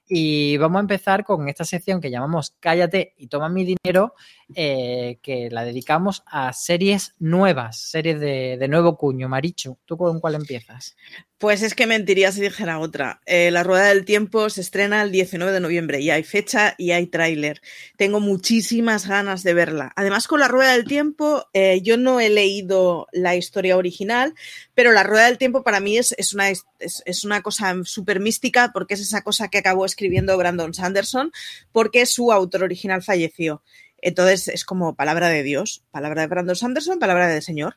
Y 0.07 0.57
vamos 0.57 0.77
a 0.77 0.81
empezar 0.81 1.23
con 1.23 1.47
esta 1.47 1.63
sección 1.63 2.01
que 2.01 2.11
llamamos 2.11 2.55
Cállate 2.59 3.13
y 3.17 3.27
toma 3.27 3.49
mi 3.49 3.63
dinero, 3.63 4.13
eh, 4.55 5.19
que 5.21 5.49
la 5.51 5.63
dedicamos 5.63 6.23
a 6.25 6.53
series 6.53 7.13
nuevas, 7.19 7.77
series 7.79 8.19
de, 8.19 8.67
nuevo 8.67 8.97
cuño. 8.97 9.29
Marichu, 9.29 9.77
¿tú 9.85 9.97
con 9.97 10.19
cuál 10.19 10.35
empiezas? 10.35 10.95
Pues 11.37 11.63
es 11.63 11.73
que 11.73 11.87
mentiría 11.87 12.31
si 12.31 12.39
dijera 12.39 12.77
otra. 12.77 13.19
Eh, 13.25 13.49
la 13.49 13.63
Rueda 13.63 13.87
del 13.87 14.05
Tiempo 14.05 14.49
se 14.51 14.61
estrena 14.61 15.01
el 15.01 15.11
19 15.11 15.51
de 15.51 15.59
noviembre 15.59 15.99
y 15.99 16.11
hay 16.11 16.21
fecha 16.21 16.75
y 16.77 16.91
hay 16.91 17.07
tráiler. 17.07 17.61
Tengo 17.97 18.19
muchísimas 18.19 19.07
ganas 19.07 19.41
de 19.41 19.55
verla. 19.55 19.91
Además, 19.95 20.27
con 20.27 20.39
la 20.39 20.47
Rueda 20.47 20.73
del 20.73 20.85
Tiempo, 20.85 21.47
eh, 21.53 21.81
yo 21.81 21.97
no 21.97 22.19
he 22.19 22.29
leído 22.29 23.07
la 23.11 23.35
historia 23.35 23.75
original, 23.75 24.35
pero 24.75 24.91
la 24.91 25.01
Rueda 25.01 25.25
del 25.25 25.39
Tiempo 25.39 25.63
para 25.63 25.79
mí 25.79 25.97
es, 25.97 26.13
una, 26.33 26.49
es, 26.49 27.23
una 27.25 27.41
cosa 27.41 27.75
súper 27.85 28.19
mística 28.19 28.71
porque 28.71 28.93
es 28.93 28.99
esa 28.99 29.23
cosa 29.23 29.47
que 29.47 29.57
acabó 29.57 29.85
escribiendo 29.85 30.37
Brandon 30.37 30.75
Sanderson 30.75 31.31
porque 31.71 32.05
su 32.05 32.31
autor 32.31 32.63
original 32.63 33.01
falleció. 33.01 33.63
Entonces 34.01 34.47
es 34.47 34.65
como 34.65 34.95
palabra 34.95 35.29
de 35.29 35.43
Dios, 35.43 35.83
palabra 35.91 36.21
de 36.21 36.27
Brandon 36.27 36.55
Sanderson, 36.55 36.99
palabra 36.99 37.27
del 37.27 37.41
Señor. 37.41 37.75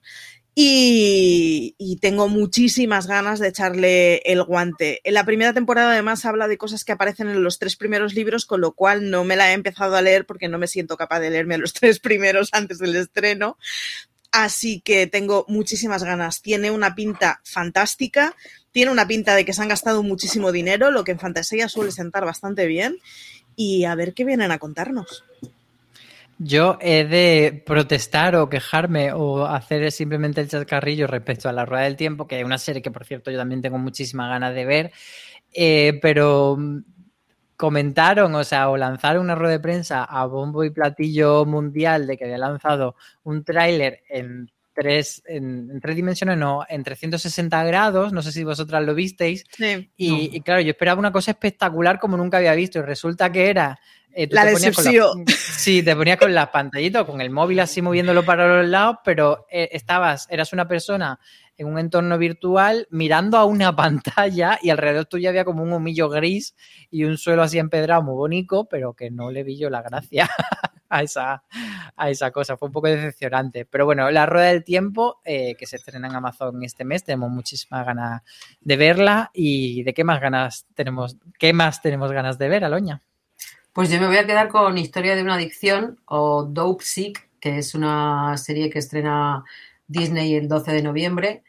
Y, 0.56 1.98
tengo 2.00 2.28
muchísimas 2.28 3.06
ganas 3.06 3.40
de 3.40 3.48
echarle 3.48 4.18
el 4.18 4.42
guante. 4.44 5.00
En 5.04 5.14
la 5.14 5.24
primera 5.24 5.52
temporada 5.52 5.92
además 5.92 6.24
habla 6.24 6.48
de 6.48 6.58
cosas 6.58 6.84
que 6.84 6.92
aparecen 6.92 7.28
en 7.28 7.42
los 7.42 7.58
tres 7.58 7.76
primeros 7.76 8.14
libros, 8.14 8.46
con 8.46 8.60
lo 8.60 8.72
cual 8.72 9.10
no 9.10 9.24
me 9.24 9.36
la 9.36 9.50
he 9.50 9.54
empezado 9.54 9.96
a 9.96 10.02
leer 10.02 10.26
porque 10.26 10.48
no 10.48 10.58
me 10.58 10.68
siento 10.68 10.96
capaz 10.96 11.20
de 11.20 11.30
leerme 11.30 11.58
los 11.58 11.72
tres 11.74 11.98
primeros 11.98 12.50
antes 12.52 12.78
del 12.78 12.94
estreno. 12.94 13.56
Así 14.30 14.80
que 14.80 15.06
tengo 15.06 15.44
muchísimas 15.48 16.04
ganas. 16.04 16.42
Tiene 16.42 16.70
una 16.70 16.94
pinta 16.94 17.40
fantástica, 17.44 18.36
tiene 18.70 18.92
una 18.92 19.06
pinta 19.06 19.34
de 19.34 19.44
que 19.44 19.52
se 19.52 19.62
han 19.62 19.68
gastado 19.68 20.02
muchísimo 20.02 20.52
dinero, 20.52 20.90
lo 20.90 21.04
que 21.04 21.12
en 21.12 21.20
fantasía 21.20 21.68
suele 21.68 21.90
sentar 21.90 22.24
bastante 22.24 22.66
bien. 22.66 22.98
Y 23.56 23.84
a 23.84 23.94
ver 23.94 24.14
qué 24.14 24.24
vienen 24.24 24.50
a 24.50 24.58
contarnos. 24.58 25.24
Yo 26.38 26.78
he 26.80 27.04
de 27.04 27.62
protestar 27.64 28.34
o 28.36 28.48
quejarme 28.48 29.12
o 29.12 29.46
hacer 29.46 29.92
simplemente 29.92 30.40
el 30.40 30.48
chascarrillo 30.48 31.06
respecto 31.06 31.48
a 31.48 31.52
La 31.52 31.64
Rueda 31.64 31.84
del 31.84 31.96
Tiempo, 31.96 32.26
que 32.26 32.40
es 32.40 32.44
una 32.44 32.58
serie 32.58 32.82
que, 32.82 32.90
por 32.90 33.04
cierto, 33.04 33.30
yo 33.30 33.38
también 33.38 33.62
tengo 33.62 33.78
muchísimas 33.78 34.28
ganas 34.28 34.54
de 34.54 34.64
ver, 34.64 34.92
eh, 35.52 35.98
pero 36.02 36.58
comentaron, 37.56 38.34
o 38.34 38.44
sea, 38.44 38.68
o 38.68 38.76
lanzaron 38.76 39.24
una 39.24 39.36
rueda 39.36 39.52
de 39.52 39.60
prensa 39.60 40.04
a 40.04 40.26
bombo 40.26 40.64
y 40.64 40.70
platillo 40.70 41.44
mundial 41.44 42.06
de 42.06 42.16
que 42.16 42.24
había 42.24 42.38
lanzado 42.38 42.96
un 43.22 43.44
tráiler 43.44 44.02
en 44.08 44.50
tres, 44.74 45.22
en, 45.26 45.80
tres 45.80 45.96
dimensiones, 45.96 46.36
no, 46.36 46.64
en 46.68 46.82
360 46.82 47.64
grados, 47.64 48.12
no 48.12 48.22
sé 48.22 48.32
si 48.32 48.44
vosotras 48.44 48.84
lo 48.84 48.94
visteis, 48.94 49.44
y, 49.58 50.36
y 50.36 50.40
claro, 50.40 50.60
yo 50.60 50.70
esperaba 50.70 50.98
una 50.98 51.12
cosa 51.12 51.30
espectacular 51.30 51.98
como 51.98 52.16
nunca 52.16 52.38
había 52.38 52.54
visto, 52.54 52.80
y 52.80 52.82
resulta 52.82 53.30
que 53.32 53.48
era 53.48 53.78
eh, 54.14 54.28
la 54.30 54.44
decepción. 54.44 55.24
sí, 55.28 55.82
te 55.82 55.96
ponías 55.96 56.18
con 56.18 56.32
las 56.32 56.48
pantallitas, 56.48 57.04
con 57.04 57.20
el 57.20 57.30
móvil 57.30 57.60
así 57.60 57.82
moviéndolo 57.82 58.24
para 58.24 58.62
los 58.62 58.68
lados, 58.68 58.98
pero 59.04 59.46
eh, 59.50 59.70
estabas, 59.72 60.28
eras 60.30 60.52
una 60.52 60.68
persona 60.68 61.18
en 61.56 61.66
un 61.66 61.78
entorno 61.78 62.18
virtual 62.18 62.86
mirando 62.90 63.38
a 63.38 63.44
una 63.44 63.74
pantalla 63.76 64.58
y 64.62 64.70
alrededor 64.70 65.06
tuyo 65.06 65.28
había 65.28 65.44
como 65.44 65.62
un 65.62 65.72
humillo 65.72 66.08
gris 66.08 66.54
y 66.90 67.04
un 67.04 67.18
suelo 67.18 67.42
así 67.42 67.58
empedrado 67.58 68.02
muy 68.02 68.14
bonito, 68.14 68.66
pero 68.66 68.94
que 68.94 69.10
no 69.10 69.30
le 69.30 69.44
vi 69.44 69.58
yo 69.58 69.70
la 69.70 69.82
gracia 69.82 70.28
a 70.88 71.02
esa, 71.02 71.42
a 71.96 72.10
esa 72.10 72.30
cosa. 72.30 72.56
Fue 72.56 72.68
un 72.68 72.72
poco 72.72 72.88
decepcionante. 72.88 73.64
Pero 73.64 73.84
bueno, 73.84 74.10
La 74.10 74.26
Rueda 74.26 74.48
del 74.48 74.64
Tiempo, 74.64 75.20
eh, 75.24 75.54
que 75.56 75.66
se 75.66 75.76
estrena 75.76 76.08
en 76.08 76.14
Amazon 76.14 76.62
este 76.62 76.84
mes, 76.84 77.04
tenemos 77.04 77.30
muchísimas 77.30 77.84
ganas 77.84 78.22
de 78.60 78.76
verla 78.76 79.30
y 79.34 79.82
de 79.82 79.94
qué 79.94 80.04
más 80.04 80.20
ganas 80.20 80.66
tenemos, 80.74 81.16
qué 81.38 81.52
más 81.52 81.82
tenemos 81.82 82.12
ganas 82.12 82.38
de 82.38 82.48
ver, 82.48 82.64
Aloña. 82.64 83.02
Pues 83.72 83.90
yo 83.90 84.00
me 84.00 84.06
voy 84.06 84.18
a 84.18 84.26
quedar 84.26 84.48
con 84.48 84.78
Historia 84.78 85.16
de 85.16 85.22
una 85.22 85.34
adicción 85.34 85.98
o 86.06 86.44
Dope 86.44 86.84
Sick, 86.84 87.28
que 87.40 87.58
es 87.58 87.74
una 87.74 88.36
serie 88.36 88.70
que 88.70 88.78
estrena 88.78 89.44
Disney 89.86 90.34
el 90.34 90.48
12 90.48 90.72
de 90.72 90.82
noviembre. 90.82 91.42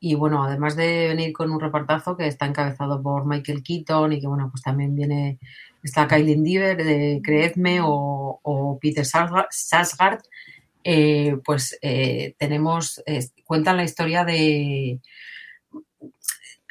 Y 0.00 0.14
bueno, 0.14 0.44
además 0.44 0.76
de 0.76 1.08
venir 1.08 1.32
con 1.32 1.50
un 1.50 1.60
repartazo 1.60 2.16
que 2.16 2.26
está 2.26 2.46
encabezado 2.46 3.02
por 3.02 3.26
Michael 3.26 3.62
Keaton 3.62 4.12
y 4.12 4.20
que 4.20 4.28
bueno, 4.28 4.48
pues 4.50 4.62
también 4.62 4.94
viene, 4.94 5.38
está 5.82 6.06
Kylie 6.06 6.36
Diver 6.36 6.76
de 6.84 7.20
Creedme 7.22 7.80
o, 7.82 8.78
Peter 8.80 9.04
Sarsgaard, 9.04 10.22
eh, 10.84 11.36
pues 11.44 11.76
eh, 11.82 12.34
tenemos, 12.38 13.02
cuentan 13.44 13.76
la 13.76 13.84
historia 13.84 14.24
de 14.24 15.00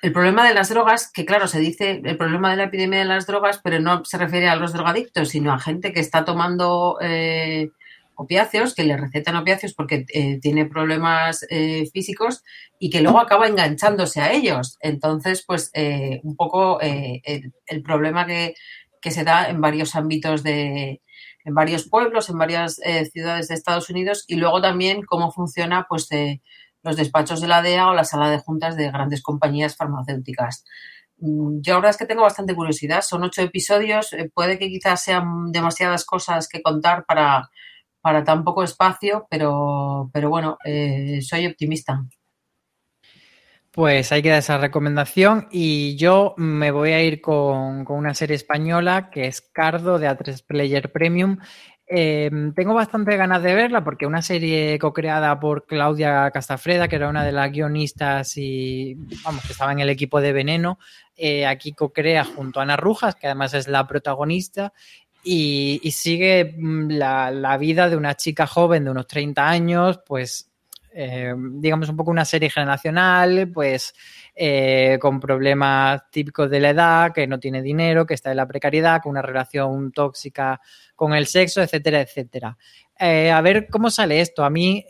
el 0.01 0.11
problema 0.11 0.47
de 0.47 0.53
las 0.53 0.70
drogas, 0.70 1.11
que 1.11 1.26
claro, 1.26 1.47
se 1.47 1.59
dice 1.59 2.01
el 2.03 2.18
problema 2.18 2.51
de 2.51 2.57
la 2.57 2.63
epidemia 2.65 2.99
de 2.99 3.05
las 3.05 3.26
drogas, 3.26 3.59
pero 3.63 3.80
no 3.80 4.05
se 4.05 4.18
refiere 4.18 4.47
a 4.47 4.55
los 4.55 4.74
drogadictos, 4.74 5.30
sino 5.30 5.51
a 5.51 5.59
gente 5.59 5.91
que 5.91 5.99
está 5.99 6.24
tomando 6.24 6.97
eh, 7.01 7.72
opiáceos, 8.18 8.76
que 8.76 8.84
le 8.84 8.97
recetan 8.97 9.36
opiáceos 9.38 9.74
porque 9.74 10.05
eh, 10.13 10.39
tiene 10.41 10.65
problemas 10.65 11.45
eh, 11.49 11.86
físicos 11.93 12.43
y 12.80 12.89
que 12.89 13.01
luego 13.01 13.20
acaba 13.20 13.47
enganchándose 13.47 14.20
a 14.20 14.34
ellos. 14.34 14.78
Entonces, 14.82 15.43
pues 15.47 15.72
un 16.24 16.36
poco 16.36 16.80
el, 16.82 17.84
problema 17.84 18.26
que, 18.26 18.55
que, 19.01 19.11
se 19.11 19.24
da 19.24 19.49
en 19.49 19.61
varios 19.61 19.95
ámbitos 19.95 20.43
de 20.43 21.01
en 21.45 21.53
varios 21.53 21.88
pueblos, 21.88 22.30
en 22.30 22.38
varias 22.38 22.82
ciudades 23.13 23.47
de 23.47 23.55
Estados 23.55 23.89
Unidos 23.89 24.26
y 24.28 24.36
luego 24.36 24.61
también 24.61 25.03
cómo 25.03 25.32
funciona 25.32 25.86
pues 25.88 26.09
los 26.84 26.97
despachos 26.97 27.41
de 27.41 27.47
la 27.47 27.61
DEA 27.61 27.88
o 27.88 27.93
la 27.93 28.03
sala 28.03 28.30
de 28.30 28.39
juntas 28.39 28.76
de 28.76 28.91
grandes 28.91 29.22
compañías 29.24 29.76
farmacéuticas. 29.76 30.65
Mm, 31.20 31.61
yo 31.61 31.76
ahora 31.76 31.89
es 31.89 31.97
que 31.97 32.05
tengo 32.05 32.22
bastante 32.24 32.55
curiosidad. 32.55 33.01
Son 33.01 33.24
ocho 33.24 33.41
episodios. 33.41 34.13
Eh, 34.13 34.30
puede 34.34 34.59
que 34.59 34.70
quizás 34.70 35.03
sean 35.03 35.51
demasiadas 35.51 36.05
cosas 36.05 36.47
que 36.47 36.61
contar 36.61 37.05
para, 37.05 37.49
para 38.08 38.24
tan 38.24 38.45
poco 38.45 38.64
espacio, 38.64 39.28
pero, 39.30 40.10
pero 40.14 40.30
bueno, 40.30 40.58
eh, 40.64 41.20
soy 41.22 41.45
optimista. 41.45 42.05
Pues 43.70 44.14
ahí 44.14 44.22
queda 44.22 44.38
esa 44.38 44.58
recomendación 44.58 45.49
y 45.51 45.97
yo 45.97 46.34
me 46.38 46.72
voy 46.72 46.93
a 46.93 47.03
ir 47.03 47.20
con, 47.20 47.84
con 47.84 47.97
una 47.97 48.14
serie 48.14 48.38
española 48.38 49.10
que 49.10 49.28
es 49.28 49.41
Cardo 49.41 49.99
de 49.99 50.08
A3 50.08 50.41
Player 50.47 50.89
Premium. 50.89 51.39
Em, 51.86 52.53
tengo 52.53 52.74
bastante 52.74 53.18
ganas 53.18 53.43
de 53.43 53.55
verla 53.55 53.84
porque 53.84 54.05
una 54.05 54.22
serie 54.22 54.80
co-creada 54.80 55.38
por 55.38 55.66
Claudia 55.66 56.32
Castafreda, 56.32 56.88
que 56.88 56.95
era 56.95 57.10
una 57.10 57.26
de 57.26 57.34
las 57.34 57.51
guionistas 57.51 58.38
y 58.38 58.95
vamos, 59.24 59.43
que 59.45 59.51
estaba 59.51 59.74
en 59.74 59.80
el 59.80 59.89
equipo 59.89 60.22
de 60.22 60.32
Veneno, 60.32 60.80
eh, 61.18 61.45
aquí 61.45 61.74
co-crea 61.74 62.24
junto 62.24 62.60
a 62.60 62.64
Ana 62.64 62.78
Rujas, 62.78 63.16
que 63.16 63.28
además 63.28 63.53
es 63.53 63.68
la 63.68 63.86
protagonista, 63.86 64.72
y, 65.30 65.91
sigue 65.91 66.55
mm, 66.57 66.91
la, 66.91 67.57
vida 67.59 67.89
de 67.89 67.97
una 67.97 68.15
chica 68.15 68.47
joven 68.47 68.86
de 68.86 68.91
unos 68.91 69.07
30 69.07 69.47
años, 69.47 69.99
pues 70.05 70.49
eh, 70.93 71.34
digamos 71.36 71.89
un 71.89 71.97
poco 71.97 72.11
una 72.11 72.23
serie 72.23 72.49
generacional, 72.49 73.51
pues 73.53 73.93
eh, 74.34 74.97
con 75.01 75.19
problemas 75.19 76.09
típicos 76.09 76.49
de 76.49 76.61
la 76.61 76.69
edad, 76.69 77.13
que 77.13 77.28
no 77.28 77.39
tiene 77.39 77.61
dinero, 77.61 78.05
que 78.05 78.13
está 78.13 78.32
en 78.32 78.38
la 78.38 78.47
precariedad, 78.47 79.01
con 79.01 79.11
una 79.11 79.21
relación 79.21 79.91
tóxica 79.91 80.61
con 80.95 81.13
el 81.13 81.28
sexo, 81.28 81.61
etcétera, 81.61 82.01
etcétera. 82.01 82.57
Eh, 82.97 83.30
a 83.30 83.41
ver 83.41 83.67
cómo 83.69 83.91
sale 83.91 84.21
esto. 84.21 84.45
A 84.45 84.49
mí 84.49 84.86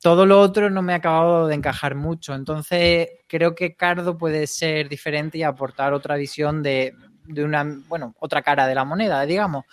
todo 0.00 0.26
lo 0.26 0.40
otro 0.40 0.68
no 0.68 0.82
me 0.82 0.92
ha 0.92 0.96
acabado 0.96 1.46
de 1.46 1.54
encajar 1.54 1.94
mucho. 1.94 2.34
Entonces 2.34 3.08
creo 3.26 3.54
que 3.54 3.76
Cardo 3.76 4.18
puede 4.18 4.46
ser 4.46 4.90
diferente 4.90 5.38
y 5.38 5.42
aportar 5.42 5.94
otra 5.94 6.16
visión 6.16 6.62
de, 6.62 6.92
de 7.24 7.44
una, 7.44 7.64
bueno, 7.88 8.14
otra 8.18 8.42
cara 8.42 8.66
de 8.66 8.74
la 8.74 8.84
moneda, 8.84 9.24
digamos. 9.26 9.64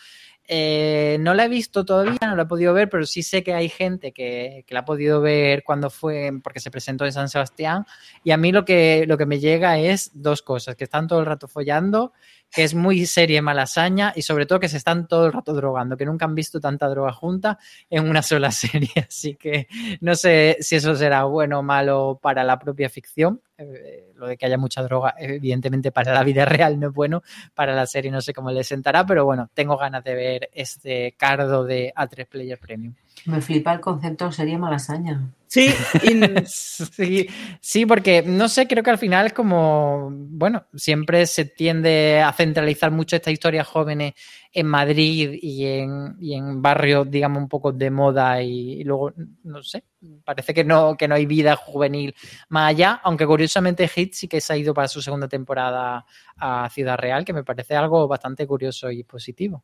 Eh, 0.51 1.17
no 1.19 1.35
la 1.35 1.45
he 1.45 1.47
visto 1.47 1.85
todavía, 1.85 2.17
no 2.21 2.35
la 2.35 2.41
he 2.41 2.47
podido 2.47 2.73
ver, 2.73 2.89
pero 2.89 3.05
sí 3.05 3.21
sé 3.21 3.43
que 3.43 3.53
hay 3.53 3.69
gente 3.69 4.11
que, 4.11 4.65
la 4.69 4.79
ha 4.79 4.85
podido 4.85 5.21
ver 5.21 5.63
cuando 5.63 5.91
fue, 5.91 6.31
porque 6.41 6.59
se 6.59 6.71
presentó 6.71 7.05
en 7.05 7.13
San 7.13 7.29
Sebastián. 7.29 7.85
Y 8.23 8.31
a 8.31 8.37
mí 8.37 8.51
lo 8.51 8.65
que, 8.65 9.05
lo 9.07 9.15
que 9.15 9.27
me 9.27 9.39
llega 9.39 9.77
es 9.77 10.09
dos 10.15 10.41
cosas, 10.41 10.75
que 10.75 10.85
están 10.85 11.07
todo 11.07 11.19
el 11.19 11.27
rato 11.27 11.47
follando, 11.47 12.13
que 12.51 12.63
es 12.63 12.73
muy 12.73 13.05
serie 13.05 13.41
malasaña 13.41 14.13
y 14.15 14.21
sobre 14.21 14.45
todo 14.45 14.59
que 14.59 14.69
se 14.69 14.77
están 14.77 15.07
todo 15.07 15.27
el 15.27 15.33
rato 15.33 15.53
drogando, 15.53 15.97
que 15.97 16.05
nunca 16.05 16.25
han 16.25 16.35
visto 16.35 16.59
tanta 16.59 16.87
droga 16.87 17.13
junta 17.13 17.59
en 17.89 18.09
una 18.09 18.21
sola 18.21 18.51
serie. 18.51 18.89
Así 19.07 19.35
que 19.35 19.67
no 20.01 20.15
sé 20.15 20.57
si 20.61 20.75
eso 20.75 20.95
será 20.95 21.23
bueno 21.25 21.59
o 21.59 21.63
malo 21.63 22.19
para 22.21 22.43
la 22.43 22.57
propia 22.57 22.89
ficción. 22.89 23.41
Eh, 23.57 24.13
lo 24.15 24.27
de 24.27 24.37
que 24.37 24.45
haya 24.45 24.57
mucha 24.57 24.81
droga, 24.83 25.15
evidentemente 25.17 25.91
para 25.91 26.13
la 26.13 26.23
vida 26.23 26.45
real 26.45 26.79
no 26.79 26.87
es 26.89 26.93
bueno, 26.93 27.23
para 27.53 27.75
la 27.75 27.85
serie 27.85 28.11
no 28.11 28.21
sé 28.21 28.33
cómo 28.33 28.51
le 28.51 28.63
sentará, 28.63 29.05
pero 29.05 29.25
bueno, 29.25 29.49
tengo 29.53 29.77
ganas 29.77 30.03
de 30.03 30.15
ver 30.15 30.49
este 30.53 31.13
cardo 31.17 31.63
de 31.63 31.93
A3 31.95 32.27
Player 32.27 32.57
Premium. 32.57 32.95
Me 33.25 33.41
flipa 33.41 33.73
el 33.73 33.79
concepto 33.79 34.31
serie 34.31 34.57
malasaña. 34.57 35.29
Sí, 35.49 35.69
sí, 36.45 37.27
sí, 37.59 37.85
porque 37.87 38.21
no 38.21 38.47
sé, 38.47 38.67
creo 38.67 38.83
que 38.83 38.91
al 38.91 38.99
final 38.99 39.25
es 39.25 39.33
como, 39.33 40.09
bueno, 40.11 40.65
siempre 40.75 41.25
se 41.25 41.45
tiende 41.45 42.21
a 42.21 42.31
centralizar 42.33 42.91
mucho 42.91 43.15
estas 43.15 43.33
historias 43.33 43.67
jóvenes 43.67 44.13
en 44.51 44.67
Madrid 44.67 45.39
y 45.41 45.65
en, 45.65 46.17
y 46.19 46.35
en 46.35 46.61
barrios, 46.61 47.09
digamos, 47.09 47.41
un 47.41 47.49
poco 47.49 47.71
de 47.71 47.89
moda 47.89 48.43
y, 48.43 48.83
luego, 48.83 49.11
no 49.43 49.63
sé, 49.63 49.85
parece 50.23 50.53
que 50.53 50.63
no, 50.63 50.95
que 50.95 51.07
no 51.07 51.15
hay 51.15 51.25
vida 51.25 51.55
juvenil 51.55 52.13
más 52.49 52.69
allá, 52.69 53.01
aunque 53.03 53.25
curiosamente 53.25 53.87
Hit 53.87 54.13
sí 54.13 54.27
que 54.27 54.41
se 54.41 54.53
ha 54.53 54.57
ido 54.57 54.75
para 54.75 54.87
su 54.87 55.01
segunda 55.01 55.27
temporada 55.27 56.05
a 56.37 56.69
Ciudad 56.69 56.97
Real, 56.97 57.25
que 57.25 57.33
me 57.33 57.43
parece 57.43 57.75
algo 57.75 58.07
bastante 58.07 58.45
curioso 58.45 58.91
y 58.91 59.03
positivo. 59.03 59.63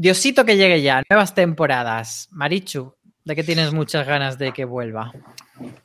Diosito 0.00 0.44
que 0.44 0.56
llegue 0.56 0.80
ya, 0.80 1.02
nuevas 1.10 1.34
temporadas. 1.34 2.28
Marichu, 2.30 2.94
¿de 3.24 3.34
qué 3.34 3.42
tienes 3.42 3.72
muchas 3.72 4.06
ganas 4.06 4.38
de 4.38 4.52
que 4.52 4.64
vuelva? 4.64 5.12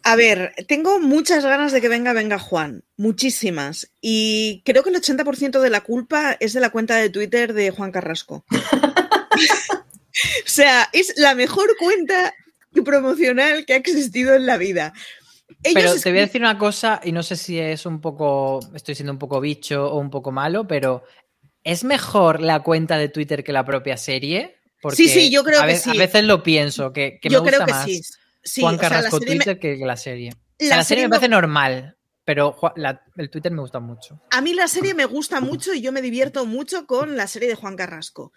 A 0.03 0.15
ver, 0.15 0.53
tengo 0.67 0.99
muchas 0.99 1.43
ganas 1.43 1.71
de 1.71 1.81
que 1.81 1.89
venga 1.89 2.13
Venga 2.13 2.37
Juan, 2.37 2.83
muchísimas. 2.95 3.91
Y 4.01 4.61
creo 4.65 4.83
que 4.83 4.91
el 4.91 5.01
80% 5.01 5.59
de 5.59 5.69
la 5.71 5.81
culpa 5.81 6.37
es 6.39 6.53
de 6.53 6.59
la 6.59 6.69
cuenta 6.69 6.95
de 6.97 7.09
Twitter 7.09 7.53
de 7.53 7.71
Juan 7.71 7.91
Carrasco. 7.91 8.45
o 8.51 10.45
sea, 10.45 10.89
es 10.93 11.15
la 11.17 11.33
mejor 11.33 11.75
cuenta 11.79 12.35
promocional 12.85 13.65
que 13.65 13.73
ha 13.73 13.77
existido 13.77 14.35
en 14.35 14.45
la 14.45 14.57
vida. 14.57 14.93
pero 15.73 15.95
te 15.95 16.11
voy 16.11 16.19
a 16.19 16.27
decir 16.27 16.41
una 16.41 16.59
cosa, 16.59 17.01
y 17.03 17.11
no 17.11 17.23
sé 17.23 17.35
si 17.35 17.59
es 17.59 17.87
un 17.87 17.99
poco, 17.99 18.59
estoy 18.75 18.93
siendo 18.93 19.11
un 19.11 19.19
poco 19.19 19.41
bicho 19.41 19.91
o 19.91 19.97
un 19.97 20.11
poco 20.11 20.31
malo, 20.31 20.67
pero 20.67 21.03
¿Es 21.63 21.83
mejor 21.83 22.41
la 22.41 22.61
cuenta 22.61 22.97
de 22.97 23.09
Twitter 23.09 23.43
que 23.43 23.53
la 23.53 23.65
propia 23.65 23.97
serie? 23.97 24.57
Porque 24.81 24.97
sí, 24.97 25.07
sí, 25.07 25.31
yo 25.31 25.43
creo 25.43 25.65
que 25.65 25.77
sí. 25.77 25.91
A 25.91 25.93
veces 25.93 26.23
lo 26.25 26.43
pienso, 26.43 26.91
que, 26.91 27.19
me 27.23 27.37
gusta 27.37 27.65
más 27.65 27.87
Juan 28.59 28.77
Carrasco 28.77 29.19
Twitter 29.19 29.57
que 29.57 29.77
la 29.77 29.95
serie. 29.95 30.33
La, 30.59 30.83
serie, 30.83 31.05
me 31.05 31.09
parece 31.09 31.29
normal, 31.29 31.97
pero 32.25 32.55
el 33.15 33.29
Twitter 33.29 33.51
me 33.51 33.61
gusta 33.61 33.79
mucho. 33.79 34.21
A 34.29 34.41
mí 34.41 34.53
la 34.53 34.67
serie 34.67 34.93
me 34.93 35.05
gusta 35.05 35.39
mucho 35.39 35.73
y 35.73 35.81
yo 35.81 35.91
me 35.91 36.01
divierto 36.01 36.45
mucho 36.45 36.85
con 36.85 37.15
la 37.15 37.27
serie 37.27 37.47
de 37.47 37.55
Juan 37.55 37.75
Carrasco 37.75 38.33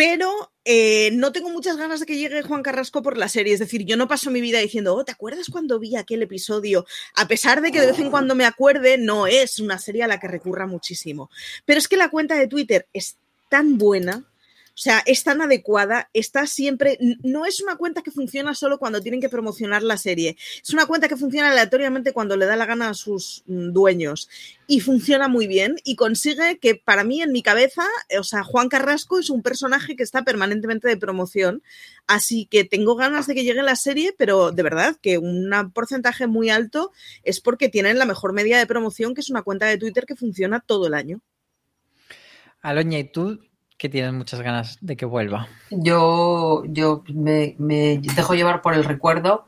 pero 0.00 0.50
eh, 0.64 1.10
no 1.12 1.30
tengo 1.30 1.50
muchas 1.50 1.76
ganas 1.76 2.00
de 2.00 2.06
que 2.06 2.16
llegue 2.16 2.40
Juan 2.40 2.62
Carrasco 2.62 3.02
por 3.02 3.18
la 3.18 3.28
serie. 3.28 3.52
Es 3.52 3.60
decir, 3.60 3.84
yo 3.84 3.98
no 3.98 4.08
paso 4.08 4.30
mi 4.30 4.40
vida 4.40 4.58
diciendo, 4.58 4.94
oh, 4.94 5.04
¿te 5.04 5.12
acuerdas 5.12 5.50
cuando 5.50 5.78
vi 5.78 5.94
aquel 5.94 6.22
episodio? 6.22 6.86
A 7.16 7.28
pesar 7.28 7.60
de 7.60 7.70
que 7.70 7.82
de 7.82 7.88
vez 7.88 7.98
en 7.98 8.10
cuando 8.10 8.34
me 8.34 8.46
acuerde, 8.46 8.96
no 8.96 9.26
es 9.26 9.58
una 9.58 9.78
serie 9.78 10.02
a 10.02 10.06
la 10.06 10.18
que 10.18 10.26
recurra 10.26 10.66
muchísimo. 10.66 11.28
Pero 11.66 11.76
es 11.76 11.86
que 11.86 11.98
la 11.98 12.08
cuenta 12.08 12.34
de 12.36 12.46
Twitter 12.46 12.88
es 12.94 13.18
tan 13.50 13.76
buena 13.76 14.24
o 14.70 14.82
sea, 14.82 15.02
es 15.04 15.24
tan 15.24 15.42
adecuada, 15.42 16.08
está 16.14 16.46
siempre, 16.46 16.98
no 17.22 17.44
es 17.44 17.60
una 17.60 17.76
cuenta 17.76 18.02
que 18.02 18.10
funciona 18.10 18.54
solo 18.54 18.78
cuando 18.78 19.00
tienen 19.00 19.20
que 19.20 19.28
promocionar 19.28 19.82
la 19.82 19.98
serie, 19.98 20.36
es 20.62 20.70
una 20.70 20.86
cuenta 20.86 21.08
que 21.08 21.16
funciona 21.16 21.50
aleatoriamente 21.50 22.12
cuando 22.12 22.36
le 22.36 22.46
da 22.46 22.56
la 22.56 22.66
gana 22.66 22.88
a 22.88 22.94
sus 22.94 23.42
mm, 23.46 23.72
dueños 23.72 24.28
y 24.66 24.80
funciona 24.80 25.28
muy 25.28 25.46
bien 25.46 25.76
y 25.84 25.96
consigue 25.96 26.58
que 26.58 26.76
para 26.76 27.04
mí 27.04 27.20
en 27.20 27.32
mi 27.32 27.42
cabeza, 27.42 27.84
o 28.18 28.24
sea, 28.24 28.42
Juan 28.42 28.68
Carrasco 28.68 29.18
es 29.18 29.28
un 29.28 29.42
personaje 29.42 29.96
que 29.96 30.02
está 30.02 30.22
permanentemente 30.22 30.88
de 30.88 30.96
promoción, 30.96 31.62
así 32.06 32.46
que 32.46 32.64
tengo 32.64 32.94
ganas 32.94 33.26
de 33.26 33.34
que 33.34 33.44
llegue 33.44 33.62
la 33.62 33.76
serie, 33.76 34.14
pero 34.16 34.52
de 34.52 34.62
verdad 34.62 34.96
que 35.02 35.18
un 35.18 35.50
porcentaje 35.74 36.26
muy 36.26 36.50
alto 36.50 36.92
es 37.22 37.40
porque 37.40 37.68
tienen 37.68 37.98
la 37.98 38.06
mejor 38.06 38.32
media 38.32 38.58
de 38.58 38.66
promoción, 38.66 39.14
que 39.14 39.20
es 39.20 39.30
una 39.30 39.42
cuenta 39.42 39.66
de 39.66 39.78
Twitter 39.78 40.06
que 40.06 40.16
funciona 40.16 40.60
todo 40.60 40.86
el 40.86 40.94
año. 40.94 41.20
Aloña, 42.62 42.98
¿y 42.98 43.04
tú 43.04 43.40
que 43.80 43.88
tienes 43.88 44.12
muchas 44.12 44.42
ganas 44.42 44.76
de 44.82 44.94
que 44.94 45.06
vuelva. 45.06 45.48
Yo, 45.70 46.64
yo 46.66 47.02
me, 47.14 47.56
dejo 47.58 48.34
llevar 48.34 48.60
por 48.60 48.74
el 48.74 48.84
recuerdo. 48.84 49.46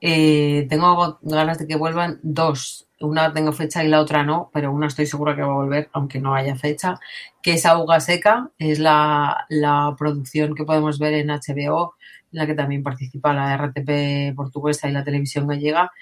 Eh, 0.00 0.66
tengo 0.70 1.18
ganas 1.20 1.58
de 1.58 1.66
que 1.66 1.76
vuelvan 1.76 2.18
dos. 2.22 2.88
Una 2.98 3.30
tengo 3.34 3.52
fecha 3.52 3.84
y 3.84 3.88
la 3.88 4.00
otra 4.00 4.24
no, 4.24 4.50
pero 4.54 4.72
una 4.72 4.86
estoy 4.86 5.04
segura 5.04 5.36
que 5.36 5.42
va 5.42 5.48
a 5.52 5.56
volver, 5.56 5.90
aunque 5.92 6.18
no 6.18 6.34
haya 6.34 6.56
fecha, 6.56 6.98
que 7.42 7.52
es 7.52 7.66
Auga 7.66 8.00
Seca, 8.00 8.50
es 8.58 8.78
la, 8.78 9.44
la 9.50 9.94
producción 9.98 10.54
que 10.54 10.64
podemos 10.64 10.98
ver 10.98 11.12
en 11.12 11.28
HBO, 11.28 11.94
en 12.32 12.38
la 12.38 12.46
que 12.46 12.54
también 12.54 12.82
participa 12.82 13.34
la 13.34 13.54
RTP 13.54 14.34
portuguesa 14.34 14.88
y 14.88 14.92
la 14.92 15.04
televisión 15.04 15.46
gallega, 15.46 15.92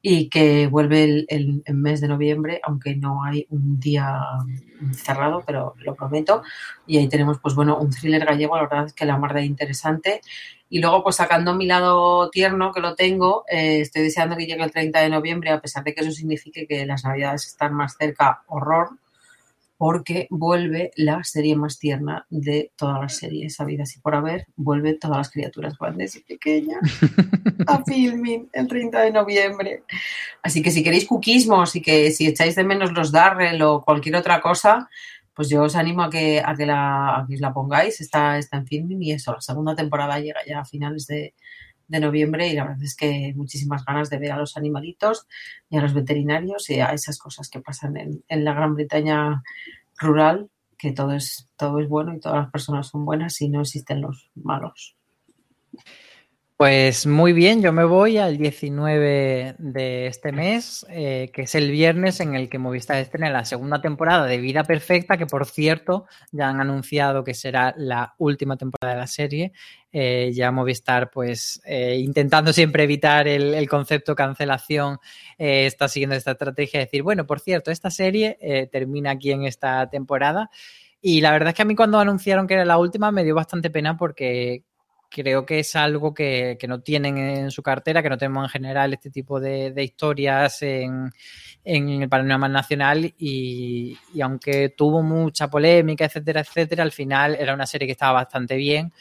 y 0.00 0.28
que 0.28 0.68
vuelve 0.68 1.26
el, 1.28 1.62
mes 1.74 2.00
de 2.00 2.08
noviembre, 2.08 2.60
aunque 2.62 2.94
no 2.94 3.24
hay 3.24 3.46
un 3.50 3.80
día 3.80 4.20
cerrado, 4.92 5.42
pero 5.44 5.74
lo 5.78 5.94
prometo. 5.94 6.42
Y 6.86 6.98
ahí 6.98 7.08
tenemos, 7.08 7.38
pues 7.40 7.54
bueno, 7.54 7.78
un 7.78 7.90
thriller 7.90 8.24
gallego, 8.24 8.56
la 8.56 8.62
verdad 8.62 8.86
es 8.86 8.92
que 8.92 9.04
la 9.04 9.18
mar 9.18 9.34
de 9.34 9.44
interesante. 9.44 10.20
Y 10.70 10.80
luego, 10.80 11.02
pues 11.02 11.16
sacando 11.16 11.54
mi 11.54 11.66
lado 11.66 12.30
tierno, 12.30 12.72
que 12.72 12.80
lo 12.80 12.94
tengo, 12.94 13.44
eh, 13.50 13.80
estoy 13.80 14.02
deseando 14.02 14.36
que 14.36 14.46
llegue 14.46 14.62
el 14.62 14.70
30 14.70 15.00
de 15.00 15.08
noviembre, 15.08 15.50
a 15.50 15.60
pesar 15.60 15.82
de 15.82 15.94
que 15.94 16.02
eso 16.02 16.12
signifique 16.12 16.66
que 16.66 16.86
las 16.86 17.04
navidades 17.04 17.46
están 17.46 17.74
más 17.74 17.96
cerca, 17.96 18.42
horror. 18.46 18.90
Porque 19.78 20.26
vuelve 20.28 20.90
la 20.96 21.22
serie 21.22 21.54
más 21.54 21.78
tierna 21.78 22.26
de 22.28 22.72
todas 22.76 23.00
las 23.00 23.16
series 23.16 23.54
sabidas 23.54 23.96
y 23.96 24.00
por 24.00 24.16
haber, 24.16 24.46
vuelve 24.56 24.94
todas 24.94 25.18
las 25.18 25.30
criaturas 25.30 25.78
grandes 25.78 26.16
y 26.16 26.20
pequeñas 26.20 26.80
a 27.66 27.82
filming 27.86 28.50
el 28.52 28.66
30 28.66 29.00
de 29.02 29.12
noviembre. 29.12 29.84
Así 30.42 30.62
que 30.62 30.72
si 30.72 30.82
queréis 30.82 31.06
cuquismos 31.06 31.76
y 31.76 31.80
que 31.80 32.10
si 32.10 32.26
echáis 32.26 32.56
de 32.56 32.64
menos 32.64 32.92
los 32.92 33.12
Darrell 33.12 33.62
o 33.62 33.82
cualquier 33.84 34.16
otra 34.16 34.40
cosa, 34.40 34.90
pues 35.32 35.48
yo 35.48 35.62
os 35.62 35.76
animo 35.76 36.02
a 36.02 36.10
que, 36.10 36.42
a 36.44 36.56
que, 36.56 36.66
la, 36.66 37.24
os 37.30 37.40
la 37.40 37.54
pongáis. 37.54 38.00
Está, 38.00 38.36
está 38.36 38.56
en 38.56 38.66
filming 38.66 39.00
y 39.04 39.12
eso, 39.12 39.32
la 39.32 39.40
segunda 39.40 39.76
temporada 39.76 40.18
llega 40.18 40.40
ya 40.44 40.60
a 40.60 40.64
finales 40.64 41.06
de, 41.06 41.34
de 41.88 42.00
noviembre 42.00 42.48
y 42.48 42.54
la 42.54 42.64
verdad 42.64 42.82
es 42.82 42.94
que 42.94 43.32
muchísimas 43.34 43.84
ganas 43.84 44.10
de 44.10 44.18
ver 44.18 44.32
a 44.32 44.38
los 44.38 44.56
animalitos 44.56 45.26
y 45.70 45.78
a 45.78 45.80
los 45.80 45.94
veterinarios 45.94 46.70
y 46.70 46.80
a 46.80 46.92
esas 46.92 47.18
cosas 47.18 47.48
que 47.48 47.60
pasan 47.60 47.96
en, 47.96 48.24
en 48.28 48.44
la 48.44 48.54
Gran 48.54 48.74
Bretaña 48.74 49.42
rural, 49.98 50.50
que 50.76 50.92
todo 50.92 51.12
es, 51.12 51.48
todo 51.56 51.80
es 51.80 51.88
bueno 51.88 52.14
y 52.14 52.20
todas 52.20 52.38
las 52.38 52.52
personas 52.52 52.86
son 52.86 53.04
buenas 53.04 53.40
y 53.40 53.48
no 53.48 53.62
existen 53.62 54.00
los 54.00 54.30
malos. 54.34 54.96
Pues 56.58 57.06
muy 57.06 57.32
bien, 57.34 57.62
yo 57.62 57.72
me 57.72 57.84
voy 57.84 58.18
al 58.18 58.36
19 58.36 59.54
de 59.58 60.06
este 60.08 60.32
mes, 60.32 60.84
eh, 60.90 61.30
que 61.32 61.42
es 61.42 61.54
el 61.54 61.70
viernes 61.70 62.18
en 62.18 62.34
el 62.34 62.48
que 62.48 62.58
Movistar 62.58 62.96
estrena 62.96 63.30
la 63.30 63.44
segunda 63.44 63.80
temporada 63.80 64.26
de 64.26 64.38
Vida 64.38 64.64
Perfecta, 64.64 65.16
que 65.16 65.26
por 65.26 65.46
cierto 65.46 66.06
ya 66.32 66.48
han 66.48 66.60
anunciado 66.60 67.22
que 67.22 67.32
será 67.32 67.74
la 67.76 68.16
última 68.18 68.56
temporada 68.56 68.94
de 68.94 69.00
la 69.00 69.06
serie. 69.06 69.52
Eh, 69.92 70.32
ya 70.34 70.50
Movistar, 70.50 71.10
pues 71.12 71.62
eh, 71.64 72.00
intentando 72.00 72.52
siempre 72.52 72.82
evitar 72.82 73.28
el, 73.28 73.54
el 73.54 73.68
concepto 73.68 74.16
cancelación, 74.16 74.98
está 75.38 75.86
siguiendo 75.86 76.16
esta 76.16 76.32
estrategia 76.32 76.80
de 76.80 76.86
decir, 76.86 77.04
bueno, 77.04 77.24
por 77.24 77.38
cierto, 77.38 77.70
esta 77.70 77.92
serie 77.92 78.36
termina 78.72 79.12
aquí 79.12 79.30
en 79.30 79.44
esta 79.44 79.88
temporada. 79.88 80.50
Y 81.00 81.20
la 81.20 81.30
verdad 81.30 81.50
es 81.50 81.54
que 81.54 81.62
a 81.62 81.64
mí 81.64 81.76
cuando 81.76 82.00
anunciaron 82.00 82.48
que 82.48 82.54
era 82.54 82.64
la 82.64 82.78
última 82.78 83.12
me 83.12 83.22
dio 83.22 83.36
bastante 83.36 83.70
pena 83.70 83.96
porque 83.96 84.64
creo 85.08 85.46
que 85.46 85.60
es 85.60 85.74
algo 85.76 86.12
que, 86.14 86.56
que, 86.60 86.68
no 86.68 86.80
tienen 86.80 87.18
en 87.18 87.50
su 87.50 87.62
cartera, 87.62 88.02
que 88.02 88.10
no 88.10 88.18
tenemos 88.18 88.44
en 88.44 88.50
general 88.50 88.92
este 88.92 89.10
tipo 89.10 89.40
de, 89.40 89.72
de 89.72 89.84
historias 89.84 90.62
en, 90.62 91.10
en, 91.64 92.02
el 92.02 92.08
panorama 92.08 92.48
nacional 92.48 93.04
y, 93.18 93.96
y, 94.14 94.20
aunque 94.20 94.70
tuvo 94.70 95.02
mucha 95.02 95.48
polémica, 95.48 96.04
etcétera, 96.04 96.40
etcétera, 96.40 96.82
al 96.82 96.92
final 96.92 97.36
era 97.36 97.54
una 97.54 97.66
serie 97.66 97.86
que 97.86 97.92
estaba 97.92 98.12
bastante 98.12 98.56
bien. 98.56 98.92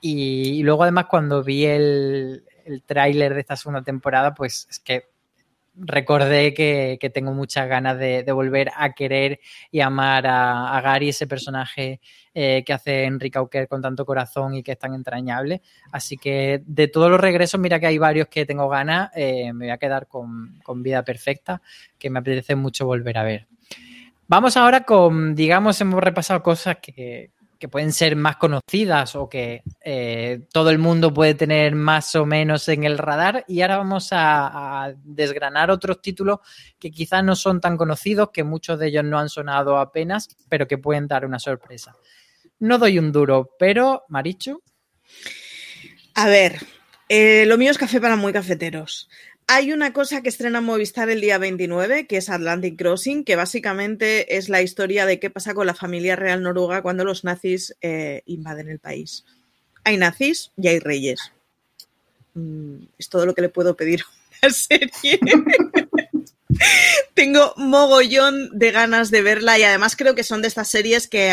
Y, 0.00 0.62
luego 0.64 0.82
además 0.82 1.06
cuando 1.06 1.44
vi 1.44 1.64
el, 1.64 2.44
el 2.64 2.82
tráiler 2.82 3.34
de 3.34 3.40
esta 3.40 3.56
segunda 3.56 3.82
temporada, 3.82 4.34
pues 4.34 4.66
es 4.70 4.80
que 4.80 5.11
recordé 5.74 6.54
que, 6.54 6.98
que 7.00 7.10
tengo 7.10 7.32
muchas 7.32 7.68
ganas 7.68 7.98
de, 7.98 8.24
volver 8.32 8.70
a 8.76 8.92
querer 8.92 9.40
y 9.70 9.80
amar 9.80 10.26
a, 10.26 10.76
a 10.76 10.80
Gary, 10.80 11.10
ese 11.10 11.26
personaje 11.26 12.00
eh, 12.34 12.62
que 12.64 12.72
hace 12.72 13.04
Enrique 13.04 13.38
Auquer 13.38 13.68
con 13.68 13.82
tanto 13.82 14.06
corazón 14.06 14.54
y 14.54 14.62
que 14.62 14.72
es 14.72 14.78
tan 14.78 14.94
entrañable. 14.94 15.62
Así 15.92 16.16
que 16.16 16.62
de 16.64 16.88
todos 16.88 17.10
los 17.10 17.20
regresos, 17.20 17.60
mira 17.60 17.78
que 17.78 17.86
hay 17.86 17.98
varios 17.98 18.28
que 18.28 18.46
tengo 18.46 18.68
ganas, 18.68 19.10
eh, 19.14 19.52
me 19.52 19.66
voy 19.66 19.70
a 19.70 19.78
quedar 19.78 20.06
con, 20.06 20.58
con, 20.62 20.82
Vida 20.82 21.04
Perfecta, 21.04 21.60
que 21.98 22.10
me 22.10 22.20
apetece 22.20 22.54
mucho 22.54 22.86
volver 22.86 23.18
a 23.18 23.22
ver. 23.22 23.46
Vamos 24.28 24.56
ahora 24.56 24.84
con, 24.84 25.34
digamos, 25.34 25.80
hemos 25.80 26.02
repasado 26.02 26.42
cosas 26.42 26.78
que, 26.80 27.30
que 27.62 27.68
pueden 27.68 27.92
ser 27.92 28.16
más 28.16 28.38
conocidas 28.38 29.14
o 29.14 29.28
que 29.28 29.62
eh, 29.84 30.48
todo 30.52 30.70
el 30.70 30.80
mundo 30.80 31.14
puede 31.14 31.34
tener 31.34 31.76
más 31.76 32.12
o 32.16 32.26
menos 32.26 32.66
en 32.66 32.82
el 32.82 32.98
radar. 32.98 33.44
Y 33.46 33.60
ahora 33.60 33.76
vamos 33.76 34.08
a, 34.10 34.92
desgranar 35.04 35.70
otros 35.70 36.02
títulos 36.02 36.40
que 36.76 36.90
quizás 36.90 37.22
no 37.22 37.36
son 37.36 37.60
tan 37.60 37.76
conocidos, 37.76 38.30
que 38.32 38.42
muchos 38.42 38.80
de 38.80 38.88
ellos 38.88 39.04
no 39.04 39.16
han 39.16 39.28
sonado 39.28 39.78
apenas, 39.78 40.28
pero 40.48 40.66
que 40.66 40.76
pueden 40.76 41.06
dar 41.06 41.24
una 41.24 41.38
sorpresa. 41.38 41.94
No 42.58 42.78
doy 42.78 42.98
un 42.98 43.12
duro, 43.12 43.50
pero 43.60 44.06
Marichu. 44.08 44.60
A 46.16 46.26
ver, 46.26 46.58
eh, 47.08 47.44
lo 47.46 47.58
mío 47.58 47.70
es 47.70 47.78
café 47.78 48.00
para 48.00 48.16
muy 48.16 48.32
cafeteros. 48.32 49.08
Hay 49.46 49.72
una 49.72 49.92
cosa 49.92 50.22
que 50.22 50.28
estrena 50.28 50.60
Movistar 50.60 51.10
el 51.10 51.20
día 51.20 51.38
29, 51.38 52.06
que 52.06 52.16
es 52.16 52.30
Atlantic 52.30 52.78
Crossing, 52.78 53.24
que 53.24 53.36
básicamente 53.36 54.36
es 54.36 54.48
la 54.48 54.62
historia 54.62 55.04
de 55.04 55.18
qué 55.18 55.30
pasa 55.30 55.54
con 55.54 55.66
la 55.66 55.74
familia 55.74 56.16
real 56.16 56.42
noruega 56.42 56.82
cuando 56.82 57.04
los 57.04 57.24
nazis 57.24 57.74
eh, 57.82 58.22
invaden 58.26 58.68
el 58.68 58.78
país. 58.78 59.24
Hay 59.84 59.96
nazis 59.96 60.52
y 60.56 60.68
hay 60.68 60.78
reyes. 60.78 61.32
Mm, 62.34 62.84
es 62.98 63.08
todo 63.08 63.26
lo 63.26 63.34
que 63.34 63.42
le 63.42 63.48
puedo 63.48 63.76
pedir 63.76 64.02
a 64.42 64.46
la 64.46 64.52
serie. 64.52 65.20
Tengo 67.14 67.52
mogollón 67.56 68.56
de 68.58 68.70
ganas 68.70 69.10
de 69.10 69.22
verla 69.22 69.58
y 69.58 69.64
además 69.64 69.96
creo 69.96 70.14
que 70.14 70.24
son 70.24 70.42
de 70.42 70.48
estas 70.48 70.70
series 70.70 71.08
que 71.08 71.30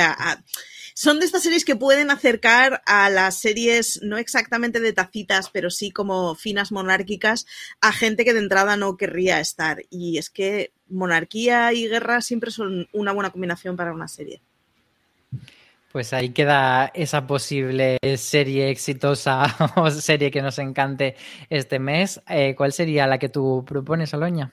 son 0.99 1.21
de 1.21 1.25
estas 1.25 1.43
series 1.43 1.63
que 1.63 1.77
pueden 1.77 2.11
acercar 2.11 2.81
a 2.85 3.09
las 3.09 3.39
series, 3.39 4.01
no 4.03 4.17
exactamente 4.17 4.81
de 4.81 4.91
tacitas, 4.91 5.49
pero 5.49 5.69
sí 5.69 5.91
como 5.91 6.35
finas 6.35 6.73
monárquicas, 6.73 7.45
a 7.79 7.93
gente 7.93 8.25
que 8.25 8.33
de 8.33 8.39
entrada 8.39 8.75
no 8.75 8.97
querría 8.97 9.39
estar. 9.39 9.81
Y 9.89 10.17
es 10.17 10.29
que 10.29 10.73
monarquía 10.89 11.71
y 11.71 11.87
guerra 11.87 12.19
siempre 12.19 12.51
son 12.51 12.89
una 12.91 13.13
buena 13.13 13.29
combinación 13.29 13.77
para 13.77 13.93
una 13.93 14.09
serie. 14.09 14.41
Pues 15.89 16.11
ahí 16.11 16.31
queda 16.31 16.91
esa 16.93 17.25
posible 17.25 17.97
serie 18.17 18.69
exitosa 18.69 19.43
o 19.77 19.89
serie 19.91 20.31
que 20.31 20.41
nos 20.41 20.59
encante 20.59 21.15
este 21.49 21.79
mes. 21.79 22.21
Eh, 22.27 22.55
¿Cuál 22.57 22.73
sería 22.73 23.07
la 23.07 23.19
que 23.19 23.29
tú 23.29 23.63
propones, 23.65 24.13
Aloña? 24.13 24.51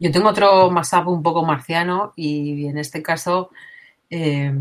Yo 0.00 0.10
tengo 0.10 0.30
otro 0.30 0.72
mashup 0.72 1.06
un 1.06 1.22
poco 1.22 1.44
marciano 1.44 2.12
y 2.16 2.66
en 2.66 2.78
este 2.78 3.00
caso 3.00 3.50
eh, 4.10 4.52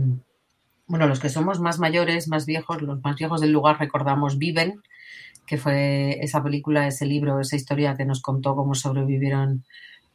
bueno, 0.88 1.08
los 1.08 1.20
que 1.20 1.30
somos 1.30 1.60
más 1.60 1.80
mayores, 1.80 2.28
más 2.28 2.46
viejos, 2.46 2.82
los 2.82 3.02
más 3.02 3.16
viejos 3.16 3.42
del 3.42 3.52
lugar 3.52 3.80
recordamos 3.80 4.38
Viven, 4.38 4.82
que 5.46 5.58
fue 5.58 6.20
esa 6.22 6.44
película, 6.44 6.88
ese 6.88 7.06
libro, 7.06 7.40
esa 7.40 7.56
historia 7.56 7.96
que 7.96 8.06
nos 8.06 8.22
contó 8.22 8.56
cómo 8.56 8.76
sobrevivieron 8.76 9.66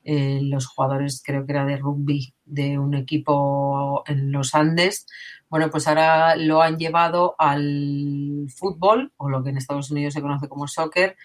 eh, 0.04 0.40
los 0.42 0.66
jugadores, 0.66 1.22
creo 1.24 1.44
que 1.44 1.52
era 1.52 1.66
de 1.66 1.76
rugby, 1.76 2.32
de 2.44 2.78
un 2.78 2.94
equipo 2.94 4.02
en 4.06 4.32
los 4.32 4.54
Andes. 4.54 5.06
Bueno, 5.50 5.68
pues 5.70 5.86
ahora 5.86 6.36
lo 6.36 6.62
han 6.62 6.78
llevado 6.78 7.34
al 7.38 8.46
fútbol, 8.54 9.12
o 9.16 9.28
lo 9.28 9.42
que 9.42 9.50
en 9.50 9.58
Estados 9.58 9.90
Unidos 9.90 10.14
se 10.14 10.22
conoce 10.22 10.48
como 10.48 10.66
soccer, 10.66 11.16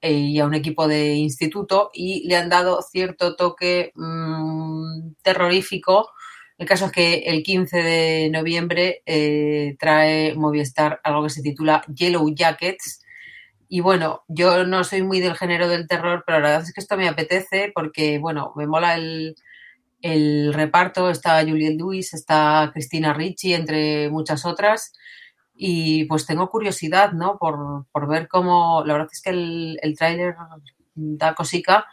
eh, 0.00 0.12
y 0.12 0.38
a 0.38 0.46
un 0.46 0.54
equipo 0.54 0.86
de 0.86 1.14
instituto, 1.14 1.90
y 1.92 2.26
le 2.28 2.36
han 2.36 2.48
dado 2.48 2.82
cierto 2.82 3.36
toque 3.36 3.92
mmm, 3.96 5.12
terrorífico 5.22 6.10
el 6.60 6.66
caso 6.66 6.84
es 6.84 6.92
que 6.92 7.14
el 7.20 7.42
15 7.42 7.82
de 7.82 8.28
noviembre 8.30 9.02
eh, 9.06 9.76
trae 9.78 10.34
Movistar 10.34 11.00
algo 11.02 11.22
que 11.22 11.30
se 11.30 11.40
titula 11.40 11.82
Yellow 11.88 12.34
Jackets. 12.34 13.02
Y 13.66 13.80
bueno, 13.80 14.24
yo 14.28 14.66
no 14.66 14.84
soy 14.84 15.02
muy 15.02 15.20
del 15.20 15.38
género 15.38 15.68
del 15.68 15.88
terror, 15.88 16.22
pero 16.26 16.38
la 16.38 16.48
verdad 16.48 16.64
es 16.64 16.74
que 16.74 16.82
esto 16.82 16.98
me 16.98 17.08
apetece 17.08 17.72
porque, 17.74 18.18
bueno, 18.18 18.52
me 18.56 18.66
mola 18.66 18.94
el, 18.94 19.36
el 20.02 20.52
reparto. 20.52 21.08
Está 21.08 21.40
Juliette 21.40 21.78
Lewis, 21.78 22.12
está 22.12 22.68
Cristina 22.74 23.14
Ricci, 23.14 23.54
entre 23.54 24.10
muchas 24.10 24.44
otras. 24.44 24.92
Y 25.54 26.04
pues 26.04 26.26
tengo 26.26 26.50
curiosidad, 26.50 27.12
¿no? 27.12 27.38
Por, 27.38 27.86
por 27.90 28.06
ver 28.06 28.28
cómo. 28.28 28.84
La 28.84 28.92
verdad 28.92 29.08
es 29.10 29.22
que 29.22 29.30
el, 29.30 29.78
el 29.80 29.96
tráiler 29.96 30.34
da 30.94 31.34
cosica, 31.34 31.86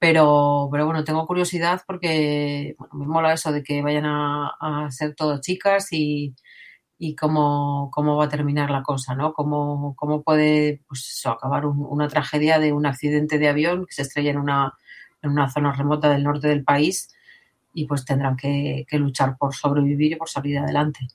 pero, 0.00 0.68
pero 0.72 0.86
bueno, 0.86 1.04
tengo 1.04 1.26
curiosidad 1.26 1.82
porque 1.86 2.74
bueno, 2.78 2.94
me 2.94 3.06
mola 3.06 3.34
eso 3.34 3.52
de 3.52 3.62
que 3.62 3.82
vayan 3.82 4.06
a, 4.06 4.88
ser 4.90 5.14
todo 5.14 5.40
chicas 5.42 5.88
y, 5.92 6.34
y 6.98 7.14
cómo, 7.16 7.90
cómo, 7.92 8.16
va 8.16 8.24
a 8.26 8.28
terminar 8.30 8.70
la 8.70 8.82
cosa, 8.82 9.14
¿no? 9.14 9.34
Cómo, 9.34 9.94
cómo 9.96 10.22
puede 10.22 10.82
pues 10.88 11.22
acabar 11.26 11.66
un, 11.66 11.86
una 11.88 12.08
tragedia 12.08 12.58
de 12.58 12.72
un 12.72 12.86
accidente 12.86 13.38
de 13.38 13.48
avión 13.48 13.86
que 13.86 13.94
se 13.94 14.02
estrella 14.02 14.30
en 14.30 14.38
una, 14.38 14.74
en 15.22 15.30
una 15.32 15.50
zona 15.50 15.72
remota 15.72 16.10
del 16.10 16.24
norte 16.24 16.48
del 16.48 16.64
país 16.64 17.14
y 17.74 17.86
pues 17.86 18.04
tendrán 18.06 18.36
que 18.36 18.86
luchar 18.92 19.36
por 19.38 19.54
sobrevivir 19.54 20.12
y 20.12 20.16
por 20.16 20.30
salir 20.30 20.58
adelante. 20.58 21.08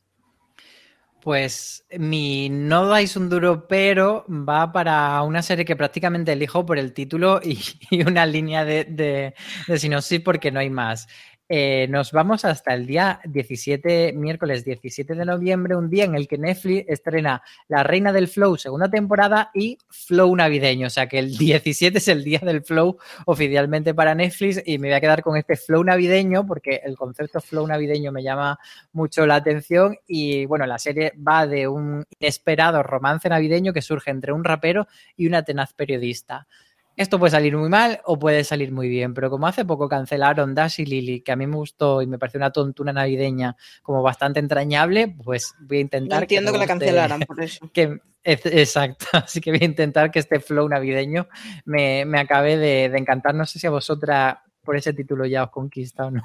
Pues 1.26 1.84
mi 1.98 2.50
no 2.50 2.86
dais 2.86 3.16
un 3.18 3.30
duro, 3.30 3.68
pero 3.68 4.28
va 4.30 4.72
para 4.72 5.24
una 5.24 5.42
serie 5.42 5.66
que 5.66 5.76
prácticamente 5.76 6.34
elijo 6.34 6.68
por 6.68 6.78
el 6.78 6.94
título 6.94 7.42
y, 7.44 7.58
una 8.08 8.28
línea 8.28 8.64
de, 8.64 8.84
de, 8.84 9.34
de, 9.68 9.80
sinopsis 9.80 10.20
porque 10.22 10.52
no 10.52 10.60
hay 10.60 10.70
más. 10.70 11.08
Eh, 11.48 11.86
nos 11.92 12.12
vamos 12.12 12.44
hasta 12.44 12.74
el 12.74 12.88
día 12.88 13.20
17, 13.26 14.14
miércoles 14.14 14.66
17 14.66 15.14
de 15.14 15.26
noviembre, 15.26 15.76
un 15.76 15.92
día 15.92 16.06
en 16.06 16.16
el 16.16 16.28
que 16.28 16.40
Netflix 16.40 16.90
estrena 16.90 17.44
La 17.68 17.84
Reina 17.84 18.12
del 18.12 18.28
Flow, 18.28 18.58
segunda 18.58 18.90
temporada, 18.90 19.52
y 19.54 19.78
Flow 19.90 20.36
navideño. 20.36 20.88
O 20.88 20.90
sea 20.90 21.08
que 21.08 21.20
el 21.20 21.38
17 21.38 22.00
es 22.00 22.08
el 22.08 22.24
día 22.24 22.40
del 22.40 22.64
Flow 22.64 22.98
oficialmente 23.26 23.94
para 23.94 24.16
Netflix 24.16 24.64
y 24.66 24.80
me 24.80 24.88
voy 24.88 24.96
a 24.96 25.02
quedar 25.02 25.22
con 25.22 25.38
este 25.38 25.56
Flow 25.56 25.84
navideño 25.84 26.48
porque 26.48 26.82
el 26.84 26.98
concepto 26.98 27.40
Flow 27.40 27.68
navideño 27.68 28.12
me 28.12 28.24
llama 28.24 28.58
mucho 28.92 29.28
la 29.28 29.36
atención. 29.36 29.98
Y 30.08 30.46
bueno, 30.46 30.66
la 30.66 30.80
serie 30.80 31.14
va 31.16 31.46
de 31.46 31.68
un 31.68 32.06
inesperado 32.20 32.82
romance 32.82 33.30
navideño 33.30 33.72
que 33.72 33.84
surge 33.84 34.10
entre 34.10 34.32
un 34.32 34.44
rapero 34.44 34.88
y 35.16 35.28
una 35.28 35.44
tenaz 35.44 35.74
periodista. 35.74 36.48
Esto 36.96 37.20
puede 37.20 37.32
salir 37.32 37.56
muy 37.58 37.70
mal 37.70 38.00
o 38.06 38.18
puede 38.18 38.44
salir 38.44 38.72
muy 38.72 38.88
bien, 38.90 39.14
pero 39.14 39.30
como 39.30 39.48
hace 39.48 39.66
poco 39.66 39.90
cancelaron 39.90 40.56
Dash 40.56 40.80
y 40.80 40.86
Lily, 40.86 41.22
que 41.22 41.32
a 41.32 41.36
mí 41.36 41.46
me 41.48 41.56
gustó 41.56 42.02
y 42.02 42.08
me 42.08 42.18
pareció 42.18 42.38
una 42.40 42.52
tontuna 42.52 42.94
navideña 42.94 43.56
como 43.82 44.02
bastante 44.02 44.40
entrañable, 44.40 45.16
pues 45.24 45.54
voy 45.62 45.78
a 45.78 45.82
intentar... 45.82 46.20
No 46.20 46.24
entiendo 46.24 46.52
que, 46.52 46.58
la 46.58 46.68
cancelaran 46.68 47.20
por 47.22 47.42
eso. 47.42 47.70
que, 47.74 48.00
exacto, 48.24 49.06
así 49.14 49.42
que 49.42 49.52
voy 49.52 49.60
a 49.62 49.66
intentar 49.66 50.12
que 50.12 50.20
este 50.20 50.40
flow 50.40 50.68
navideño 50.70 51.28
me, 51.66 52.06
me 52.06 52.20
acabe 52.20 52.58
de, 52.58 52.90
de 52.90 52.98
encantar. 52.98 53.36
No 53.36 53.46
sé 53.46 53.60
si 53.60 53.68
a 53.68 53.72
vosotras 53.72 54.38
por 54.64 54.76
ese 54.76 54.94
título 54.94 55.26
ya 55.26 55.44
os 55.44 55.52
conquista 55.52 56.06
o 56.08 56.12
no. 56.12 56.24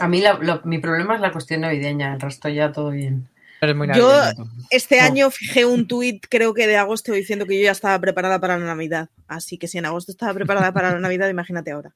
A 0.00 0.06
mí 0.08 0.20
la- 0.20 0.34
lo- 0.34 0.60
mi 0.64 0.78
problema 0.78 1.14
es 1.14 1.20
la 1.20 1.32
cuestión 1.32 1.62
navideña, 1.62 2.14
el 2.14 2.20
resto 2.20 2.48
ya 2.48 2.70
todo 2.72 2.90
bien. 2.90 3.28
Yo-. 3.96 4.44
Este 4.70 5.00
año 5.00 5.30
fijé 5.30 5.64
un 5.64 5.86
tuit, 5.86 6.24
creo 6.28 6.54
que 6.54 6.66
de 6.66 6.76
agosto, 6.76 7.12
diciendo 7.12 7.46
que 7.46 7.58
yo 7.58 7.64
ya 7.64 7.72
estaba 7.72 7.98
preparada 7.98 8.38
para 8.38 8.58
la 8.58 8.66
Navidad. 8.66 9.08
Así 9.26 9.58
que 9.58 9.68
si 9.68 9.78
en 9.78 9.86
agosto 9.86 10.12
estaba 10.12 10.34
preparada 10.34 10.72
para 10.72 10.92
la 10.92 11.00
Navidad, 11.00 11.28
imagínate 11.28 11.70
ahora. 11.70 11.94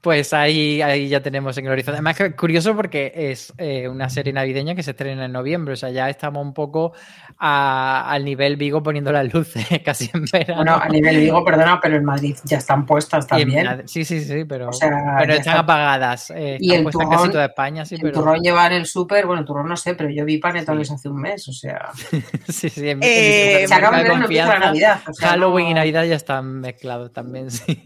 Pues 0.00 0.32
ahí, 0.32 0.80
ahí 0.82 1.08
ya 1.08 1.20
tenemos 1.20 1.56
en 1.58 1.66
el 1.66 1.72
horizonte. 1.72 1.96
Además, 1.96 2.16
curioso 2.38 2.76
porque 2.76 3.12
es 3.14 3.52
eh, 3.58 3.88
una 3.88 4.08
serie 4.08 4.32
navideña 4.32 4.74
que 4.74 4.82
se 4.82 4.92
estrena 4.92 5.24
en 5.24 5.32
noviembre. 5.32 5.74
O 5.74 5.76
sea, 5.76 5.90
ya 5.90 6.08
estamos 6.08 6.42
un 6.44 6.54
poco 6.54 6.92
a- 7.38 8.10
al 8.10 8.24
nivel 8.24 8.56
Vigo 8.56 8.82
poniendo 8.82 9.10
las 9.12 9.32
luces 9.32 9.66
casi 9.84 10.10
en 10.14 10.24
verano. 10.32 10.56
Bueno, 10.56 10.76
a 10.80 10.88
nivel 10.88 11.20
digo, 11.20 11.44
perdona, 11.44 11.80
pero 11.80 11.96
en 11.96 12.04
Madrid 12.04 12.36
ya 12.44 12.58
están 12.58 12.86
puestas 12.86 13.24
en 13.24 13.28
también. 13.28 13.88
Sí, 13.88 14.04
sí, 14.04 14.20
sí, 14.22 14.44
pero, 14.44 14.68
O 14.68 14.72
sea, 14.72 14.90
pero 15.18 15.32
ya 15.34 15.38
están 15.40 15.54
está. 15.54 15.58
apagadas. 15.60 16.30
eh, 16.30 16.58
Y 16.60 16.66
están 16.68 16.76
el 16.78 16.82
puestas 16.84 17.06
turrón- 17.06 17.16
casi 17.18 17.32
toda 17.32 17.44
España, 17.46 17.84
sí, 17.84 17.94
el 17.96 18.00
pero. 18.02 18.14
turrón 18.14 18.40
lleva 18.40 18.66
en 18.66 18.72
el 18.74 18.86
súper, 18.86 19.26
bueno, 19.26 19.44
turrón 19.44 19.68
no 19.68 19.76
sé, 19.76 19.94
pero 19.94 20.10
yo 20.10 20.24
vi 20.24 20.38
panetones 20.38 20.90
hace 20.90 21.08
un 21.08 21.20
mes, 21.20 21.48
o 21.48 21.52
sea. 21.52 21.90
sí, 22.48 22.68
sí, 22.68 22.88
en, 22.88 23.00
Eh, 23.02 23.62
mi 23.62 23.68
Se 23.68 23.74
de 23.80 24.12
empieza 24.12 24.48
la 24.48 24.58
Navidad. 24.66 25.00
o 25.08 25.12
sea, 25.12 25.28
Halloween 25.30 25.68
y 25.68 25.74
Navidad 25.74 26.04
ya 26.04 26.14
están 26.16 26.60
mezclados 26.60 27.12
también, 27.12 27.50
sí. 27.50 27.82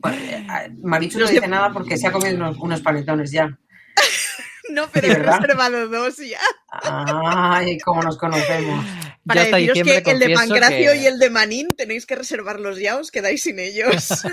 Bueno, 0.00 0.16
eh, 0.18 0.70
Marichu 0.82 1.18
no 1.18 1.26
dice 1.28 1.48
nada 1.48 1.72
porque 1.72 1.96
se 1.96 2.06
ha 2.06 2.12
comido 2.12 2.36
unos, 2.36 2.56
unos 2.58 2.80
panetones 2.80 3.30
ya. 3.30 3.48
No, 4.68 4.88
pero 4.92 5.06
he 5.06 5.14
reservado 5.14 5.86
dos 5.88 6.16
ya. 6.16 6.40
Ay, 6.72 7.78
cómo 7.78 8.02
nos 8.02 8.18
conocemos. 8.18 8.84
Para 9.24 9.44
Yo 9.48 9.56
deciros 9.56 9.74
diciembre 9.78 10.02
que 10.02 10.10
el 10.10 10.18
de 10.18 10.34
Pancracio 10.34 10.90
que- 10.92 10.98
y 10.98 11.06
el 11.06 11.20
de 11.20 11.30
Manín 11.30 11.68
tenéis 11.76 12.04
que 12.04 12.16
reservarlos 12.16 12.76
ya, 12.80 12.96
os 12.96 13.12
quedáis 13.12 13.44
sin 13.44 13.60
ellos. 13.60 14.08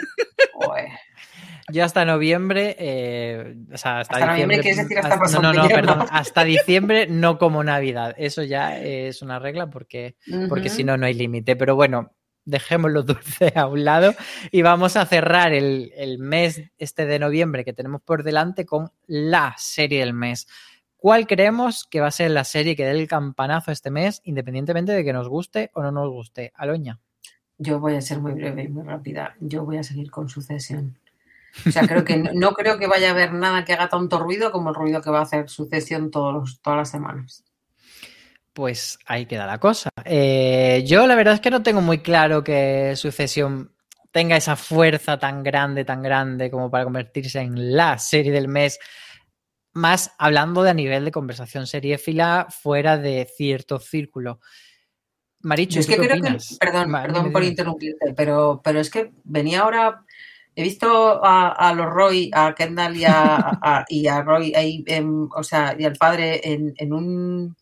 Yo 1.72 1.86
hasta 1.86 2.04
noviembre, 2.04 2.76
eh, 2.78 3.56
o 3.72 3.78
sea, 3.78 4.00
hasta, 4.00 4.16
Hasta 4.16 4.26
noviembre, 4.26 4.58
diciembre. 4.58 4.62
¿quieres 4.62 4.78
decir 4.78 4.98
hasta 4.98 5.10
hasta- 5.14 5.20
pasado 5.20 5.42
No, 5.44 5.54
no, 5.54 5.64
no, 5.64 5.70
perdón. 5.70 6.06
Hasta 6.12 6.44
diciembre 6.44 7.08
no 7.08 7.38
como 7.38 7.64
Navidad. 7.64 8.14
Eso 8.18 8.44
ya 8.44 8.78
es 8.80 9.22
una 9.22 9.40
regla 9.40 9.70
porque, 9.70 10.16
porque 10.50 10.70
si 10.70 10.84
no, 10.84 10.98
no 10.98 11.06
hay 11.06 11.14
límite. 11.14 11.56
Pero 11.56 11.76
bueno, 11.76 12.12
dejemos 12.46 12.92
los 12.92 13.06
dulces 13.08 13.56
a 13.56 13.68
un 13.68 13.86
lado 13.86 14.14
y 14.52 14.62
vamos 14.62 14.96
a 14.96 15.06
cerrar 15.06 15.54
el, 15.54 15.92
el 15.96 16.20
mes 16.20 16.62
este 16.78 17.06
de 17.06 17.20
noviembre 17.20 17.66
que 17.66 17.74
tenemos 17.74 18.02
por 18.02 18.24
delante 18.24 18.66
con 18.66 18.92
la 19.08 19.56
serie 19.58 20.00
del 20.00 20.14
mes. 20.14 20.48
¿Cuál 21.04 21.28
creemos 21.28 21.84
que 21.84 22.00
va 22.00 22.08
a 22.08 22.12
ser 22.12 22.32
la 22.32 22.46
serie 22.46 22.78
que 22.78 22.86
dé 22.86 22.92
el 22.92 23.10
campanazo 23.10 23.72
este 23.72 23.92
mes, 23.92 24.22
independientemente 24.24 24.94
de 24.94 25.04
que 25.04 25.12
nos 25.12 25.28
guste 25.28 25.70
o 25.74 25.84
no 25.84 25.92
nos 25.92 26.10
guste? 26.10 26.54
Aloña. 26.56 26.98
Yo 27.58 27.80
voy 27.82 27.96
a 27.96 28.02
ser 28.02 28.20
muy 28.20 28.32
breve 28.32 28.64
y 28.64 28.68
muy 28.70 28.84
rápida. 28.84 29.36
Yo 29.42 29.66
voy 29.66 29.78
a 29.78 29.84
seguir 29.84 30.10
con 30.10 30.30
sucesión. 30.30 30.98
O 31.68 31.72
sea, 31.72 31.86
creo 31.88 32.06
que 32.06 32.18
no, 32.18 32.54
creo 32.54 32.80
que 32.80 32.88
vaya 32.88 33.10
a 33.10 33.12
haber 33.12 33.34
nada 33.34 33.66
que 33.66 33.74
haga 33.74 33.90
tanto 33.90 34.18
ruido 34.18 34.52
como 34.52 34.70
el 34.70 34.76
ruido 34.76 35.02
que 35.02 35.10
va 35.10 35.20
a 35.20 35.24
hacer 35.24 35.50
sucesión 35.50 36.10
todos 36.10 36.62
todas 36.62 36.78
las 36.78 36.92
semanas. 36.92 37.44
Pues 38.54 39.00
ahí 39.08 39.26
queda 39.26 39.48
la 39.48 39.60
cosa. 39.60 39.90
Eh, 40.06 40.84
yo 40.86 41.08
la 41.08 41.16
verdad 41.16 41.34
es 41.36 41.40
que 41.42 41.50
no 41.50 41.64
tengo 41.64 41.82
muy 41.82 42.00
claro 42.00 42.44
que 42.44 42.96
Sucesión 42.96 43.74
tenga 44.12 44.38
esa 44.38 44.56
fuerza 44.56 45.18
tan 45.18 45.42
grande, 45.44 45.86
tan 45.86 46.04
grande 46.04 46.52
como 46.52 46.70
para 46.70 46.84
convertirse 46.84 47.40
en 47.40 47.76
la 47.76 47.98
serie 47.98 48.32
del 48.32 48.48
mes. 48.48 48.80
Más 49.74 50.14
hablando 50.20 50.62
de 50.62 50.70
a 50.70 50.74
nivel 50.76 51.04
de 51.04 51.12
conversación 51.12 51.66
seriéfila 51.66 52.46
fuera 52.52 52.98
de 53.00 53.28
cierto 53.36 53.80
círculo. 53.80 54.40
Marichu, 55.42 55.80
es 55.80 55.88
¿tú 55.88 55.94
que 55.94 55.98
qué 56.02 56.08
creo 56.08 56.20
opinas? 56.20 56.48
que, 56.50 56.66
perdón, 56.66 56.92
perdón 56.92 57.32
por 57.34 57.44
interrumpirte, 57.44 58.14
pero, 58.16 58.62
pero 58.64 58.80
es 58.80 58.90
que 58.92 59.12
venía 59.24 59.62
ahora, 59.62 60.06
he 60.56 60.62
visto 60.62 61.26
a, 61.26 61.50
a 61.50 61.74
los 61.74 61.88
Roy, 61.88 62.30
a 62.34 62.54
Kendall 62.54 62.96
y 62.96 63.04
a, 63.06 63.38
a- 63.62 63.86
y 63.90 64.08
a 64.08 64.22
Roy, 64.22 64.54
ahí, 64.56 64.86
o 65.36 65.44
sea, 65.44 65.76
y 65.78 65.84
al 65.86 65.96
padre 65.96 66.40
en, 66.44 66.74
en 66.78 66.94
un 66.94 67.56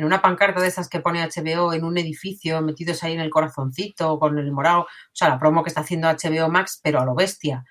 en 0.00 0.06
una 0.06 0.22
pancarta 0.22 0.60
de 0.60 0.68
esas 0.68 0.88
que 0.88 1.00
pone 1.00 1.22
HBO 1.22 1.72
en 1.74 1.84
un 1.84 1.98
edificio, 1.98 2.62
metidos 2.62 3.02
ahí 3.04 3.12
en 3.12 3.20
el 3.20 3.30
corazoncito, 3.30 4.18
con 4.18 4.38
el 4.38 4.50
morado, 4.50 4.82
o 4.82 4.86
sea, 5.12 5.28
la 5.28 5.38
promo 5.38 5.62
que 5.62 5.68
está 5.68 5.82
haciendo 5.82 6.08
HBO 6.08 6.48
Max, 6.48 6.80
pero 6.82 7.00
a 7.00 7.04
lo 7.04 7.14
bestia. 7.14 7.64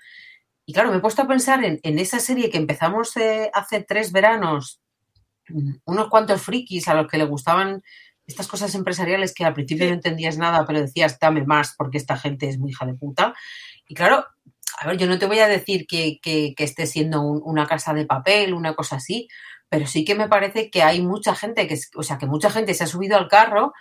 Y 0.64 0.72
claro, 0.72 0.90
me 0.90 0.98
he 0.98 1.00
puesto 1.00 1.22
a 1.22 1.26
pensar 1.28 1.64
en, 1.64 1.80
en 1.82 1.98
esa 1.98 2.20
serie 2.20 2.48
que 2.50 2.58
empezamos 2.58 3.16
eh, 3.16 3.50
hace 3.52 3.82
tres 3.82 4.12
veranos, 4.12 4.80
unos 5.84 6.08
cuantos 6.08 6.40
frikis 6.42 6.86
a 6.88 6.94
los 6.94 7.08
que 7.08 7.18
le 7.18 7.24
gustaban 7.24 7.82
estas 8.26 8.46
cosas 8.46 8.72
empresariales 8.76 9.34
que 9.34 9.44
al 9.44 9.54
principio 9.54 9.86
no 9.86 9.94
entendías 9.94 10.38
nada, 10.38 10.64
pero 10.64 10.80
decías, 10.80 11.18
dame 11.18 11.44
más 11.44 11.74
porque 11.76 11.98
esta 11.98 12.16
gente 12.16 12.48
es 12.48 12.58
muy 12.58 12.70
hija 12.70 12.86
de 12.86 12.94
puta. 12.94 13.34
Y 13.88 13.94
claro, 13.94 14.24
a 14.80 14.86
ver, 14.86 14.96
yo 14.96 15.08
no 15.08 15.18
te 15.18 15.26
voy 15.26 15.40
a 15.40 15.48
decir 15.48 15.86
que, 15.88 16.20
que- 16.22 16.54
que 16.56 16.64
esté 16.64 16.86
siendo 16.86 17.20
un- 17.22 17.42
una 17.44 17.66
casa 17.66 17.92
de 17.92 18.06
papel, 18.06 18.54
una 18.54 18.74
cosa 18.74 18.96
así, 18.96 19.26
pero 19.70 19.86
sí 19.86 20.04
que 20.04 20.14
me 20.14 20.28
parece 20.28 20.70
que 20.70 20.82
hay 20.82 21.00
mucha 21.02 21.34
gente, 21.34 21.66
que, 21.66 21.78
o 21.96 22.02
sea, 22.02 22.18
que 22.18 22.26
mucha 22.26 22.50
gente 22.50 22.74
se 22.74 22.84
ha 22.84 22.86
subido 22.88 23.16
al 23.16 23.28
carro 23.28 23.72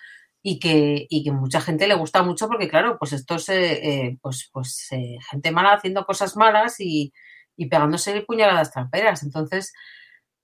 y 0.42 0.60
que, 0.60 1.08
y 1.10 1.24
que 1.24 1.32
mucha 1.34 1.62
gente 1.62 1.88
le 1.88 1.96
gusta 1.96 2.24
mucho 2.24 2.48
porque, 2.48 2.70
claro, 2.70 2.98
pues 3.00 3.14
esto 3.14 3.36
es 3.36 3.50
eh, 3.50 4.06
eh, 4.08 4.18
pues, 4.22 4.50
pues, 4.54 4.88
eh, 4.92 5.18
gente 5.32 5.52
mala 5.52 5.74
haciendo 5.74 6.06
cosas 6.06 6.38
malas 6.38 6.80
y, 6.80 7.12
y 7.58 7.68
pegándose 7.68 8.22
puñaladas 8.22 8.72
tramperas. 8.72 9.24
Entonces, 9.24 9.74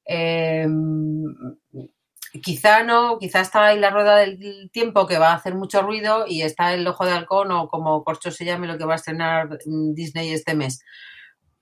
eh, 0.07 0.67
quizá 2.43 2.83
no, 2.83 3.17
quizá 3.19 3.41
está 3.41 3.67
ahí 3.67 3.79
la 3.79 3.89
rueda 3.89 4.17
del 4.17 4.69
tiempo 4.71 5.07
que 5.07 5.17
va 5.17 5.31
a 5.31 5.35
hacer 5.35 5.55
mucho 5.55 5.81
ruido 5.81 6.25
y 6.27 6.41
está 6.41 6.73
el 6.73 6.87
ojo 6.87 7.05
de 7.05 7.13
halcón 7.13 7.51
o 7.51 7.67
como 7.67 8.03
corcho 8.03 8.31
se 8.31 8.45
llame 8.45 8.67
lo 8.67 8.77
que 8.77 8.85
va 8.85 8.93
a 8.93 8.97
estrenar 8.97 9.59
mm, 9.65 9.93
Disney 9.93 10.31
este 10.31 10.55
mes. 10.55 10.79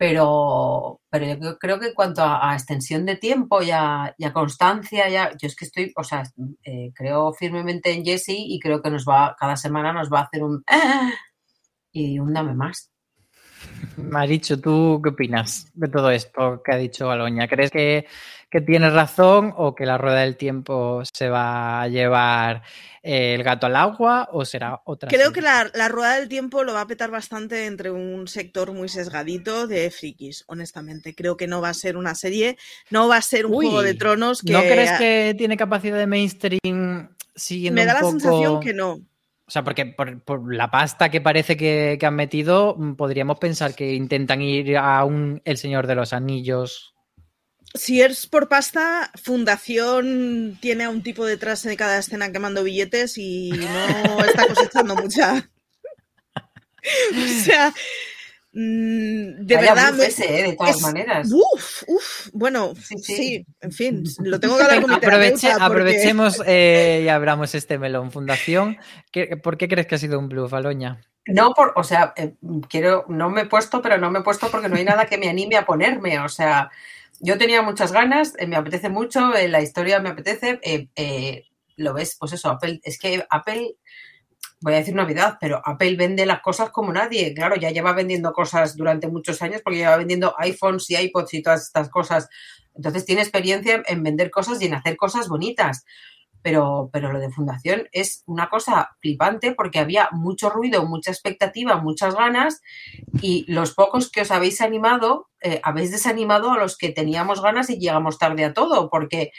Pero, 0.04 1.00
pero 1.10 1.26
yo 1.28 1.58
creo- 1.60 1.80
que 1.80 1.88
en 1.88 1.94
cuanto 1.94 2.22
a, 2.24 2.54
extensión 2.56 3.06
de 3.06 3.16
tiempo 3.16 3.62
y 3.62 3.72
a, 3.72 4.14
constancia, 4.34 5.08
ya, 5.10 5.32
yo 5.40 5.48
es 5.48 5.56
que 5.56 5.64
estoy, 5.66 5.94
o 5.96 6.04
sea, 6.04 6.24
eh, 6.66 6.92
creo 6.94 7.32
firmemente 7.34 7.92
en 7.94 8.04
Jessie 8.04 8.36
y 8.54 8.60
creo 8.60 8.82
que 8.82 8.90
nos 8.90 9.06
va, 9.06 9.34
cada 9.40 9.56
semana 9.56 9.94
nos 9.94 10.10
va 10.12 10.20
a 10.20 10.24
hacer 10.24 10.44
un 10.44 10.62
"Ah", 10.68 11.12
y 11.94 12.20
un 12.20 12.34
dame 12.34 12.56
más. 12.56 12.92
Marichu, 13.98 14.58
¿tú 14.58 15.02
qué 15.04 15.10
opinas 15.10 15.68
de 15.74 15.88
todo 15.88 16.10
esto 16.12 16.62
que 16.64 16.72
ha 16.74 16.78
dicho 16.78 17.10
Aloña? 17.12 17.48
¿Crees 17.48 17.72
que, 17.72 18.08
que 18.50 18.62
tiene 18.62 18.90
razón 18.90 19.54
o 19.56 19.76
que 19.76 19.86
la 19.86 19.98
rueda 19.98 20.22
del 20.22 20.38
tiempo 20.38 21.02
se 21.12 21.30
va 21.30 21.82
a 21.82 21.88
llevar 21.88 22.64
eh, 23.04 23.36
el 23.36 23.44
gato 23.44 23.68
al 23.68 23.76
agua 23.76 24.30
o 24.32 24.46
será 24.46 24.82
otra? 24.86 25.10
Creo 25.10 25.28
serie? 25.28 25.34
que 25.34 25.42
la, 25.42 25.72
la 25.74 25.88
rueda 25.90 26.16
del 26.20 26.28
tiempo 26.28 26.64
lo 26.64 26.74
va 26.74 26.82
a 26.82 26.88
petar 26.88 27.12
bastante 27.12 27.66
entre 27.66 27.92
un 27.92 28.28
sector 28.28 28.72
muy 28.74 28.90
sesgadito 28.90 29.68
de 29.68 29.92
frikis, 29.92 30.44
honestamente. 30.48 31.14
Creo 31.14 31.38
que 31.38 31.48
no 31.48 31.62
va 31.62 31.70
a 31.70 31.74
ser 31.74 31.98
una 31.98 32.16
serie, 32.16 32.58
no 32.90 33.08
va 33.08 33.18
a 33.18 33.22
ser 33.22 33.46
un 33.46 33.54
Uy, 33.56 33.66
juego 33.66 33.84
de 33.84 33.94
tronos 33.94 34.42
que... 34.42 34.54
¿No 34.54 34.62
crees 34.62 34.92
que 34.94 35.36
tiene 35.38 35.58
capacidad 35.58 35.98
de 35.98 36.08
mainstream 36.08 37.10
siguiendo 37.36 37.80
Me 37.80 37.86
da 37.86 37.96
un 37.98 38.04
la 38.04 38.10
sensación 38.10 38.60
que 38.60 38.74
no. 38.74 39.00
Sea, 39.54 39.64
porque 39.64 39.86
por, 39.86 40.52
la 40.52 40.72
pasta 40.72 41.12
que 41.12 41.22
parece 41.22 41.56
que, 41.56 41.98
que 42.00 42.06
han 42.08 42.16
metido, 42.16 42.76
mm, 42.76 42.96
podríamos 42.96 43.38
pensar 43.38 43.76
que 43.76 43.94
intentan 43.94 44.42
ir 44.42 44.76
a 44.78 45.06
un 45.06 45.44
El 45.46 45.58
Señor 45.58 45.86
de 45.86 45.94
los 45.94 46.12
Anillos. 46.12 46.96
Si 47.76 48.02
es 48.02 48.26
por 48.26 48.50
pasta, 48.50 49.12
Fundación 49.14 50.58
tiene 50.60 50.86
a 50.86 50.90
un 50.90 51.04
tipo 51.04 51.24
detrás 51.24 51.62
de 51.62 51.78
cada 51.78 52.00
escena 52.00 52.32
quemando 52.32 52.64
billetes 52.64 53.20
y 53.20 53.52
no 53.52 54.26
está 54.26 54.48
cosechando 54.48 54.96
mucha. 54.96 55.48
o 56.36 57.44
sea, 57.44 57.72
de 58.56 59.56
Vaya 59.56 59.74
verdad. 59.74 59.94
me- 59.94 60.06
ese, 60.06 60.40
¿eh? 60.40 60.44
de 60.50 60.54
todas 60.56 60.76
es- 60.78 60.82
maneras. 60.84 61.30
Uf, 61.34 61.84
uf, 61.88 62.30
bueno, 62.34 62.74
Sí, 62.76 62.98
sí, 63.00 63.16
sí. 63.16 63.46
en 63.62 63.72
fin, 63.72 64.04
lo 64.20 64.40
tengo 64.40 64.56
que 64.58 64.64
hablar 64.64 64.82
con 64.82 64.92
mi 64.92 64.96
Aproveche- 64.98 65.40
terapeuta 65.42 65.68
porque- 65.68 65.82
Aprovechemos 65.82 66.42
eh, 66.46 67.02
y 67.04 67.08
abramos 67.10 67.56
este 67.56 67.78
melón. 67.80 68.12
Fundación, 68.12 68.78
¿qué- 69.12 69.38
¿por 69.38 69.58
qué 69.58 69.68
crees 69.68 69.88
que 69.88 69.96
ha 69.96 69.98
sido 69.98 70.20
un 70.20 70.30
bluff, 70.30 70.54
Aloña? 70.54 71.02
No, 71.26 71.54
por, 71.54 71.74
o 71.76 71.84
sea, 71.84 72.14
eh, 72.16 72.34
quiero, 72.70 73.06
no 73.08 73.30
me 73.30 73.42
he 73.42 73.46
puesto, 73.46 73.82
pero 73.82 73.98
no 73.98 74.12
me 74.12 74.20
he 74.20 74.24
puesto 74.24 74.52
porque 74.52 74.70
no 74.70 74.76
hay 74.76 74.84
nada 74.84 75.06
que 75.06 75.18
me 75.18 75.30
anime 75.30 75.56
a 75.56 75.66
ponerme. 75.66 76.20
O 76.20 76.30
sea, 76.30 76.70
yo 77.20 77.38
tenía 77.38 77.62
muchas 77.62 77.92
ganas, 77.92 78.34
eh, 78.38 78.46
me 78.46 78.56
apetece 78.58 78.90
mucho, 78.90 79.34
eh, 79.34 79.48
la 79.48 79.62
historia 79.62 80.00
me 80.00 80.10
apetece. 80.10 80.60
eh, 80.62 80.90
eh, 80.96 81.46
lo 81.78 81.94
ves, 81.96 82.18
pues 82.20 82.34
eso, 82.34 82.50
Apple, 82.52 82.82
es 82.84 83.00
que 83.00 83.26
Apple, 83.32 83.76
voy 84.64 84.74
a 84.74 84.78
decir 84.78 84.96
Navidad, 84.96 85.38
pero 85.40 85.62
Apple 85.64 85.98
vende 85.98 86.26
las 86.26 86.42
cosas 86.42 86.70
como 86.70 86.94
nadie. 86.94 87.34
Claro, 87.34 87.58
ya 87.58 87.70
lleva 87.70 87.92
vendiendo 87.92 88.32
cosas 88.32 88.78
durante 88.78 89.10
muchos 89.10 89.42
años 89.42 89.62
porque 89.62 89.80
lleva 89.80 89.98
vendiendo 89.98 90.34
iPhones 90.38 90.90
y 90.90 90.96
iPods 90.96 91.34
y 91.34 91.44
todas 91.44 91.64
estas 91.64 91.90
cosas. 91.90 92.30
Entonces 92.74 93.06
tiene 93.06 93.22
experiencia 93.22 93.84
en 93.86 94.04
vender 94.04 94.32
cosas 94.32 94.62
y 94.62 94.66
en 94.66 94.74
hacer 94.74 94.96
cosas 94.96 95.28
bonitas. 95.28 95.86
pero, 96.42 96.90
pero 96.92 97.12
lo 97.12 97.20
de 97.20 97.30
Fundación 97.30 97.88
es 97.92 98.24
una 98.26 98.50
cosa 98.50 98.98
flipante 99.02 99.54
porque 99.54 99.80
había 99.80 100.10
mucho 100.12 100.50
ruido, 100.50 100.86
mucha 100.86 101.12
expectativa, 101.12 101.78
muchas 101.78 102.16
ganas 102.16 102.62
y 103.22 103.46
los 103.52 103.74
pocos 103.74 104.12
que 104.12 104.22
os 104.22 104.32
habéis 104.32 104.60
animado, 104.62 105.30
eh, 105.42 105.62
habéis 105.64 105.92
desanimado 105.92 106.52
a 106.52 106.58
los 106.58 106.78
que 106.78 106.90
teníamos 106.90 107.42
ganas 107.42 107.70
y 107.70 107.80
llegamos 107.80 108.18
tarde 108.18 108.46
a 108.46 108.54
todo 108.54 108.90
porque... 108.90 109.32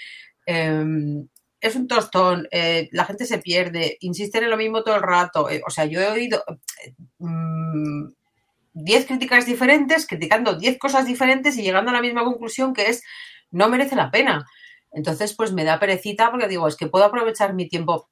Em, 0.47 1.29
es 1.65 1.77
un 1.77 1.89
tostón, 1.89 2.47
eh, 2.51 2.91
la 2.93 3.07
gente 3.07 3.25
se 3.25 3.39
pierde, 3.39 3.97
insisten 4.01 4.45
en 4.45 4.51
lo 4.51 4.59
mismo 4.59 4.83
todo 4.83 4.97
el 4.97 5.03
rato. 5.03 5.49
Eh, 5.49 5.63
o 5.67 5.71
sea, 5.71 5.87
yo 5.87 5.99
he 5.99 6.09
oído 6.09 6.45
mm, 7.19 8.09
10 8.75 9.07
críticas 9.07 9.47
diferentes, 9.47 10.07
criticando 10.07 10.57
10 10.59 10.79
cosas 10.79 11.07
diferentes 11.07 11.57
y 11.57 11.63
llegando 11.63 11.91
a 11.91 11.95
la 11.95 12.03
misma 12.03 12.23
conclusión 12.23 12.75
que 12.75 12.91
es 12.91 13.03
no 13.51 13.71
merece 13.71 13.97
la 13.97 14.11
pena. 14.11 14.45
Entonces, 14.93 15.35
pues 15.35 15.53
me 15.53 15.65
da 15.65 15.81
perecita 15.81 16.31
porque 16.31 16.49
digo, 16.49 16.69
es 16.69 16.77
que 16.77 16.87
puedo 16.87 17.07
aprovechar 17.07 17.55
mi 17.55 17.67
tiempo. 17.67 18.11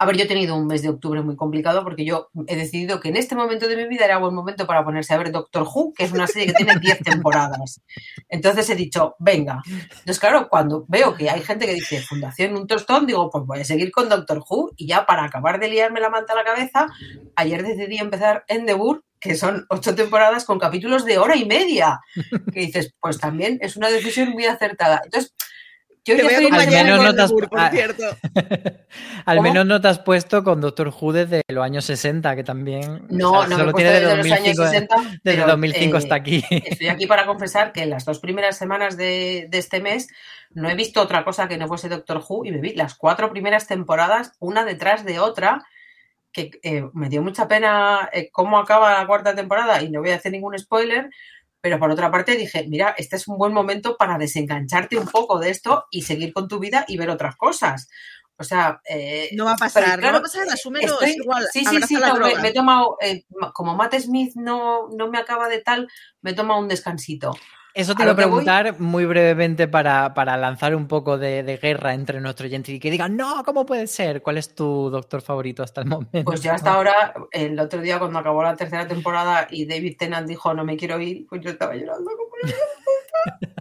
A 0.00 0.06
ver, 0.06 0.16
yo 0.16 0.24
he 0.24 0.26
tenido 0.26 0.56
un 0.56 0.66
mes 0.66 0.80
de 0.80 0.88
octubre 0.88 1.20
muy 1.20 1.36
complicado 1.36 1.84
porque 1.84 2.06
yo 2.06 2.30
he 2.46 2.56
decidido 2.56 3.00
que 3.00 3.10
en 3.10 3.16
este 3.16 3.34
momento 3.34 3.68
de 3.68 3.76
mi 3.76 3.86
vida 3.86 4.06
era 4.06 4.16
buen 4.16 4.34
momento 4.34 4.66
para 4.66 4.82
ponerse 4.82 5.12
a 5.12 5.18
ver 5.18 5.30
Doctor 5.30 5.64
Who, 5.64 5.92
que 5.92 6.04
es 6.04 6.12
una 6.12 6.26
serie 6.26 6.46
que 6.46 6.54
tiene 6.54 6.76
10 6.80 7.00
temporadas. 7.00 7.82
Entonces 8.30 8.70
he 8.70 8.74
dicho, 8.74 9.14
venga. 9.18 9.60
Entonces, 9.68 10.18
claro, 10.18 10.48
cuando 10.48 10.86
veo 10.88 11.14
que 11.14 11.28
hay 11.28 11.42
gente 11.42 11.66
que 11.66 11.74
dice 11.74 12.00
Fundación 12.00 12.56
un 12.56 12.66
tostón, 12.66 13.06
digo, 13.06 13.28
pues 13.28 13.44
voy 13.44 13.60
a 13.60 13.64
seguir 13.66 13.90
con 13.92 14.08
Doctor 14.08 14.42
Who 14.48 14.70
y 14.74 14.86
ya 14.86 15.04
para 15.04 15.24
acabar 15.24 15.60
de 15.60 15.68
liarme 15.68 16.00
la 16.00 16.08
manta 16.08 16.32
a 16.32 16.36
la 16.36 16.44
cabeza, 16.44 16.86
ayer 17.36 17.62
decidí 17.62 17.98
empezar 17.98 18.44
Endeavour 18.48 19.04
que 19.20 19.34
son 19.34 19.66
ocho 19.68 19.94
temporadas 19.94 20.46
con 20.46 20.58
capítulos 20.58 21.04
de 21.04 21.18
hora 21.18 21.36
y 21.36 21.44
media. 21.44 22.00
Que 22.54 22.60
dices, 22.60 22.94
pues 22.98 23.18
también 23.18 23.58
es 23.60 23.76
una 23.76 23.90
decisión 23.90 24.30
muy 24.30 24.46
acertada. 24.46 25.02
Entonces, 25.04 25.34
yo 26.04 26.16
Te 26.16 26.22
voy 26.22 26.34
a 26.34 26.38
acompañar 26.38 26.84
menos 26.84 26.98
en 27.00 27.04
no 27.04 27.14
te 27.14 27.22
has- 27.22 27.32
por 27.32 27.48
ah. 27.56 27.70
cierto. 27.70 28.04
Al 29.26 29.36
¿Cómo? 29.36 29.48
menos 29.48 29.66
no 29.66 29.80
te 29.80 29.88
has 29.88 29.98
puesto 29.98 30.42
con 30.42 30.60
Doctor 30.60 30.92
Who 30.98 31.12
desde 31.12 31.42
los 31.48 31.64
años 31.64 31.84
60, 31.84 32.36
que 32.36 32.44
también. 32.44 33.06
No, 33.08 33.32
o 33.32 33.40
sea, 33.40 33.48
no 33.48 33.56
me 33.56 33.56
solo 33.56 33.72
puesto 33.72 33.90
tiene 33.90 34.06
desde 34.06 34.16
los 34.16 34.32
años 34.32 34.56
2005 34.56 34.64
60. 34.66 34.96
Desde 35.22 35.38
pero, 35.38 35.46
2005 35.46 35.94
eh, 35.94 35.98
hasta 35.98 36.14
aquí. 36.14 36.44
Estoy 36.50 36.88
aquí 36.88 37.06
para 37.06 37.26
confesar 37.26 37.72
que 37.72 37.82
en 37.82 37.90
las 37.90 38.04
dos 38.04 38.18
primeras 38.18 38.56
semanas 38.56 38.96
de, 38.96 39.46
de 39.50 39.58
este 39.58 39.80
mes 39.80 40.08
no 40.52 40.68
he 40.68 40.74
visto 40.74 41.00
otra 41.00 41.24
cosa 41.24 41.48
que 41.48 41.56
no 41.56 41.68
fuese 41.68 41.88
Doctor 41.88 42.22
Who 42.28 42.44
y 42.44 42.52
me 42.52 42.58
vi 42.58 42.74
las 42.74 42.94
cuatro 42.94 43.30
primeras 43.30 43.66
temporadas 43.66 44.32
una 44.40 44.64
detrás 44.64 45.04
de 45.04 45.20
otra 45.20 45.64
que 46.32 46.50
eh, 46.62 46.84
me 46.92 47.08
dio 47.08 47.22
mucha 47.22 47.48
pena 47.48 48.08
eh, 48.12 48.30
cómo 48.30 48.58
acaba 48.58 48.92
la 48.92 49.06
cuarta 49.06 49.34
temporada 49.34 49.82
y 49.82 49.90
no 49.90 50.00
voy 50.00 50.10
a 50.10 50.16
hacer 50.16 50.32
ningún 50.32 50.58
spoiler, 50.58 51.10
pero 51.60 51.78
por 51.78 51.90
otra 51.90 52.10
parte 52.10 52.36
dije, 52.36 52.66
mira, 52.68 52.94
este 52.96 53.16
es 53.16 53.28
un 53.28 53.36
buen 53.38 53.52
momento 53.52 53.96
para 53.96 54.16
desengancharte 54.18 54.96
un 54.96 55.06
poco 55.06 55.38
de 55.38 55.50
esto 55.50 55.86
y 55.90 56.02
seguir 56.02 56.32
con 56.32 56.48
tu 56.48 56.58
vida 56.58 56.84
y 56.88 56.96
ver 56.96 57.10
otras 57.10 57.36
cosas. 57.36 57.88
O 58.36 58.44
sea, 58.44 58.80
eh, 58.88 59.28
No 59.34 59.44
va 59.44 59.52
a 59.52 59.56
pero 59.56 59.66
pasar, 59.66 59.84
claro, 59.84 60.00
no 60.00 60.12
va 60.14 60.18
a 60.18 60.22
pasar, 60.22 60.48
asúmelo, 60.48 60.86
Estoy- 60.94 61.10
es 61.10 61.16
igual. 61.18 61.44
Sí, 61.52 61.64
sí, 61.66 61.82
sí, 61.82 61.94
no, 61.96 62.14
me 62.42 62.48
he 62.48 62.52
tomado, 62.54 62.96
eh, 63.02 63.24
como 63.52 63.74
Matt 63.76 63.94
Smith 63.98 64.32
no, 64.34 64.88
no 64.96 65.10
me 65.10 65.18
acaba 65.18 65.48
de 65.48 65.60
tal, 65.60 65.88
me 66.22 66.30
he 66.30 66.34
tomado 66.34 66.58
un 66.60 66.68
descansito. 66.68 67.36
Eso 67.74 67.94
te 67.94 68.02
iba 68.02 68.12
a 68.12 68.14
voy- 68.14 68.24
preguntar 68.24 68.80
muy 68.80 69.04
brevemente 69.04 69.68
para, 69.68 70.12
para 70.14 70.36
lanzar 70.36 70.74
un 70.74 70.88
poco 70.88 71.18
de, 71.18 71.42
de 71.42 71.56
guerra 71.56 71.94
entre 71.94 72.20
nuestros 72.20 72.46
oyentes 72.48 72.74
y 72.74 72.80
que 72.80 72.90
digan, 72.90 73.16
no, 73.16 73.42
¿cómo 73.44 73.64
puede 73.64 73.86
ser? 73.86 74.22
¿Cuál 74.22 74.38
es 74.38 74.54
tu 74.54 74.90
doctor 74.90 75.22
favorito 75.22 75.62
hasta 75.62 75.80
el 75.80 75.86
momento? 75.86 76.24
Pues 76.24 76.42
yo 76.42 76.52
hasta 76.52 76.74
ahora, 76.74 77.14
el 77.30 77.58
otro 77.60 77.80
día 77.80 77.98
cuando 77.98 78.18
acabó 78.18 78.42
la 78.42 78.56
tercera 78.56 78.88
temporada 78.88 79.46
y 79.50 79.66
David 79.66 79.96
Tennant 79.98 80.26
dijo 80.28 80.52
no 80.54 80.64
me 80.64 80.76
quiero 80.76 81.00
ir, 81.00 81.26
pues 81.28 81.40
yo 81.42 81.50
estaba 81.50 81.74
llorando 81.74 82.10
como 82.10 82.30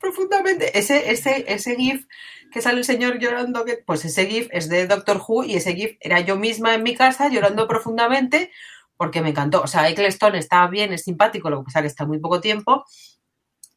profundamente. 0.00 0.78
Ese, 0.78 1.10
ese, 1.10 1.44
ese 1.48 1.76
GIF 1.76 2.06
que 2.52 2.62
sale 2.62 2.78
el 2.78 2.84
señor 2.84 3.18
llorando, 3.18 3.64
que, 3.64 3.78
pues 3.84 4.04
ese 4.04 4.26
GIF 4.26 4.48
es 4.52 4.68
de 4.68 4.86
Doctor 4.86 5.20
Who 5.26 5.44
y 5.44 5.56
ese 5.56 5.74
GIF 5.74 5.96
era 6.00 6.20
yo 6.20 6.36
misma 6.36 6.74
en 6.74 6.82
mi 6.82 6.94
casa 6.94 7.28
llorando 7.28 7.66
profundamente 7.66 8.50
porque 8.96 9.20
me 9.20 9.30
encantó. 9.30 9.62
O 9.62 9.66
sea, 9.66 9.88
Eccleston 9.88 10.34
está 10.34 10.66
bien, 10.68 10.92
es 10.92 11.04
simpático, 11.04 11.50
lo 11.50 11.58
que 11.60 11.64
pasa 11.64 11.80
que 11.82 11.88
está 11.88 12.06
muy 12.06 12.18
poco 12.18 12.40
tiempo. 12.40 12.84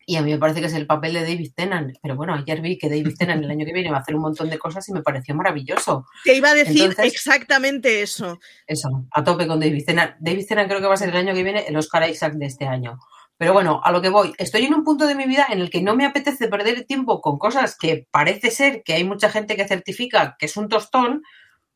Y 0.06 0.16
a 0.16 0.24
mí 0.24 0.32
me 0.32 0.40
parece 0.40 0.60
que 0.60 0.66
es 0.66 0.74
el 0.74 0.88
papel 0.88 1.14
de 1.14 1.22
David 1.22 1.52
Tennant. 1.56 1.96
Pero 2.02 2.16
bueno, 2.16 2.34
ayer 2.34 2.62
vi 2.62 2.80
que 2.80 2.90
David 2.90 3.14
Tennant 3.16 3.44
el 3.44 3.52
año 3.52 3.64
que 3.64 3.74
viene 3.74 3.92
va 3.92 3.98
a 3.98 4.00
hacer 4.00 4.16
un 4.16 4.22
montón 4.22 4.50
de 4.50 4.58
cosas 4.58 4.90
y 4.90 4.94
me 4.94 5.04
pareció 5.04 5.36
maravilloso. 5.36 6.08
Te 6.24 6.36
iba 6.36 6.50
a 6.50 6.56
decir 6.56 6.86
Entonces- 6.86 7.14
exactamente 7.14 8.02
eso. 8.02 8.40
Eso, 8.66 8.90
a 9.12 9.24
tope 9.24 9.46
con 9.46 9.60
David 9.60 9.86
Tennant. 9.86 10.16
David 10.20 10.48
Tennant 10.48 10.68
creo 10.68 10.82
que 10.82 10.88
va 10.88 10.96
a 10.96 10.98
ser 10.98 11.10
el 11.10 11.18
año 11.18 11.36
que 11.36 11.44
viene 11.44 11.66
el 11.68 11.78
Oscar 11.78 12.10
Isaac 12.10 12.34
de 12.34 12.48
este 12.48 12.66
año. 12.66 12.98
Pero 13.38 13.54
bueno, 13.54 13.82
a 13.84 13.92
lo 13.92 14.02
que 14.02 14.10
voy, 14.10 14.34
estoy 14.38 14.66
en 14.66 14.74
un 14.74 14.84
punto 14.84 15.06
de 15.06 15.16
mi 15.16 15.26
vida 15.26 15.46
en 15.50 15.60
el 15.60 15.70
que 15.70 15.82
no 15.82 15.96
me 15.96 16.06
apetece 16.06 16.48
perder 16.48 16.86
tiempo 16.86 17.22
con 17.22 17.38
cosas 17.38 17.78
que 17.80 18.08
parece 18.12 18.50
ser 18.52 18.82
que 18.84 18.94
hay 18.94 19.04
mucha 19.04 19.30
gente 19.30 19.56
que 19.56 19.68
certifica 19.68 20.36
que 20.40 20.48
es 20.48 20.58
un 20.58 20.68
tostón, 20.70 21.22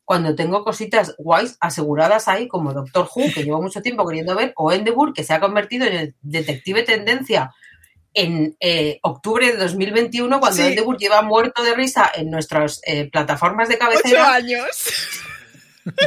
cuando 0.04 0.34
tengo 0.34 0.64
cositas 0.64 1.14
guays 1.18 1.56
aseguradas 1.60 2.28
ahí, 2.28 2.46
como 2.46 2.72
Doctor 2.72 3.08
Who, 3.14 3.32
que 3.34 3.42
llevo 3.44 3.62
mucho 3.62 3.80
tiempo 3.82 4.06
queriendo 4.06 4.34
ver, 4.34 4.52
o 4.56 4.70
Endeavour, 4.72 5.12
que 5.14 5.24
se 5.24 5.32
ha 5.32 5.40
convertido 5.40 5.86
en 5.86 5.94
el 5.94 6.14
detective 6.20 6.82
tendencia 6.82 7.52
en 8.12 8.56
eh, 8.60 9.00
octubre 9.02 9.46
de 9.50 9.56
2021, 9.56 10.38
cuando 10.40 10.56
Sí. 10.56 10.68
Endeavour 10.68 10.98
lleva 10.98 11.22
muerto 11.22 11.62
de 11.64 11.74
risa 11.74 12.10
en 12.14 12.30
nuestras 12.30 12.80
eh, 12.86 13.10
plataformas 13.10 13.68
de 13.68 13.74
Ocho 13.74 13.84
cabecera. 13.86 14.34
años. 14.34 14.66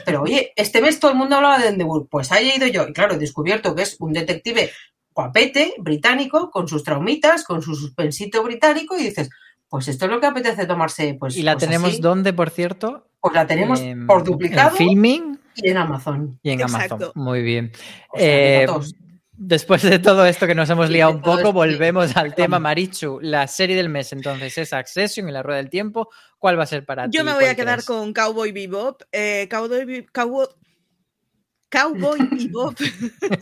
Pero 0.05 0.21
oye, 0.23 0.53
este 0.55 0.81
mes 0.81 0.99
todo 0.99 1.11
el 1.11 1.17
mundo 1.17 1.35
hablaba 1.35 1.59
de 1.59 1.67
Endeavour. 1.67 2.07
Pues 2.09 2.31
he 2.31 2.55
ido 2.55 2.65
yo. 2.67 2.87
Y 2.87 2.93
claro, 2.93 3.15
he 3.15 3.17
descubierto 3.19 3.75
que 3.75 3.83
es 3.83 3.95
un 3.99 4.13
detective 4.13 4.71
guapete, 5.11 5.73
británico, 5.79 6.49
con 6.51 6.67
sus 6.67 6.83
traumitas, 6.83 7.43
con 7.43 7.61
su 7.61 7.75
suspensito 7.75 8.43
británico, 8.43 8.95
y 8.95 9.03
dices, 9.03 9.29
pues 9.69 9.87
esto 9.87 10.05
es 10.05 10.11
lo 10.11 10.19
que 10.19 10.27
apetece 10.27 10.65
tomarse. 10.65 11.15
Pues, 11.19 11.35
¿Y 11.37 11.43
la 11.43 11.53
pues 11.53 11.65
tenemos 11.65 11.89
así. 11.91 12.01
dónde, 12.01 12.33
por 12.33 12.49
cierto? 12.49 13.07
Pues 13.19 13.33
la 13.33 13.45
tenemos 13.47 13.79
En- 13.81 14.07
por 14.07 14.23
duplicado 14.23 14.69
En 14.71 14.75
Filming 14.77 15.39
y 15.55 15.69
en 15.69 15.77
Amazon. 15.77 16.39
y 16.43 16.51
en 16.51 16.61
Exacto. 16.61 16.95
Amazon. 16.95 17.11
Muy 17.15 17.41
bien. 17.41 17.71
O 18.13 18.17
sea, 18.17 18.61
Eh, 18.63 18.67
después 19.33 19.81
de 19.83 19.99
todo 19.99 20.25
esto 20.25 20.47
que 20.47 20.55
nos 20.55 20.69
hemos 20.69 20.89
liado 20.89 21.11
un 21.11 21.21
poco, 21.21 21.51
volvemos 21.53 22.15
al 22.15 22.33
tema. 22.35 22.59
Marichu. 22.59 23.19
La 23.21 23.47
serie 23.47 23.75
del 23.75 23.89
mes, 23.89 24.13
entonces, 24.13 24.57
es 24.57 24.71
Accession 24.73 25.27
y 25.27 25.31
la 25.31 25.43
rueda 25.43 25.57
del 25.57 25.69
tiempo. 25.69 26.09
¿Cuál 26.39 26.57
va 26.59 26.63
a 26.63 26.67
ser 26.67 26.85
para 26.85 27.09
ti? 27.09 27.17
Yo 27.17 27.23
me 27.23 27.33
voy 27.33 27.43
a 27.43 27.47
¿Cuál 27.47 27.55
quedar 27.55 27.75
crees? 27.75 27.85
con 27.87 28.13
Cowboy 28.13 28.51
Bebop. 28.51 29.01
Eh, 29.11 29.47
Cowboy, 29.49 29.85
Be- 29.85 30.05
Cowboy, 31.69 32.17
Cowboy 32.17 32.27
Bebop 32.37 32.79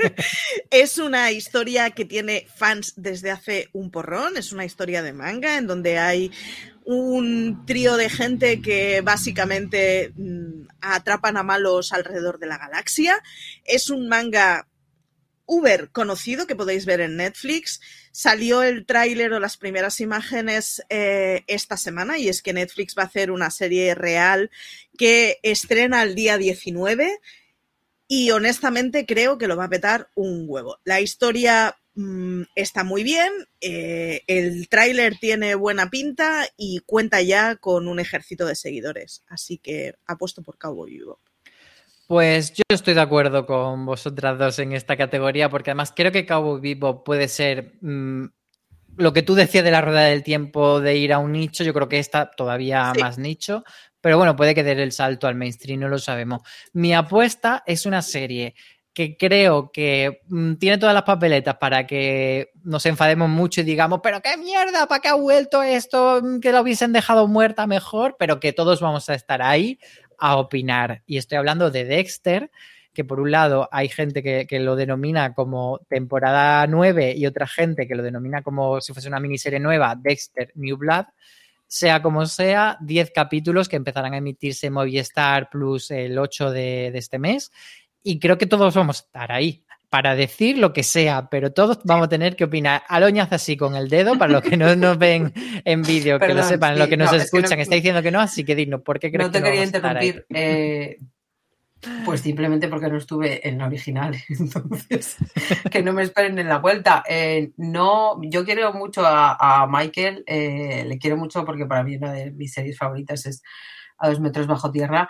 es 0.72 0.98
una 0.98 1.32
historia 1.32 1.92
que 1.92 2.06
tiene 2.06 2.48
fans 2.56 2.94
desde 2.96 3.32
hace 3.32 3.70
un 3.74 3.92
porrón. 3.92 4.38
Es 4.38 4.52
una 4.52 4.66
historia 4.66 5.04
de 5.04 5.14
manga 5.14 5.58
en 5.58 5.68
donde 5.68 5.98
hay 5.98 6.32
un 6.86 7.66
trío 7.66 7.98
de 7.98 8.10
gente 8.10 8.62
que 8.62 9.02
básicamente 9.02 10.12
mm, 10.16 10.68
atrapan 10.82 11.38
a 11.38 11.44
malos 11.44 11.94
alrededor 11.94 12.40
de 12.40 12.48
la 12.48 12.58
galaxia. 12.58 13.22
Es 13.64 13.90
un 13.90 14.08
manga 14.08 14.68
Uber 15.48 15.90
conocido 15.92 16.48
que 16.48 16.56
podéis 16.56 16.86
ver 16.86 17.02
en 17.02 17.18
Netflix. 17.18 17.80
Salió 18.12 18.64
el 18.64 18.86
tráiler 18.86 19.34
o 19.34 19.40
las 19.40 19.58
primeras 19.58 20.00
imágenes 20.00 20.84
eh, 20.90 21.44
esta 21.48 21.78
semana 21.78 22.18
y 22.18 22.30
es 22.30 22.42
que 22.42 22.54
Netflix 22.54 22.96
va 22.98 23.04
a 23.04 23.08
hacer 23.08 23.30
una 23.30 23.52
serie 23.52 23.94
real 23.94 24.50
que 24.98 25.40
estrena 25.44 26.02
el 26.02 26.16
día 26.16 26.38
19 26.38 27.20
y 28.08 28.32
honestamente 28.32 29.06
creo 29.06 29.38
que 29.38 29.48
lo 29.48 29.58
va 29.58 29.66
a 29.66 29.70
petar 29.70 30.10
un 30.16 30.46
huevo. 30.48 30.78
La 30.84 31.02
historia 31.02 31.76
mm, 31.96 32.44
está 32.56 32.84
muy 32.84 33.04
bien, 33.04 33.32
eh, 33.62 34.22
el 34.28 34.68
tráiler 34.70 35.18
tiene 35.20 35.56
buena 35.56 35.90
pinta 35.90 36.46
y 36.58 36.80
cuenta 36.86 37.22
ya 37.22 37.56
con 37.56 37.88
un 37.88 38.00
ejército 38.00 38.46
de 38.46 38.56
seguidores, 38.56 39.24
así 39.28 39.58
que 39.58 39.96
apuesto 40.06 40.42
por 40.44 40.58
Cowboy 40.58 40.98
Bebop. 40.98 41.20
Pues 42.08 42.54
yo 42.54 42.64
estoy 42.70 42.94
de 42.94 43.02
acuerdo 43.02 43.48
con 43.48 43.86
vosotras 43.86 44.38
dos 44.38 44.60
en 44.60 44.74
esta 44.74 44.96
categoría, 44.96 45.50
porque 45.50 45.72
además 45.72 45.92
creo 45.96 46.12
que 46.12 46.26
Cowboy 46.28 46.62
Bebop 46.62 47.04
puede 47.04 47.28
ser 47.28 47.74
mm, 47.82 48.26
lo 48.98 49.12
que 49.12 49.24
tú 49.24 49.34
decías 49.36 49.64
de 49.64 49.72
la 49.72 49.82
rueda 49.82 50.04
del 50.04 50.24
tiempo 50.24 50.80
de 50.80 50.96
ir 50.98 51.14
a 51.14 51.20
un 51.20 51.32
nicho, 51.32 51.64
yo 51.64 51.74
creo 51.74 51.90
que 51.90 52.00
esta 52.00 52.32
todavía 52.32 52.92
Sí. 52.94 53.02
más 53.02 53.18
nicho, 53.18 53.64
pero 54.06 54.20
bueno, 54.20 54.36
puede 54.36 54.54
que 54.54 54.62
dé 54.62 54.74
el 54.74 54.92
salto 54.92 55.26
al 55.26 55.34
mainstream, 55.34 55.80
no 55.80 55.88
lo 55.88 55.98
sabemos. 55.98 56.44
Mi 56.74 56.94
apuesta 56.94 57.64
es 57.66 57.88
una 57.88 58.04
serie 58.04 58.54
que 58.94 59.18
creo 59.18 59.72
que 59.72 60.22
mm, 60.28 60.58
tiene 60.58 60.78
todas 60.78 60.94
las 60.94 61.02
papeletas 61.02 61.56
para 61.56 61.88
que 61.88 62.52
nos 62.64 62.86
enfademos 62.86 63.30
mucho 63.30 63.62
y 63.62 63.64
digamos, 63.64 64.02
pero 64.04 64.22
qué 64.22 64.38
mierda, 64.38 64.86
¿para 64.86 65.02
qué 65.02 65.08
ha 65.08 65.16
vuelto 65.16 65.64
esto? 65.64 66.22
Mm, 66.22 66.40
Que 66.40 66.52
lo 66.52 66.62
hubiesen 66.62 66.94
dejado 66.94 67.28
muerta 67.28 67.66
mejor, 67.66 68.16
pero 68.20 68.40
que 68.40 68.54
todos 68.54 68.80
vamos 68.80 69.10
a 69.10 69.16
estar 69.16 69.42
ahí 69.42 69.80
a 70.20 70.38
opinar. 70.38 71.02
Y 71.08 71.18
estoy 71.18 71.40
hablando 71.40 71.72
de 71.72 71.86
Dexter, 71.86 72.52
que 72.94 73.06
por 73.06 73.20
un 73.20 73.32
lado 73.32 73.70
hay 73.72 73.90
gente 73.90 74.22
que, 74.22 74.60
lo 74.60 74.76
denomina 74.76 75.34
como 75.34 75.80
temporada 75.90 76.68
9 76.68 77.16
y 77.18 77.26
otra 77.26 77.48
gente 77.48 77.88
que 77.88 77.96
lo 77.96 78.04
denomina 78.04 78.44
como 78.44 78.82
si 78.82 78.94
fuese 78.94 79.08
una 79.08 79.20
miniserie 79.20 79.60
nueva, 79.60 79.96
Dexter 80.00 80.52
New 80.54 80.78
Blood. 80.78 81.06
Sea 81.68 82.02
como 82.02 82.26
sea, 82.26 82.78
10 82.82 83.12
capítulos 83.14 83.68
que 83.68 83.76
empezarán 83.76 84.14
a 84.14 84.18
emitirse 84.18 84.68
en 84.68 84.74
Movistar 84.74 85.50
Plus 85.50 85.92
el 85.92 86.18
8 86.18 86.52
de, 86.52 86.92
de 86.92 86.98
este 87.00 87.20
mes. 87.20 87.52
Y 88.04 88.20
creo 88.20 88.38
que 88.38 88.46
todos 88.46 88.74
vamos 88.76 89.00
a 89.00 89.04
estar 89.06 89.32
ahí. 89.32 89.64
para 89.90 90.14
decir 90.16 90.58
lo 90.58 90.74
que 90.74 90.84
sea, 90.84 91.30
pero 91.30 91.54
todos 91.54 91.80
vamos 91.86 92.06
a 92.08 92.10
tener 92.10 92.36
que 92.36 92.44
opinar. 92.44 92.84
Aloña 92.90 93.24
hace 93.24 93.36
así 93.36 93.56
con 93.58 93.76
el 93.76 93.88
dedo, 93.90 94.18
para 94.18 94.32
los 94.34 94.42
que 94.44 94.58
no 94.58 94.76
nos 94.76 94.98
ven 94.98 95.32
en 95.64 95.82
vídeo, 95.84 96.20
que 96.20 96.34
lo 96.34 96.44
sepan, 96.44 96.74
sí, 96.74 96.80
los 96.80 96.88
que 96.90 96.98
nos 96.98 97.12
no, 97.12 97.18
es 97.18 97.22
que 97.32 97.38
escuchan, 97.38 97.58
no- 97.60 97.64
está 97.64 97.76
diciendo 97.82 98.02
que 98.04 98.12
no, 98.12 98.20
así 98.20 98.44
que 98.44 98.56
dinos, 98.56 98.82
¿por 98.82 99.00
qué 99.00 99.10
crees 99.12 99.28
No 99.28 99.32
te 99.32 99.40
que 99.40 99.44
quería 99.46 99.64
interrumpir. 99.64 100.26
eh, 100.30 100.98
pues 102.04 102.22
simplemente 102.22 102.68
porque 102.68 102.90
no 102.90 102.98
estuve 102.98 103.48
en 103.48 103.58
la 103.58 103.68
original. 103.68 104.16
Entonces, 104.30 105.18
que 105.72 105.84
no 105.84 105.94
me 105.94 106.04
esperen 106.04 106.38
en 106.40 106.50
la 106.50 106.60
vuelta. 106.60 107.04
Eh, 107.08 107.52
no, 107.58 108.20
yo 108.24 108.46
quiero 108.46 108.74
mucho 108.74 109.02
a, 109.06 109.68
Michael, 109.70 110.24
eh, 110.28 110.84
le 110.86 110.98
quiero 110.98 111.18
mucho 111.18 111.46
porque 111.46 111.66
para 111.66 111.84
mí 111.84 111.98
una 111.98 112.14
de 112.14 112.32
mis 112.32 112.54
series 112.54 112.78
favoritas 112.78 113.26
es 113.26 113.44
A 113.98 114.10
dos 114.10 114.20
metros 114.20 114.48
bajo 114.48 114.72
tierra, 114.72 115.08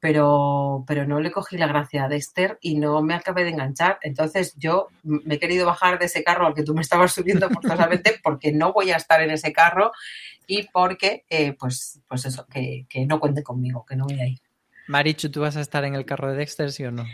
pero, 0.00 0.84
pero 0.86 1.06
no 1.06 1.20
le 1.20 1.32
cogí 1.32 1.56
la 1.56 1.66
gracia 1.66 2.04
a 2.04 2.08
Dexter 2.08 2.58
y 2.60 2.76
no 2.76 3.02
me 3.02 3.14
acabé 3.14 3.44
de 3.44 3.50
enganchar. 3.50 3.98
Entonces 4.02 4.54
yo 4.56 4.88
me 5.02 5.34
he 5.34 5.38
querido 5.38 5.66
bajar 5.66 5.98
de 5.98 6.06
ese 6.06 6.22
carro 6.22 6.46
al 6.46 6.54
que 6.54 6.62
tú 6.62 6.74
me 6.74 6.82
estabas 6.82 7.12
subiendo 7.12 7.48
forzosamente 7.50 8.18
porque 8.22 8.52
no 8.52 8.72
voy 8.72 8.90
a 8.90 8.96
estar 8.96 9.20
en 9.22 9.30
ese 9.30 9.52
carro 9.52 9.92
y 10.46 10.68
porque, 10.68 11.24
eh, 11.28 11.54
pues, 11.54 12.00
pues 12.08 12.24
eso, 12.24 12.46
que, 12.46 12.86
que 12.88 13.04
no 13.06 13.18
cuente 13.18 13.42
conmigo, 13.42 13.84
que 13.84 13.96
no 13.96 14.04
voy 14.04 14.20
a 14.20 14.28
ir. 14.28 14.45
Marichu, 14.88 15.30
¿tú 15.30 15.40
vas 15.40 15.56
a 15.56 15.60
estar 15.60 15.84
en 15.84 15.94
el 15.94 16.04
carro 16.04 16.30
de 16.30 16.38
Dexter, 16.38 16.72
sí 16.72 16.84
o 16.84 16.90
no? 16.90 17.04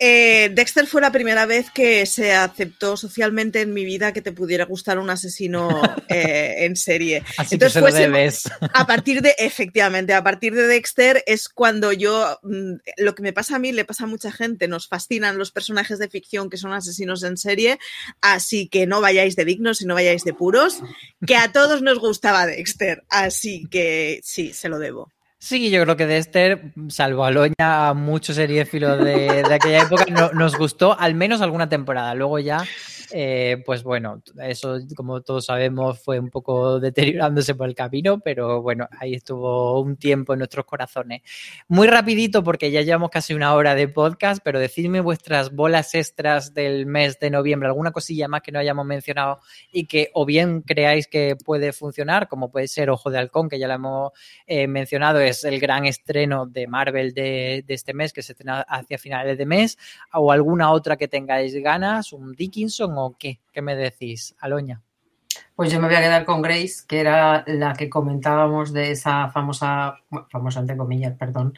Eh, 0.00 0.50
Dexter 0.52 0.88
fue 0.88 1.00
la 1.00 1.12
primera 1.12 1.46
vez 1.46 1.70
que 1.70 2.04
se 2.04 2.32
aceptó 2.32 2.96
socialmente 2.96 3.60
en 3.60 3.72
mi 3.72 3.84
vida 3.84 4.12
que 4.12 4.20
te 4.20 4.32
pudiera 4.32 4.64
gustar 4.64 4.98
un 4.98 5.08
asesino 5.08 5.68
eh, 6.08 6.64
en 6.64 6.74
serie. 6.74 7.22
Así 7.38 7.54
Entonces 7.54 7.82
que 7.82 7.92
se 7.92 8.08
lo 8.08 8.12
debes. 8.12 8.42
A 8.74 8.86
partir 8.86 9.22
de, 9.22 9.34
efectivamente, 9.38 10.12
a 10.12 10.24
partir 10.24 10.54
de 10.54 10.66
Dexter 10.66 11.22
es 11.26 11.48
cuando 11.48 11.92
yo, 11.92 12.38
mm, 12.42 12.72
lo 12.98 13.14
que 13.14 13.22
me 13.22 13.32
pasa 13.32 13.56
a 13.56 13.58
mí 13.60 13.70
le 13.70 13.84
pasa 13.84 14.04
a 14.04 14.08
mucha 14.08 14.32
gente, 14.32 14.66
nos 14.66 14.88
fascinan 14.88 15.38
los 15.38 15.52
personajes 15.52 16.00
de 16.00 16.08
ficción 16.08 16.50
que 16.50 16.56
son 16.56 16.72
asesinos 16.72 17.22
en 17.22 17.36
serie, 17.36 17.78
así 18.20 18.68
que 18.68 18.86
no 18.86 19.00
vayáis 19.00 19.36
de 19.36 19.44
dignos 19.44 19.80
y 19.80 19.86
no 19.86 19.94
vayáis 19.94 20.24
de 20.24 20.34
puros, 20.34 20.80
que 21.24 21.36
a 21.36 21.52
todos 21.52 21.82
nos 21.82 22.00
gustaba 22.00 22.46
Dexter, 22.46 23.04
así 23.08 23.66
que 23.70 24.20
sí, 24.24 24.52
se 24.52 24.68
lo 24.68 24.80
debo. 24.80 25.14
Sí, 25.46 25.68
yo 25.70 25.82
creo 25.82 25.94
que 25.94 26.06
Dexter, 26.06 26.72
salvo 26.88 27.22
a 27.22 27.30
Loña, 27.30 27.88
a 27.88 27.92
muchos 27.92 28.36
seriéfilos 28.36 28.96
de, 29.04 29.42
de 29.46 29.54
aquella 29.54 29.82
época, 29.82 30.06
no- 30.08 30.32
nos 30.32 30.56
gustó 30.56 30.98
al 30.98 31.14
menos 31.14 31.42
alguna 31.42 31.68
temporada. 31.68 32.14
Luego 32.14 32.38
ya, 32.38 32.64
eh, 33.16 33.62
pues 33.64 33.84
bueno, 33.84 34.20
eso, 34.42 34.76
como 34.96 35.20
todos 35.20 35.46
sabemos, 35.46 36.02
fue 36.02 36.18
un 36.18 36.30
poco 36.30 36.80
deteriorándose 36.80 37.54
por 37.54 37.68
el 37.68 37.74
camino, 37.76 38.18
pero 38.18 38.60
bueno, 38.60 38.88
ahí 38.98 39.14
estuvo 39.14 39.80
un 39.80 39.96
tiempo 39.96 40.32
en 40.32 40.40
nuestros 40.40 40.64
corazones. 40.64 41.22
Muy 41.68 41.86
rapidito, 41.86 42.42
porque 42.42 42.72
ya 42.72 42.82
llevamos 42.82 43.10
casi 43.10 43.32
una 43.32 43.54
hora 43.54 43.76
de 43.76 43.86
podcast, 43.86 44.42
pero 44.42 44.58
decidme 44.58 45.00
vuestras 45.00 45.54
bolas 45.54 45.94
extras 45.94 46.54
del 46.54 46.86
mes 46.86 47.20
de 47.20 47.30
noviembre, 47.30 47.68
alguna 47.68 47.92
cosilla 47.92 48.26
más 48.26 48.42
que 48.42 48.50
no 48.50 48.58
hayamos 48.58 48.84
mencionado 48.84 49.38
y 49.70 49.86
que 49.86 50.10
o 50.12 50.26
bien 50.26 50.62
creáis 50.62 51.06
que 51.06 51.36
puede 51.36 51.72
funcionar, 51.72 52.26
como 52.26 52.50
puede 52.50 52.66
ser 52.66 52.90
Ojo 52.90 53.10
de 53.10 53.18
Halcón, 53.18 53.48
que 53.48 53.60
ya 53.60 53.68
lo 53.68 53.74
hemos 53.74 54.12
eh, 54.48 54.66
mencionado, 54.66 55.20
es 55.20 55.44
el 55.44 55.60
gran 55.60 55.84
estreno 55.84 56.46
de 56.46 56.66
Marvel 56.66 57.14
de, 57.14 57.62
de 57.64 57.74
este 57.74 57.94
mes, 57.94 58.12
que 58.12 58.22
se 58.22 58.32
estrena 58.32 58.62
hacia 58.62 58.98
finales 58.98 59.38
de 59.38 59.46
mes, 59.46 59.78
o 60.12 60.32
alguna 60.32 60.72
otra 60.72 60.96
que 60.96 61.06
tengáis 61.06 61.54
ganas, 61.54 62.12
un 62.12 62.32
Dickinson 62.32 62.92
o 62.98 63.03
qué, 63.12 63.40
¿qué 63.52 63.62
me 63.62 63.76
decís? 63.76 64.34
Aloña. 64.40 64.82
Pues 65.56 65.70
yo 65.70 65.80
me 65.80 65.86
voy 65.86 65.96
a 65.96 66.00
quedar 66.00 66.24
con 66.24 66.42
Grace, 66.42 66.84
que 66.88 67.00
era 67.00 67.44
la 67.46 67.74
que 67.74 67.88
comentábamos 67.88 68.72
de 68.72 68.90
esa 68.90 69.30
famosa, 69.30 69.96
famosa 70.30 70.60
entre 70.60 70.76
comillas, 70.76 71.16
perdón, 71.16 71.54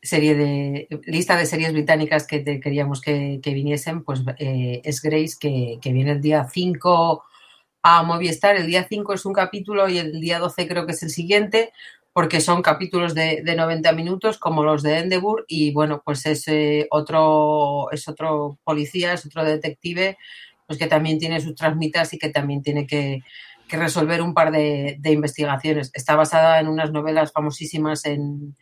serie 0.00 0.34
de 0.34 0.88
lista 1.04 1.36
de 1.36 1.46
series 1.46 1.72
británicas 1.72 2.26
que 2.26 2.60
queríamos 2.60 3.00
que, 3.00 3.40
viniesen, 3.44 4.04
pues 4.04 4.22
eh, 4.38 4.80
es 4.84 5.00
Grace 5.02 5.36
que, 5.40 5.78
que 5.80 5.92
viene 5.92 6.12
el 6.12 6.20
día 6.20 6.46
5 6.50 7.24
a 7.82 8.02
Movistar. 8.02 8.56
El 8.56 8.66
día 8.66 8.86
5 8.88 9.14
es 9.14 9.24
un 9.24 9.32
capítulo 9.32 9.88
y 9.88 9.98
el 9.98 10.20
día 10.20 10.38
12 10.38 10.68
creo 10.68 10.86
que 10.86 10.92
es 10.92 11.02
el 11.02 11.10
siguiente, 11.10 11.72
porque 12.12 12.40
son 12.40 12.62
capítulos 12.62 13.14
de, 13.14 13.42
de 13.42 13.56
90 13.56 13.92
minutos 13.92 14.38
como 14.38 14.62
los 14.64 14.82
de 14.82 14.98
Endeavour 14.98 15.44
y 15.48 15.72
bueno, 15.72 16.02
pues 16.04 16.26
es 16.26 16.46
eh, 16.48 16.86
otro, 16.90 17.90
es 17.90 18.08
otro 18.08 18.58
policía, 18.64 19.14
es 19.14 19.24
otro 19.26 19.44
detective, 19.44 20.18
pues 20.66 20.78
que 20.78 20.86
también 20.86 21.18
tiene 21.18 21.40
sus 21.40 21.54
transmitas 21.54 22.12
y 22.14 22.18
que 22.18 22.30
también 22.30 22.62
tiene 22.62 22.86
que, 22.86 23.22
resolver 23.70 24.20
un 24.20 24.34
par 24.34 24.52
de, 24.52 24.98
investigaciones. 25.02 25.90
Está 25.94 26.14
basada 26.14 26.60
en 26.60 26.68
unas 26.68 26.92
novelas 26.92 27.32
famosísimas 27.32 28.04
en, 28.04 28.54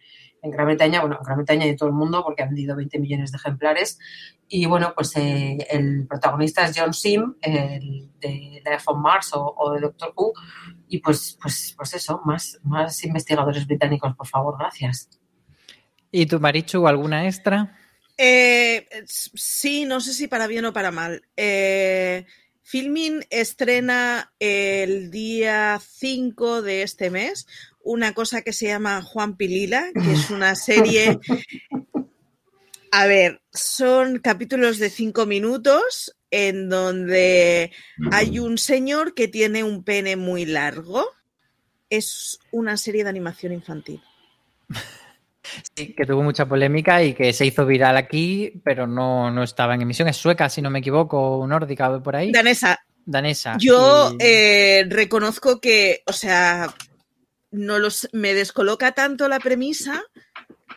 en 0.43 0.51
Gran 0.53 0.67
Bretaña, 0.67 1.01
bueno, 1.01 1.17
en 1.17 1.25
Gran 1.25 1.39
Bretaña 1.39 1.67
y 1.67 1.71
en 1.71 1.77
todo 1.77 1.89
el 1.89 1.95
mundo, 1.95 2.23
porque 2.23 2.45
han 2.45 2.51
vendido 2.51 2.77
20 2.77 2.99
millones 3.01 3.33
de 3.33 3.37
ejemplares. 3.37 3.99
Y 4.49 4.67
bueno, 4.67 4.93
pues 4.95 5.17
eh, 5.17 5.59
el 5.71 6.07
protagonista 6.07 6.65
es 6.65 6.79
John 6.79 6.93
Sim, 6.93 7.35
el 7.41 8.11
de 8.21 8.63
Life 8.65 8.85
on 8.87 9.01
Mars 9.01 9.31
o, 9.35 9.73
de 9.75 9.81
Doctor 9.81 10.13
Who. 10.17 10.33
Y 10.89 10.99
pues, 10.99 11.39
pues, 11.41 11.75
pues 11.77 11.95
eso, 11.95 12.21
más, 12.25 12.59
más 12.63 13.05
investigadores 13.05 13.67
británicos, 13.67 14.15
por 14.17 14.27
favor, 14.27 14.57
gracias. 14.59 15.09
¿Y 16.11 16.27
tú, 16.27 16.41
Marichu, 16.41 16.87
alguna 16.87 17.27
extra? 17.27 17.77
Eh, 18.23 18.87
sí, 19.07 19.87
no 19.87 20.03
sé 20.03 20.13
si 20.13 20.29
para 20.29 20.47
bien 20.47 20.67
o 20.67 20.75
para 20.75 20.91
mal. 20.91 21.23
Eh, 21.39 22.27
Filmin 22.63 23.25
estrena 23.31 24.35
el 24.39 25.11
día 25.11 25.81
5 25.83 26.61
de 26.61 26.83
este 26.83 27.09
mes 27.09 27.47
una 27.83 28.13
cosa 28.13 28.43
que 28.43 28.53
se 28.53 28.67
llama 28.67 29.01
Juan 29.01 29.39
Pilila, 29.39 29.91
que 29.95 30.13
es 30.13 30.29
una 30.29 30.55
serie... 30.55 31.19
A 32.93 33.07
ver, 33.07 33.41
son 33.53 34.19
capítulos 34.19 34.79
de 34.79 34.91
5 34.91 35.25
minutos 35.25 36.15
en 36.31 36.69
donde 36.69 37.73
hay 38.13 38.39
un 38.39 38.59
señor 38.59 39.15
que 39.15 39.29
tiene 39.29 39.65
un 39.65 39.83
pene 39.83 40.17
muy 40.17 40.45
largo. 40.45 41.07
Es 41.89 42.39
una 42.51 42.77
serie 42.77 43.05
de 43.05 43.11
animación 43.11 43.55
infantil. 43.55 44.03
Sí, 45.77 45.95
que 45.95 46.07
tuvo 46.07 46.23
mucha 46.23 46.47
polémica 46.47 47.03
y 47.03 47.15
que 47.15 47.33
se 47.33 47.47
hizo 47.47 47.67
viral 47.67 47.97
aquí, 47.97 48.61
pero 48.65 48.87
no, 48.87 49.31
no 49.31 49.43
estaba 49.43 49.75
en 49.75 49.83
emisión. 49.83 50.09
Es 50.09 50.17
sueca, 50.17 50.49
si 50.49 50.63
no 50.63 50.71
me 50.71 50.81
equivoco, 50.81 51.45
nórdica 51.49 51.91
o 51.91 52.03
por 52.03 52.17
ahí. 52.17 52.33
Danesa, 52.33 52.79
Danesa. 53.05 53.57
Yo 53.59 54.13
Y- 54.13 54.17
eh, 54.21 54.87
reconozco 54.89 55.61
que, 55.61 56.03
o 56.07 56.13
sea, 56.13 56.75
no 57.51 57.79
los, 57.79 58.09
me 58.13 58.35
descoloca 58.35 58.93
tanto 58.93 59.29
la 59.29 59.41
premisa 59.41 60.03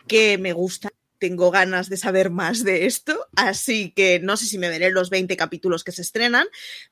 que 0.08 0.38
me 0.38 0.52
gusta. 0.52 0.88
Tengo 1.20 1.50
ganas 1.50 1.88
de 1.88 1.96
saber 1.96 2.28
más 2.28 2.64
de 2.64 2.84
esto, 2.84 3.28
así 3.36 3.92
que 3.92 4.20
no 4.20 4.36
sé 4.36 4.44
si 4.44 4.58
me 4.58 4.68
veré 4.68 4.90
los 4.90 5.08
20 5.08 5.36
capítulos 5.38 5.82
que 5.82 5.92
se 5.92 6.02
estrenan, 6.02 6.46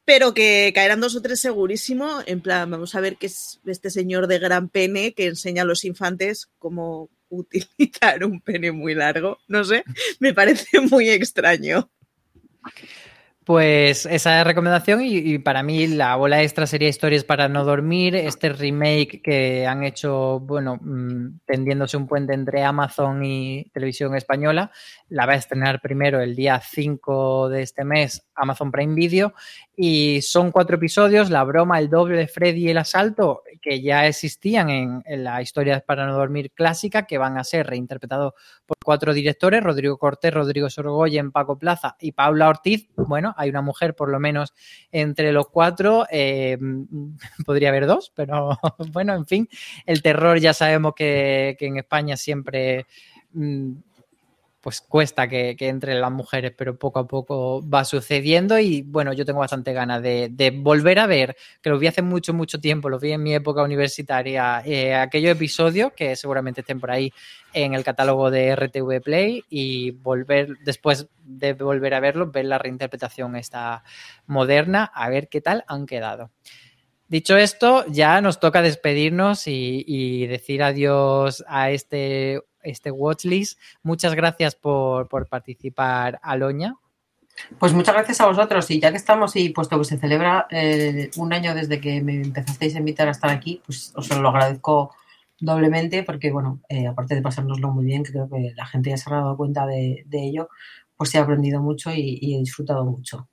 pero 0.06 0.32
que 0.32 0.72
caerán 0.74 1.00
dos 1.00 1.16
o 1.16 1.20
tres 1.20 1.40
segurísimo. 1.40 2.20
En 2.24 2.40
plan, 2.40 2.70
vamos 2.70 2.94
a 2.94 3.00
ver 3.00 3.16
qué 3.18 3.26
es 3.26 3.60
este 3.66 3.90
señor 3.90 4.28
de 4.28 4.38
gran 4.38 4.70
pene 4.70 5.12
que 5.12 5.26
enseña 5.26 5.62
a 5.62 5.66
los 5.66 5.84
infantes 5.84 6.48
cómo 6.58 7.10
utilizar 7.32 8.24
un 8.24 8.40
pene 8.40 8.70
muy 8.72 8.94
largo. 8.94 9.38
No 9.48 9.64
sé, 9.64 9.84
me 10.20 10.32
parece 10.34 10.80
muy 10.80 11.08
extraño. 11.10 11.90
Pues 13.44 14.06
esa 14.06 14.44
recomendación 14.44 15.02
y, 15.02 15.16
y 15.16 15.38
para 15.38 15.64
mí 15.64 15.88
la 15.88 16.14
bola 16.14 16.42
extra 16.42 16.64
sería 16.64 16.88
Historias 16.88 17.24
para 17.24 17.48
no 17.48 17.64
dormir, 17.64 18.14
este 18.14 18.50
remake 18.50 19.20
que 19.20 19.66
han 19.66 19.82
hecho, 19.82 20.38
bueno, 20.38 20.78
mm, 20.80 21.40
tendiéndose 21.44 21.96
un 21.96 22.06
puente 22.06 22.34
entre 22.34 22.62
Amazon 22.62 23.24
y 23.24 23.64
Televisión 23.72 24.14
Española, 24.14 24.70
la 25.08 25.26
va 25.26 25.32
a 25.32 25.36
estrenar 25.36 25.80
primero 25.80 26.20
el 26.20 26.36
día 26.36 26.60
5 26.60 27.48
de 27.48 27.62
este 27.62 27.84
mes 27.84 28.22
Amazon 28.34 28.70
Prime 28.70 28.94
Video 28.94 29.34
y 29.76 30.20
son 30.22 30.52
cuatro 30.52 30.76
episodios, 30.76 31.30
la 31.30 31.44
broma, 31.44 31.78
el 31.78 31.88
doble, 31.88 32.28
Freddy 32.28 32.66
y 32.66 32.70
el 32.70 32.78
asalto, 32.78 33.42
que 33.60 33.80
ya 33.80 34.06
existían 34.06 34.70
en, 34.70 35.02
la 35.24 35.40
Historias 35.40 35.82
para 35.82 36.06
no 36.06 36.14
dormir 36.14 36.52
clásica, 36.52 37.06
que 37.06 37.18
van 37.18 37.38
a 37.38 37.44
ser 37.44 37.66
reinterpretados 37.66 38.34
por 38.66 38.76
cuatro 38.84 39.14
directores, 39.14 39.62
Rodrigo 39.62 39.98
Cortés, 39.98 40.32
Rodrigo 40.32 40.68
Sorgoyen, 40.68 41.32
Paco 41.32 41.58
Plaza 41.58 41.96
y 42.00 42.12
Paula 42.12 42.48
Ortiz. 42.48 42.88
Bueno, 42.96 43.34
hay 43.36 43.50
una 43.50 43.62
mujer 43.62 43.94
por 43.94 44.10
lo 44.10 44.20
menos 44.20 44.52
entre 44.90 45.32
los 45.32 45.48
cuatro, 45.48 46.06
eh, 46.10 46.58
podría 47.46 47.70
haber 47.70 47.86
dos, 47.86 48.12
pero 48.14 48.58
bueno, 48.92 49.14
en 49.14 49.26
fin, 49.26 49.48
el 49.86 50.02
terror 50.02 50.38
ya 50.38 50.52
sabemos 50.52 50.94
que, 50.94 51.56
que 51.58 51.66
en 51.66 51.78
España 51.78 52.16
siempre... 52.16 52.86
mm, 53.32 53.72
pues 54.62 54.80
cuesta 54.80 55.28
que, 55.28 55.56
que 55.56 55.68
entren 55.68 56.00
las 56.00 56.12
mujeres, 56.12 56.52
pero 56.56 56.78
poco 56.78 57.00
a 57.00 57.06
poco 57.08 57.68
va 57.68 57.84
sucediendo 57.84 58.60
y 58.60 58.82
bueno, 58.82 59.12
yo 59.12 59.24
tengo 59.24 59.40
bastante 59.40 59.72
ganas 59.72 60.00
de, 60.00 60.52
volver 60.56 61.00
a 61.00 61.08
ver, 61.08 61.36
que 61.60 61.68
lo 61.68 61.80
vi 61.80 61.88
hace 61.88 62.00
mucho, 62.00 62.32
mucho 62.32 62.60
tiempo, 62.60 62.88
lo 62.88 63.00
vi 63.00 63.10
en 63.10 63.24
mi 63.24 63.34
época 63.34 63.64
universitaria, 63.64 64.62
eh, 64.64 64.94
aquellos 64.94 65.32
episodios 65.32 65.92
que 65.94 66.14
seguramente 66.14 66.60
estén 66.60 66.78
por 66.78 66.92
ahí 66.92 67.12
en 67.52 67.74
el 67.74 67.82
catálogo 67.82 68.30
de 68.30 68.54
RTV 68.54 69.02
Play 69.02 69.44
y 69.50 69.90
volver, 69.90 70.56
después 70.64 71.08
de 71.24 71.54
volver 71.54 71.94
a 71.94 72.00
verlo, 72.00 72.30
ver 72.30 72.44
la 72.44 72.58
reinterpretación 72.58 73.34
esta 73.34 73.82
moderna, 74.26 74.84
a 74.94 75.08
ver 75.08 75.28
qué 75.28 75.40
tal 75.40 75.64
han 75.66 75.86
quedado. 75.86 76.30
Dicho 77.08 77.36
esto, 77.36 77.84
ya 77.88 78.20
nos 78.20 78.38
toca 78.38 78.62
despedirnos 78.62 79.42
y 79.46 80.26
decir 80.28 80.62
adiós 80.62 81.44
a 81.46 81.70
este, 81.70 82.40
este 82.62 82.90
watchlist. 82.90 83.58
Muchas 83.82 84.14
gracias 84.14 84.54
por, 84.54 85.08
por 85.08 85.26
participar, 85.26 86.18
Aloña. 86.22 86.76
Pues 87.58 87.72
muchas 87.72 87.94
gracias 87.94 88.20
a 88.20 88.26
vosotros 88.26 88.70
y 88.70 88.80
ya 88.80 88.90
que 88.90 88.96
estamos 88.96 89.34
y 89.36 89.48
puesto 89.50 89.78
que 89.78 89.84
se 89.84 89.98
celebra 89.98 90.46
eh, 90.50 91.10
un 91.16 91.32
año 91.32 91.54
desde 91.54 91.80
que 91.80 92.02
me 92.02 92.16
empezasteis 92.16 92.74
a 92.74 92.78
invitar 92.78 93.08
a 93.08 93.12
estar 93.12 93.30
aquí, 93.30 93.62
pues 93.64 93.92
os 93.96 94.10
lo 94.16 94.28
agradezco 94.28 94.94
doblemente 95.40 96.02
porque, 96.02 96.30
bueno, 96.30 96.60
eh, 96.68 96.86
aparte 96.86 97.14
de 97.14 97.22
pasárnoslo 97.22 97.70
muy 97.70 97.84
bien, 97.84 98.04
que 98.04 98.12
creo 98.12 98.28
que 98.28 98.52
la 98.54 98.66
gente 98.66 98.90
ya 98.90 98.96
se 98.96 99.10
ha 99.10 99.16
dado 99.16 99.36
cuenta 99.36 99.66
de, 99.66 100.04
ello, 100.12 100.48
pues 100.96 101.10
se 101.10 101.18
ha 101.18 101.22
aprendido 101.22 101.60
mucho 101.60 101.90
y 101.92 102.34
he 102.34 102.38
disfrutado 102.38 102.84
mucho. 102.84 103.28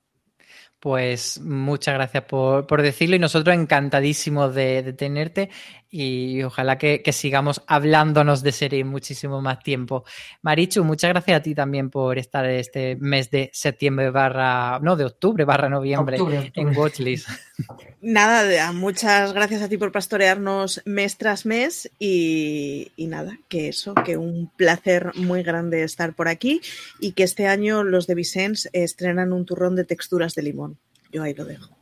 Pues 0.80 1.38
muchas 1.42 1.92
gracias 1.92 2.24
por, 2.24 2.80
decirlo 2.80 3.14
y 3.14 3.18
nosotros 3.18 3.54
encantadísimos 3.54 4.54
de, 4.54 4.94
tenerte 4.94 5.50
y 5.90 6.42
ojalá 6.44 6.78
que, 6.78 7.02
sigamos 7.12 7.62
hablándonos 7.66 8.42
de 8.42 8.52
serie 8.52 8.84
muchísimo 8.84 9.40
más 9.40 9.58
tiempo. 9.58 10.04
Marichu, 10.42 10.84
muchas 10.84 11.10
gracias 11.10 11.40
a 11.40 11.42
ti 11.42 11.54
también 11.54 11.90
por 11.90 12.16
estar 12.16 12.46
este 12.46 12.96
mes 12.96 13.30
de 13.30 13.50
septiembre 13.52 14.10
barra, 14.10 14.78
no, 14.80 14.94
de 14.94 15.04
octubre 15.04 15.44
barra 15.44 15.68
noviembre 15.68 16.18
en 16.54 16.76
Watchlist. 16.76 17.28
Nada, 18.00 18.72
muchas 18.72 19.32
gracias 19.32 19.62
a 19.62 19.68
ti 19.68 19.76
por 19.76 19.90
pastorearnos 19.90 20.80
mes 20.84 21.18
tras 21.18 21.44
mes 21.44 21.90
y, 21.98 22.92
y 22.96 23.06
nada, 23.06 23.38
que 23.48 23.68
eso, 23.68 23.94
que 23.94 24.16
un 24.16 24.50
placer 24.56 25.12
muy 25.16 25.42
grande 25.42 25.82
estar 25.82 26.14
por 26.14 26.28
aquí 26.28 26.60
y 27.00 27.12
que 27.12 27.24
este 27.24 27.46
año 27.48 27.82
los 27.82 28.06
de 28.06 28.14
Vicens 28.14 28.70
estrenan 28.72 29.32
un 29.32 29.44
turrón 29.44 29.76
de 29.76 29.84
texturas 29.84 30.34
de 30.34 30.42
limón. 30.42 30.78
Yo 31.12 31.22
ahí 31.22 31.34
lo 31.34 31.44
dejo. 31.44 31.79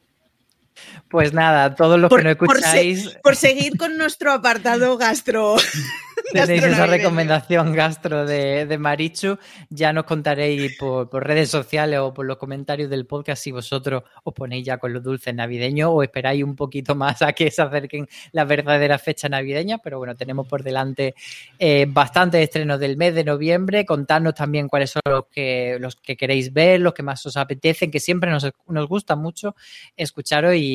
Pues 1.09 1.33
nada, 1.33 1.75
todos 1.75 1.99
los 1.99 2.11
que 2.11 2.23
no 2.23 2.31
escucháis. 2.31 3.17
Por, 3.23 3.37
seguir 3.37 3.77
con 3.79 3.97
nuestro 3.97 4.33
apartado 4.33 4.97
gastro. 4.99 5.57
Tenéis 6.33 6.63
esa 6.65 6.87
recomendación 6.87 7.73
gastro 7.73 8.27
de, 8.27 8.77
Marichu. 8.79 9.39
Ya 9.71 9.93
nos 9.93 10.05
contaréis 10.05 10.77
por, 10.79 11.09
redes 11.25 11.49
sociales 11.49 12.01
o 12.01 12.13
por 12.13 12.27
los 12.27 12.37
comentarios 12.37 12.91
del 12.91 13.07
podcast 13.07 13.43
si 13.43 13.53
vosotros 13.53 14.03
os 14.25 14.35
ponéis 14.35 14.67
ya 14.67 14.79
con 14.79 14.93
los 14.93 15.03
dulces 15.03 15.35
navideños 15.35 15.91
o 15.93 16.03
esperáis 16.03 16.45
un 16.45 16.57
poquito 16.57 16.95
más 16.95 17.23
a 17.23 17.33
que 17.33 17.51
se 17.51 17.63
acerquen 17.63 18.09
las 18.33 18.47
verdaderas 18.47 19.01
fechas 19.01 19.31
navideñas. 19.31 19.81
Pero 19.83 19.99
bueno, 19.99 20.15
tenemos 20.15 20.47
por 20.47 20.63
delante 20.63 21.15
eh, 21.59 21.87
bastantes 21.89 22.43
estrenos 22.43 22.79
del 22.81 22.97
mes 22.97 23.15
de 23.15 23.25
noviembre. 23.25 23.87
Contadnos 23.87 24.35
también 24.35 24.69
cuáles 24.69 24.91
son 24.91 25.03
los 25.07 25.27
que, 25.29 25.79
los 25.81 25.97
que 25.97 26.17
queréis 26.17 26.53
ver, 26.53 26.81
los 26.81 26.93
que 26.93 27.03
más 27.03 27.25
os 27.25 27.37
apetecen, 27.37 27.91
que 27.91 28.01
siempre 28.01 28.31
nos, 28.31 28.53
gusta 28.89 29.17
mucho 29.17 29.55
escucharos 29.97 30.55
y, 30.55 30.68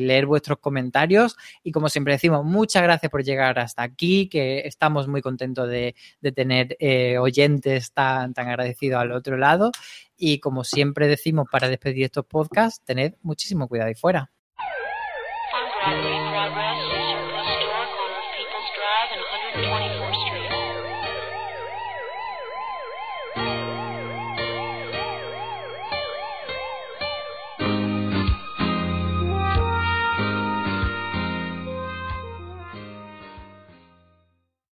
leer 0.00 0.26
vuestros 0.26 0.58
comentarios. 0.58 1.36
Y 1.62 1.72
como 1.72 1.88
siempre 1.88 2.14
decimos, 2.14 2.44
muchas 2.44 2.82
gracias 2.82 3.10
por 3.10 3.22
llegar 3.22 3.58
hasta 3.58 3.82
aquí, 3.82 4.28
que 4.28 4.60
estamos 4.60 5.08
muy 5.08 5.22
contentos 5.22 5.68
de, 5.68 5.94
tener 6.34 6.76
eh, 6.80 7.18
oyentes 7.18 7.92
tan, 7.92 8.34
tan 8.34 8.48
agradecidos 8.48 9.00
al 9.00 9.12
otro 9.12 9.36
lado. 9.36 9.70
Y 10.16 10.38
como 10.40 10.64
siempre 10.64 11.08
decimos 11.08 11.48
para 11.50 11.68
despedir 11.68 12.04
estos 12.04 12.26
podcasts, 12.26 12.84
tened 12.84 13.14
muchísimo 13.22 13.68
cuidado 13.68 13.88
ahí 13.88 13.94
fuera. 13.94 14.30